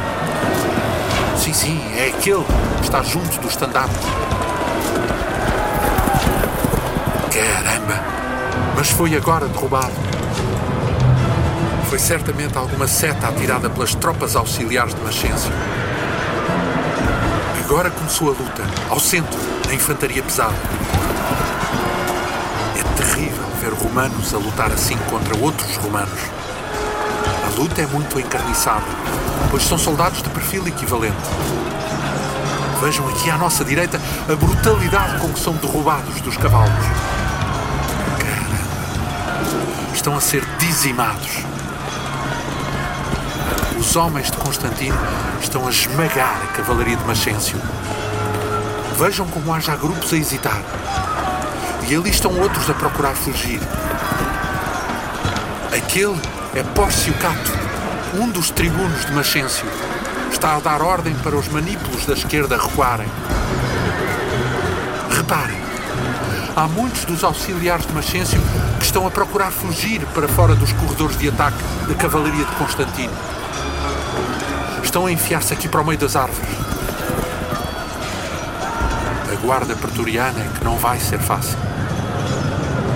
Sim, 1.37 1.53
sim, 1.53 1.81
é 1.95 2.07
aquele 2.07 2.43
que 2.77 2.83
está 2.83 3.03
junto 3.03 3.39
do 3.39 3.47
estandarte. 3.47 3.93
Caramba! 7.31 8.03
Mas 8.75 8.89
foi 8.89 9.15
agora 9.15 9.47
derrubado. 9.47 9.93
Foi 11.87 11.99
certamente 11.99 12.57
alguma 12.57 12.87
seta 12.87 13.27
atirada 13.27 13.69
pelas 13.69 13.93
tropas 13.93 14.35
auxiliares 14.35 14.95
de 14.95 15.01
Maxêncio. 15.01 15.51
Agora 17.69 17.91
começou 17.91 18.29
a 18.29 18.31
luta, 18.31 18.63
ao 18.89 18.99
centro, 18.99 19.39
na 19.67 19.75
infantaria 19.75 20.23
pesada. 20.23 20.55
É 22.75 22.83
terrível 22.97 23.45
ver 23.61 23.73
romanos 23.73 24.33
a 24.33 24.39
lutar 24.39 24.71
assim 24.71 24.97
contra 25.07 25.37
outros 25.37 25.75
romanos. 25.75 26.19
A 27.45 27.59
luta 27.59 27.79
é 27.79 27.85
muito 27.85 28.19
encarniçada, 28.19 28.87
pois 29.51 29.61
são 29.61 29.77
soldados 29.77 30.23
de 30.23 30.29
perfil 30.31 30.67
equivalente. 30.67 31.15
Vejam 32.81 33.07
aqui 33.07 33.29
à 33.29 33.37
nossa 33.37 33.63
direita 33.63 34.01
a 34.27 34.35
brutalidade 34.35 35.19
com 35.19 35.31
que 35.31 35.39
são 35.39 35.53
derrubados 35.53 36.19
dos 36.21 36.37
cavalos. 36.37 36.73
Caramba! 38.17 39.93
Estão 39.93 40.17
a 40.17 40.21
ser 40.21 40.43
dizimados. 40.57 41.45
Os 43.89 43.95
homens 43.95 44.29
de 44.29 44.37
Constantino 44.37 44.95
estão 45.41 45.65
a 45.65 45.71
esmagar 45.71 46.43
a 46.43 46.47
cavalaria 46.53 46.95
de 46.95 47.03
Maxêncio. 47.05 47.59
Vejam 48.99 49.25
como 49.25 49.51
há 49.51 49.59
já 49.59 49.75
grupos 49.75 50.13
a 50.13 50.15
hesitar. 50.15 50.61
E 51.87 51.95
ali 51.95 52.11
estão 52.11 52.31
outros 52.39 52.69
a 52.69 52.75
procurar 52.75 53.15
fugir. 53.15 53.59
Aquele 55.75 56.21
é 56.53 56.61
Pórcio 56.75 57.11
Cato, 57.15 57.51
um 58.13 58.29
dos 58.29 58.51
tribunos 58.51 59.07
de 59.07 59.11
Maxêncio. 59.11 59.65
Está 60.31 60.57
a 60.57 60.59
dar 60.59 60.83
ordem 60.83 61.15
para 61.23 61.35
os 61.35 61.47
manípulos 61.47 62.05
da 62.05 62.13
esquerda 62.13 62.57
recuarem. 62.57 63.07
Reparem, 65.09 65.57
há 66.55 66.67
muitos 66.67 67.05
dos 67.05 67.23
auxiliares 67.23 67.87
de 67.87 67.93
Maxêncio 67.93 68.39
que 68.77 68.85
estão 68.85 69.07
a 69.07 69.09
procurar 69.09 69.49
fugir 69.49 70.05
para 70.13 70.27
fora 70.27 70.53
dos 70.53 70.71
corredores 70.73 71.17
de 71.17 71.29
ataque 71.29 71.63
da 71.87 71.95
cavalaria 71.95 72.45
de 72.45 72.51
Constantino. 72.51 73.38
Estão 74.89 75.05
a 75.05 75.11
enfiar-se 75.11 75.53
aqui 75.53 75.67
para 75.69 75.81
o 75.81 75.85
meio 75.85 75.99
das 75.99 76.15
árvores. 76.15 76.49
A 79.31 79.35
guarda 79.45 79.75
pretoriana 79.75 80.39
é 80.39 80.57
que 80.57 80.63
não 80.63 80.77
vai 80.77 80.99
ser 80.99 81.19
fácil. 81.19 81.55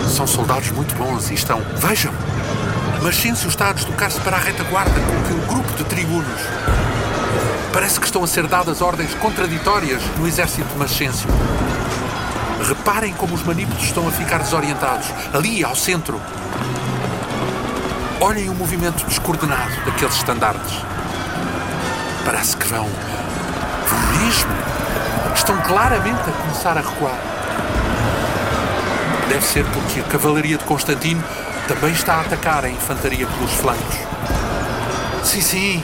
São 0.10 0.26
soldados 0.26 0.72
muito 0.72 0.96
bons 0.96 1.30
e 1.30 1.36
estão. 1.36 1.62
Vejam! 1.76 2.12
Maxêncio 3.04 3.48
está 3.48 3.70
a 3.70 3.74
deslocar-se 3.74 4.20
para 4.22 4.38
a 4.38 4.40
retaguarda 4.40 5.00
com 5.00 5.20
aquele 5.20 5.46
grupo 5.46 5.72
de 5.78 5.84
tribunos. 5.84 6.42
Parece 7.72 8.00
que 8.00 8.08
estão 8.08 8.24
a 8.24 8.28
ser 8.28 8.48
dadas 8.48 8.82
ordens 8.82 9.14
contraditórias 9.14 10.02
no 10.18 10.28
exército 10.28 10.68
de 10.68 10.80
Maxêncio. 10.80 11.30
Reparem 12.68 13.14
como 13.14 13.36
os 13.36 13.44
manípulos 13.44 13.84
estão 13.84 14.08
a 14.08 14.12
ficar 14.12 14.40
desorientados, 14.40 15.06
ali 15.32 15.64
ao 15.64 15.76
centro. 15.76 16.20
Olhem 18.20 18.50
o 18.50 18.56
movimento 18.56 19.06
descoordenado 19.06 19.76
daqueles 19.86 20.16
estandartes. 20.16 20.93
Parece 22.26 22.56
que 22.56 22.68
vão. 22.68 22.86
vão 22.86 24.24
mesmo. 24.24 24.52
Estão 25.36 25.58
claramente 25.62 26.22
a 26.22 26.32
começar 26.32 26.78
a 26.78 26.82
recuar. 26.82 27.18
Deve 29.28 29.46
ser 29.46 29.66
porque 29.66 30.00
a 30.00 30.04
cavalaria 30.04 30.58
de 30.58 30.64
Constantino 30.64 31.24
também 31.68 31.92
está 31.92 32.16
a 32.16 32.22
atacar 32.22 32.64
a 32.64 32.70
infantaria 32.70 33.28
pelos 33.28 33.52
flancos. 33.54 33.98
Sim, 35.24 35.42
sim, 35.42 35.84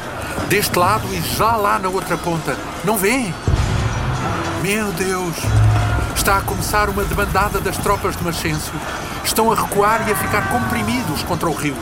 deste 0.49 0.77
lado 0.77 1.07
e 1.13 1.21
já 1.35 1.55
lá 1.55 1.77
na 1.79 1.89
outra 1.89 2.17
ponta. 2.17 2.57
Não 2.83 2.97
vêem? 2.97 3.33
Meu 4.61 4.91
Deus! 4.93 5.35
Está 6.15 6.37
a 6.37 6.41
começar 6.41 6.89
uma 6.89 7.03
debandada 7.03 7.59
das 7.59 7.77
tropas 7.77 8.15
de 8.15 8.23
Maxêncio. 8.23 8.73
Estão 9.23 9.51
a 9.51 9.55
recuar 9.55 10.07
e 10.07 10.11
a 10.11 10.15
ficar 10.15 10.49
comprimidos 10.49 11.23
contra 11.23 11.49
o 11.49 11.53
rio. 11.53 11.75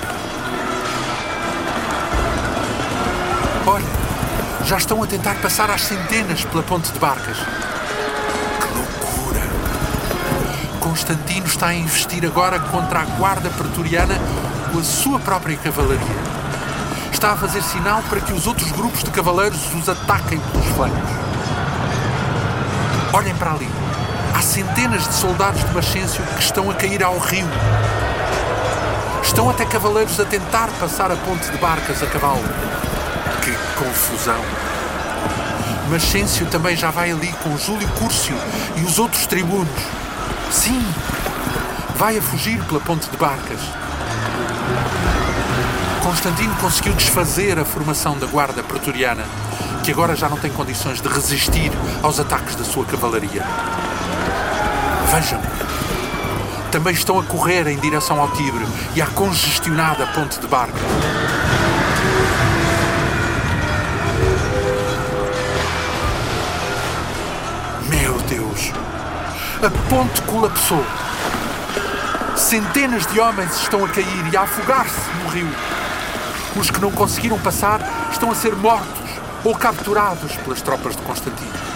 Já 4.68 4.76
estão 4.76 5.01
a 5.01 5.07
tentar 5.07 5.36
passar 5.36 5.72
às 5.72 5.82
centenas 5.84 6.43
pela 6.43 6.61
ponte 6.61 6.91
de 6.91 6.99
barcas. 6.99 7.38
Que 7.38 8.78
loucura! 8.78 9.41
Constantino 10.82 11.47
está 11.47 11.68
a 11.68 11.74
investir 11.74 12.26
agora 12.26 12.59
contra 12.59 12.99
a 12.99 13.05
guarda 13.05 13.49
pretoriana 13.49 14.15
com 14.70 14.80
a 14.80 14.84
sua 14.84 15.22
própria 15.22 15.55
cavalaria. 15.55 16.01
Está 17.13 17.32
a 17.32 17.38
fazer 17.38 17.63
sinal 17.63 18.03
para 18.09 18.20
que 18.20 18.34
os 18.34 18.45
outros 18.45 18.70
grupos 18.74 19.05
de 19.05 19.11
cavaleiros 19.11 19.74
os 19.74 19.88
ataquem 19.88 20.38
pelos 20.38 20.68
flancos. 20.76 21.09
Olhem 23.13 23.36
para 23.36 23.53
ali. 23.53 23.70
Há 24.36 24.41
centenas 24.41 25.07
de 25.07 25.13
soldados 25.13 25.63
de 25.63 25.74
Maxêncio 25.74 26.22
que 26.36 26.43
estão 26.43 26.70
a 26.70 26.74
cair 26.74 27.01
ao 27.01 27.18
rio. 27.20 27.47
Estão 29.24 29.49
até 29.49 29.63
cavaleiros 29.63 30.20
a 30.20 30.26
tentar 30.26 30.68
passar 30.78 31.09
a 31.09 31.15
ponte 31.15 31.49
de 31.49 31.57
barcas 31.57 32.03
a 32.03 32.07
cavalo. 32.07 32.43
Confusão! 33.78 34.41
Maxêncio 35.89 36.45
também 36.47 36.75
já 36.75 36.91
vai 36.91 37.11
ali 37.11 37.32
com 37.43 37.57
Júlio 37.57 37.88
Cúrcio 37.99 38.36
e 38.75 38.82
os 38.82 38.99
outros 38.99 39.25
tribunos. 39.25 39.69
Sim, 40.51 40.84
vai 41.95 42.17
a 42.17 42.21
fugir 42.21 42.61
pela 42.65 42.80
ponte 42.80 43.09
de 43.09 43.17
barcas. 43.17 43.59
Constantino 46.03 46.55
conseguiu 46.55 46.93
desfazer 46.93 47.59
a 47.59 47.65
formação 47.65 48.17
da 48.17 48.25
guarda 48.25 48.63
pretoriana, 48.63 49.23
que 49.84 49.91
agora 49.91 50.15
já 50.15 50.28
não 50.28 50.38
tem 50.38 50.51
condições 50.51 50.99
de 50.99 51.07
resistir 51.07 51.71
aos 52.01 52.19
ataques 52.19 52.55
da 52.55 52.63
sua 52.63 52.86
cavalaria. 52.86 53.43
Vejam, 55.13 55.41
também 56.71 56.93
estão 56.93 57.19
a 57.19 57.23
correr 57.23 57.67
em 57.67 57.78
direção 57.78 58.19
ao 58.19 58.30
Tibre 58.32 58.65
e 58.95 59.01
à 59.01 59.05
congestionada 59.07 60.05
ponte 60.07 60.39
de 60.39 60.47
barcas. 60.47 60.82
A 69.59 69.71
ponte 69.89 70.21
colapsou. 70.21 70.85
Centenas 72.35 73.07
de 73.07 73.19
homens 73.19 73.55
estão 73.55 73.83
a 73.83 73.89
cair 73.89 74.31
e 74.31 74.37
a 74.37 74.43
afogar-se 74.43 75.09
no 75.23 75.29
rio. 75.29 75.49
Os 76.55 76.69
que 76.69 76.79
não 76.79 76.91
conseguiram 76.91 77.39
passar 77.39 77.81
estão 78.11 78.29
a 78.29 78.35
ser 78.35 78.55
mortos 78.55 79.09
ou 79.43 79.55
capturados 79.55 80.35
pelas 80.35 80.61
tropas 80.61 80.95
de 80.95 81.01
Constantino. 81.01 81.66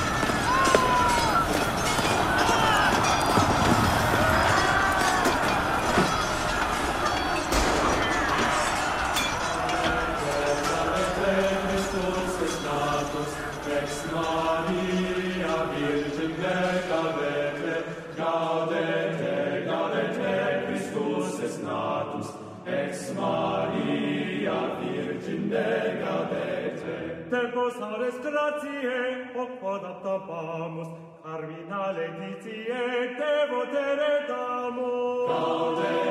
Ius 25.22 25.28
in 25.28 25.50
degadete. 25.50 27.30
Tempus 27.30 27.76
ares 27.82 28.18
gratiae, 28.24 29.28
hoc 29.36 29.62
adaptabamus, 29.74 30.88
cardinale 31.24 32.08
dicie, 32.18 33.16
te 33.18 33.34
votere 33.52 34.28
damus. 34.28 35.30
Gaudete. 35.30 36.11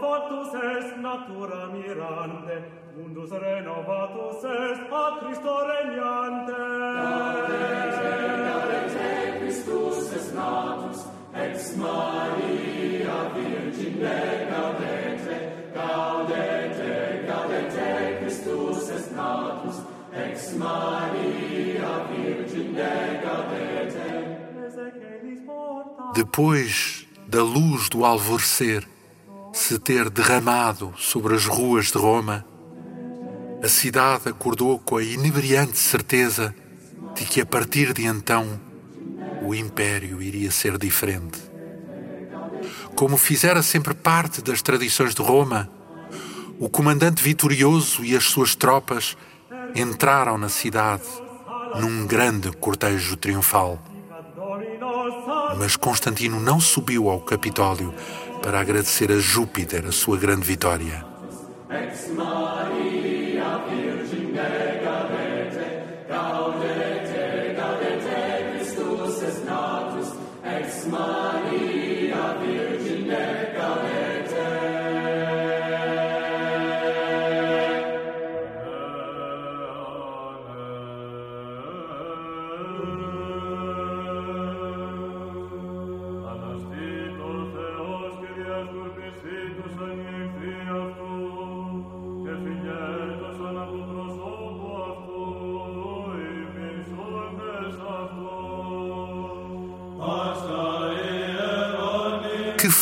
Factus 0.00 0.54
est 0.54 0.96
natura 0.98 1.66
mirante, 1.74 2.56
mundus 2.96 3.30
renovatus 3.32 4.44
est 4.44 4.92
a 4.92 5.18
Christo 5.20 5.54
regnante. 5.70 6.56
Gaudete, 7.00 8.12
gaudete, 8.46 9.08
Christus 9.40 10.12
est 10.16 10.34
natus, 10.34 11.00
ex 11.34 11.76
Maria 11.76 13.18
Virgine 13.34 14.16
gaudete, 14.50 15.36
gaudete, 15.74 16.92
gaudete, 17.28 17.88
Christus 18.20 18.90
est 18.96 19.12
natus, 19.14 19.76
ex 20.14 20.54
Maria 20.56 21.92
Virgine 22.10 22.90
gaudete. 23.22 24.08
Depois 26.14 27.06
da 27.28 27.42
luz 27.42 27.88
do 27.90 28.04
alvorecer 28.04 28.93
se 29.54 29.78
ter 29.78 30.10
derramado 30.10 30.92
sobre 30.98 31.32
as 31.32 31.46
ruas 31.46 31.86
de 31.86 31.96
Roma, 31.96 32.44
a 33.62 33.68
cidade 33.68 34.28
acordou 34.28 34.80
com 34.80 34.96
a 34.96 35.02
inebriante 35.02 35.78
certeza 35.78 36.52
de 37.14 37.24
que 37.24 37.40
a 37.40 37.46
partir 37.46 37.92
de 37.92 38.04
então 38.04 38.60
o 39.42 39.54
império 39.54 40.20
iria 40.20 40.50
ser 40.50 40.76
diferente. 40.76 41.38
Como 42.96 43.16
fizera 43.16 43.62
sempre 43.62 43.94
parte 43.94 44.42
das 44.42 44.60
tradições 44.60 45.14
de 45.14 45.22
Roma, 45.22 45.70
o 46.58 46.68
comandante 46.68 47.22
vitorioso 47.22 48.04
e 48.04 48.16
as 48.16 48.24
suas 48.24 48.56
tropas 48.56 49.16
entraram 49.72 50.36
na 50.36 50.48
cidade 50.48 51.04
num 51.80 52.08
grande 52.08 52.50
cortejo 52.50 53.16
triunfal. 53.16 53.80
Mas 55.56 55.76
Constantino 55.76 56.40
não 56.40 56.58
subiu 56.58 57.08
ao 57.08 57.20
Capitólio 57.20 57.94
para 58.44 58.60
agradecer 58.60 59.10
a 59.10 59.18
Júpiter 59.18 59.86
a 59.86 59.90
sua 59.90 60.18
grande 60.18 60.46
vitória. 60.46 61.02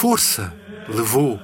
Força 0.03 0.53
levou 0.89 1.39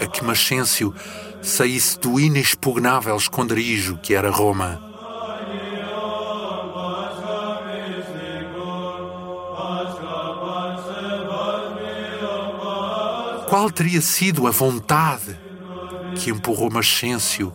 a 0.00 0.06
que 0.06 0.22
Maxêncio 0.22 0.94
saísse 1.42 1.98
do 1.98 2.20
inexpugnável 2.20 3.16
esconderijo 3.16 3.98
que 4.00 4.14
era 4.14 4.30
Roma? 4.30 4.80
Qual 13.48 13.68
teria 13.72 14.00
sido 14.00 14.46
a 14.46 14.52
vontade 14.52 15.36
que 16.14 16.30
empurrou 16.30 16.70
Maxêncio 16.70 17.52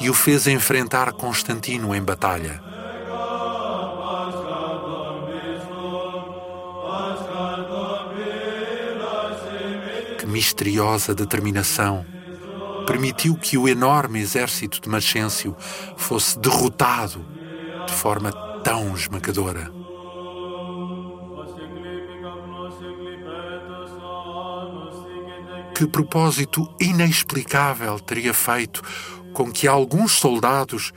e 0.00 0.10
o 0.10 0.14
fez 0.14 0.48
enfrentar 0.48 1.12
Constantino 1.12 1.94
em 1.94 2.02
batalha? 2.02 2.73
Que 10.24 10.30
misteriosa 10.30 11.14
determinação 11.14 12.02
permitiu 12.86 13.36
que 13.36 13.58
o 13.58 13.68
enorme 13.68 14.20
exército 14.20 14.80
de 14.80 14.88
Maxêncio 14.88 15.54
fosse 15.98 16.38
derrotado 16.38 17.22
de 17.86 17.92
forma 17.92 18.32
tão 18.62 18.94
esmagadora. 18.94 19.70
Que 25.76 25.86
propósito 25.86 26.74
inexplicável 26.80 28.00
teria 28.00 28.32
feito 28.32 28.80
com 29.34 29.52
que 29.52 29.68
alguns 29.68 30.12
soldados 30.12 30.90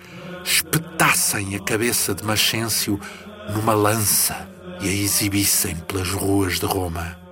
espetassem 0.46 1.54
a 1.54 1.60
cabeça 1.60 2.16
de 2.16 2.24
Maxêncio 2.24 2.98
numa 3.54 3.74
lança 3.74 4.50
e 4.80 4.88
a 4.88 4.92
exibissem 4.94 5.76
pelas 5.82 6.12
ruas 6.12 6.62
de 6.62 6.66
Roma? 6.66 7.27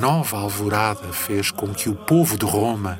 Nova 0.00 0.38
alvorada 0.38 1.12
fez 1.12 1.50
com 1.50 1.74
que 1.74 1.90
o 1.90 1.94
povo 1.94 2.38
de 2.38 2.46
Roma 2.46 2.98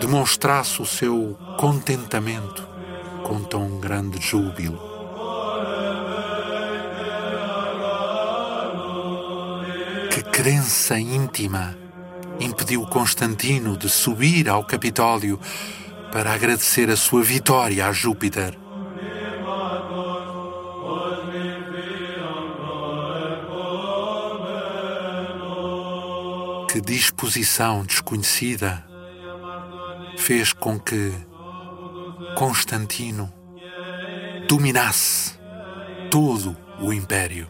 demonstrasse 0.00 0.80
o 0.80 0.86
seu 0.86 1.36
contentamento 1.58 2.66
com 3.22 3.44
tão 3.44 3.78
grande 3.78 4.18
júbilo. 4.18 4.80
Que 10.10 10.22
crença 10.22 10.98
íntima 10.98 11.76
impediu 12.40 12.86
Constantino 12.86 13.76
de 13.76 13.90
subir 13.90 14.48
ao 14.48 14.64
Capitólio 14.64 15.38
para 16.10 16.32
agradecer 16.32 16.88
a 16.88 16.96
sua 16.96 17.22
vitória 17.22 17.86
a 17.86 17.92
Júpiter. 17.92 18.61
Que 26.72 26.80
disposição 26.80 27.84
desconhecida 27.84 28.82
fez 30.16 30.54
com 30.54 30.80
que 30.80 31.12
Constantino 32.34 33.30
dominasse 34.48 35.38
todo 36.10 36.56
o 36.80 36.90
império. 36.90 37.46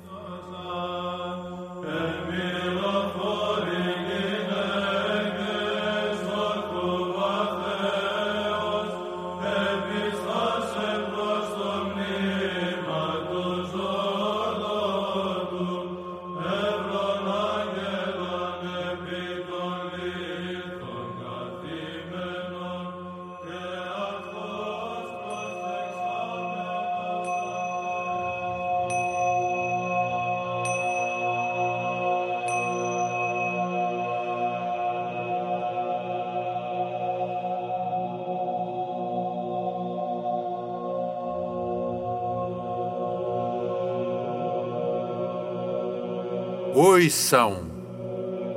Oiçam! 46.74 47.70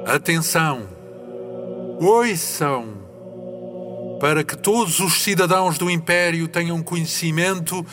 Atenção! 0.05 0.87
Oiçam! 1.99 2.85
Para 4.21 4.41
que 4.41 4.57
todos 4.57 5.01
os 5.01 5.21
cidadãos 5.21 5.77
do 5.77 5.91
Império 5.91 6.47
tenham 6.47 6.81
conhecimento 6.81 7.85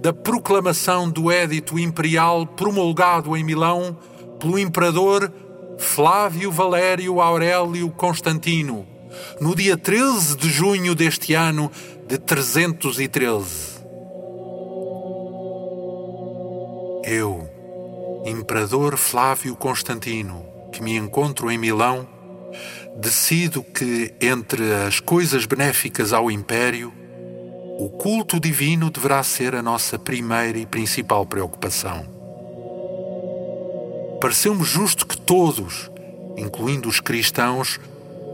da 0.00 0.12
proclamação 0.12 1.08
do 1.08 1.30
Édito 1.30 1.78
Imperial 1.78 2.44
promulgado 2.44 3.36
em 3.36 3.44
Milão 3.44 3.96
pelo 4.40 4.58
Imperador 4.58 5.32
Flávio 5.78 6.50
Valério 6.50 7.20
Aurélio 7.20 7.88
Constantino, 7.90 8.84
no 9.40 9.54
dia 9.54 9.76
13 9.76 10.36
de 10.36 10.50
junho 10.50 10.92
deste 10.92 11.34
ano 11.34 11.70
de 12.08 12.18
313. 12.18 13.78
Eu 17.04 17.47
Imperador 18.28 18.96
Flávio 18.96 19.56
Constantino, 19.56 20.44
que 20.70 20.82
me 20.82 20.96
encontro 20.96 21.50
em 21.50 21.56
Milão, 21.56 22.06
decido 22.96 23.62
que, 23.62 24.14
entre 24.20 24.72
as 24.86 25.00
coisas 25.00 25.46
benéficas 25.46 26.12
ao 26.12 26.30
Império, 26.30 26.92
o 27.78 27.88
culto 27.88 28.38
divino 28.38 28.90
deverá 28.90 29.22
ser 29.22 29.54
a 29.54 29.62
nossa 29.62 29.98
primeira 29.98 30.58
e 30.58 30.66
principal 30.66 31.24
preocupação. 31.24 32.04
Pareceu-me 34.20 34.64
justo 34.64 35.06
que 35.06 35.16
todos, 35.16 35.90
incluindo 36.36 36.88
os 36.88 37.00
cristãos, 37.00 37.78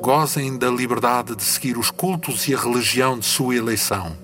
gozem 0.00 0.58
da 0.58 0.70
liberdade 0.70 1.36
de 1.36 1.42
seguir 1.42 1.76
os 1.78 1.90
cultos 1.90 2.48
e 2.48 2.54
a 2.54 2.58
religião 2.58 3.18
de 3.18 3.26
sua 3.26 3.54
eleição. 3.54 4.16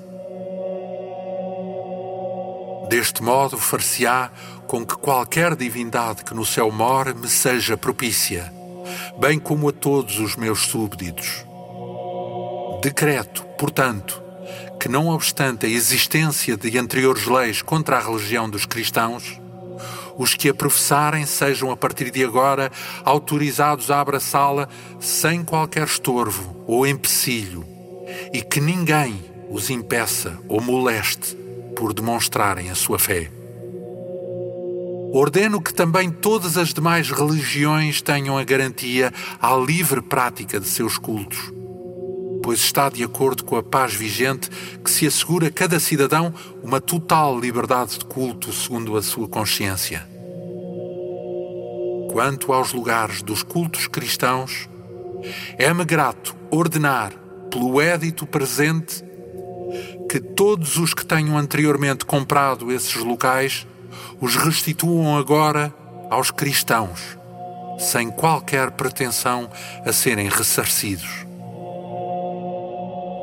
Deste 2.89 3.23
modo, 3.23 3.57
far-se-á 3.57 4.33
com 4.71 4.87
que 4.87 4.95
qualquer 4.95 5.57
divindade 5.57 6.23
que 6.23 6.33
no 6.33 6.47
céu 6.47 6.71
more 6.71 7.13
me 7.13 7.29
seja 7.29 7.77
propícia, 7.77 8.53
bem 9.19 9.37
como 9.37 9.69
a 9.69 9.73
todos 9.73 10.21
os 10.21 10.37
meus 10.37 10.61
súbditos. 10.61 11.45
Decreto, 12.81 13.45
portanto, 13.59 14.23
que 14.79 14.89
não 14.89 15.09
obstante 15.09 15.67
a 15.67 15.69
existência 15.69 16.57
de 16.57 16.79
anteriores 16.79 17.27
leis 17.27 17.63
contra 17.63 17.97
a 17.97 18.01
religião 18.01 18.49
dos 18.49 18.65
cristãos, 18.65 19.41
os 20.17 20.35
que 20.35 20.49
a 20.49 20.55
professarem 20.55 21.27
sejam 21.27 21.73
a 21.73 21.77
partir 21.77 22.13
de 22.13 22.23
agora 22.23 22.71
autorizados 23.05 23.91
a 23.91 24.01
abraçá-la 24.01 24.69
sem 25.01 25.43
qualquer 25.43 25.89
estorvo 25.89 26.63
ou 26.69 26.87
empecilho, 26.87 27.67
e 28.33 28.41
que 28.41 28.61
ninguém 28.61 29.21
os 29.51 29.69
impeça 29.69 30.39
ou 30.49 30.61
moleste 30.61 31.37
por 31.75 31.93
demonstrarem 31.93 32.71
a 32.71 32.77
sua 32.77 33.01
fé. 33.01 33.40
Ordeno 35.13 35.61
que 35.61 35.75
também 35.75 36.09
todas 36.09 36.57
as 36.57 36.73
demais 36.73 37.11
religiões 37.11 38.01
tenham 38.01 38.39
a 38.39 38.45
garantia 38.45 39.13
à 39.41 39.57
livre 39.57 40.01
prática 40.01 40.61
de 40.61 40.69
seus 40.69 40.99
cultos, 40.99 41.53
pois 42.45 42.61
está 42.61 42.89
de 42.89 43.03
acordo 43.03 43.45
com 43.45 43.57
a 43.57 43.63
paz 43.63 43.93
vigente 43.93 44.49
que 44.85 44.91
se 44.91 45.09
assegura 45.09 45.49
a 45.49 45.51
cada 45.51 45.81
cidadão 45.81 46.33
uma 46.63 46.81
total 46.81 47.39
liberdade 47.39 47.99
de 47.99 48.05
culto 48.05 48.53
segundo 48.53 48.97
a 48.97 49.03
sua 49.03 49.27
consciência. 49.27 50.09
Quanto 52.13 52.53
aos 52.53 52.73
lugares 52.73 53.21
dos 53.21 53.43
cultos 53.43 53.89
cristãos, 53.89 54.69
é-me 55.59 55.85
grato 55.85 56.37
ordenar, 56.53 57.13
pelo 57.51 57.81
édito 57.81 58.27
presente, 58.27 59.05
que 60.09 60.21
todos 60.21 60.77
os 60.77 60.95
que 60.95 61.05
tenham 61.05 61.37
anteriormente 61.37 62.05
comprado 62.05 62.71
esses 62.73 62.95
locais 62.97 63.67
os 64.21 64.37
restituam 64.37 65.17
agora 65.17 65.73
aos 66.11 66.31
cristãos, 66.31 67.19
sem 67.79 68.11
qualquer 68.11 68.71
pretensão 68.73 69.51
a 69.85 69.93
serem 69.93 70.29
ressarcidos. 70.29 71.27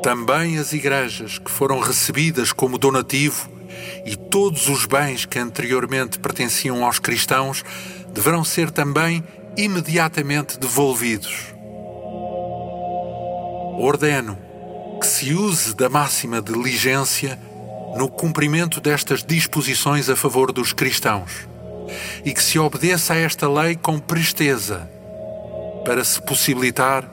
Também 0.02 0.58
as 0.58 0.72
igrejas 0.72 1.38
que 1.38 1.50
foram 1.50 1.80
recebidas 1.80 2.52
como 2.52 2.78
donativo 2.78 3.50
e 4.04 4.16
todos 4.16 4.68
os 4.68 4.86
bens 4.86 5.24
que 5.24 5.38
anteriormente 5.38 6.18
pertenciam 6.18 6.84
aos 6.84 6.98
cristãos 6.98 7.64
deverão 8.12 8.44
ser 8.44 8.70
também 8.70 9.22
imediatamente 9.56 10.58
devolvidos. 10.58 11.52
Ordeno 13.78 14.38
que 15.00 15.06
se 15.06 15.34
use 15.34 15.74
da 15.74 15.88
máxima 15.88 16.42
diligência 16.42 17.38
no 17.96 18.08
cumprimento 18.08 18.80
destas 18.80 19.22
disposições 19.24 20.08
a 20.08 20.16
favor 20.16 20.52
dos 20.52 20.72
cristãos 20.72 21.48
e 22.24 22.32
que 22.32 22.42
se 22.42 22.58
obedeça 22.58 23.14
a 23.14 23.16
esta 23.16 23.48
lei 23.48 23.76
com 23.76 23.98
presteza 23.98 24.88
para 25.84 26.04
se 26.04 26.20
possibilitar 26.22 27.08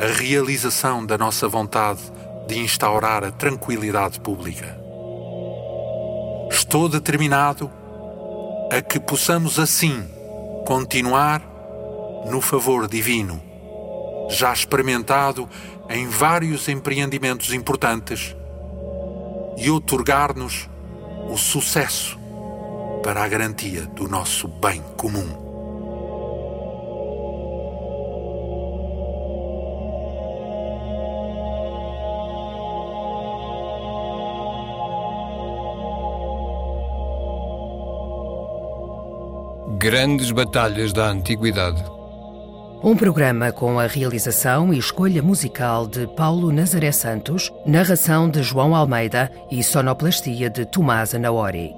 a 0.00 0.06
realização 0.06 1.04
da 1.04 1.16
nossa 1.16 1.48
vontade 1.48 2.00
de 2.46 2.58
instaurar 2.58 3.24
a 3.24 3.30
tranquilidade 3.30 4.20
pública. 4.20 4.78
Estou 6.50 6.88
determinado 6.88 7.70
a 8.70 8.80
que 8.80 9.00
possamos 9.00 9.58
assim 9.58 10.06
continuar 10.66 11.42
no 12.30 12.40
favor 12.40 12.86
divino, 12.86 13.42
já 14.28 14.52
experimentado 14.52 15.48
em 15.88 16.06
vários 16.06 16.68
empreendimentos 16.68 17.52
importantes 17.52 18.36
e 19.58 19.70
otorgar-nos 19.70 20.68
o 21.28 21.36
sucesso 21.36 22.18
para 23.02 23.24
a 23.24 23.28
garantia 23.28 23.86
do 23.86 24.08
nosso 24.08 24.46
bem 24.46 24.80
comum. 24.96 25.48
Grandes 39.78 40.30
batalhas 40.30 40.92
da 40.92 41.08
Antiguidade. 41.08 41.97
Um 42.82 42.96
programa 42.96 43.50
com 43.50 43.80
a 43.80 43.88
realização 43.88 44.72
e 44.72 44.78
escolha 44.78 45.20
musical 45.20 45.84
de 45.84 46.06
Paulo 46.06 46.52
Nazaré 46.52 46.92
Santos, 46.92 47.52
narração 47.66 48.30
de 48.30 48.40
João 48.40 48.74
Almeida 48.74 49.32
e 49.50 49.64
sonoplastia 49.64 50.48
de 50.48 50.64
Tomás 50.64 51.12
Anaori. 51.12 51.74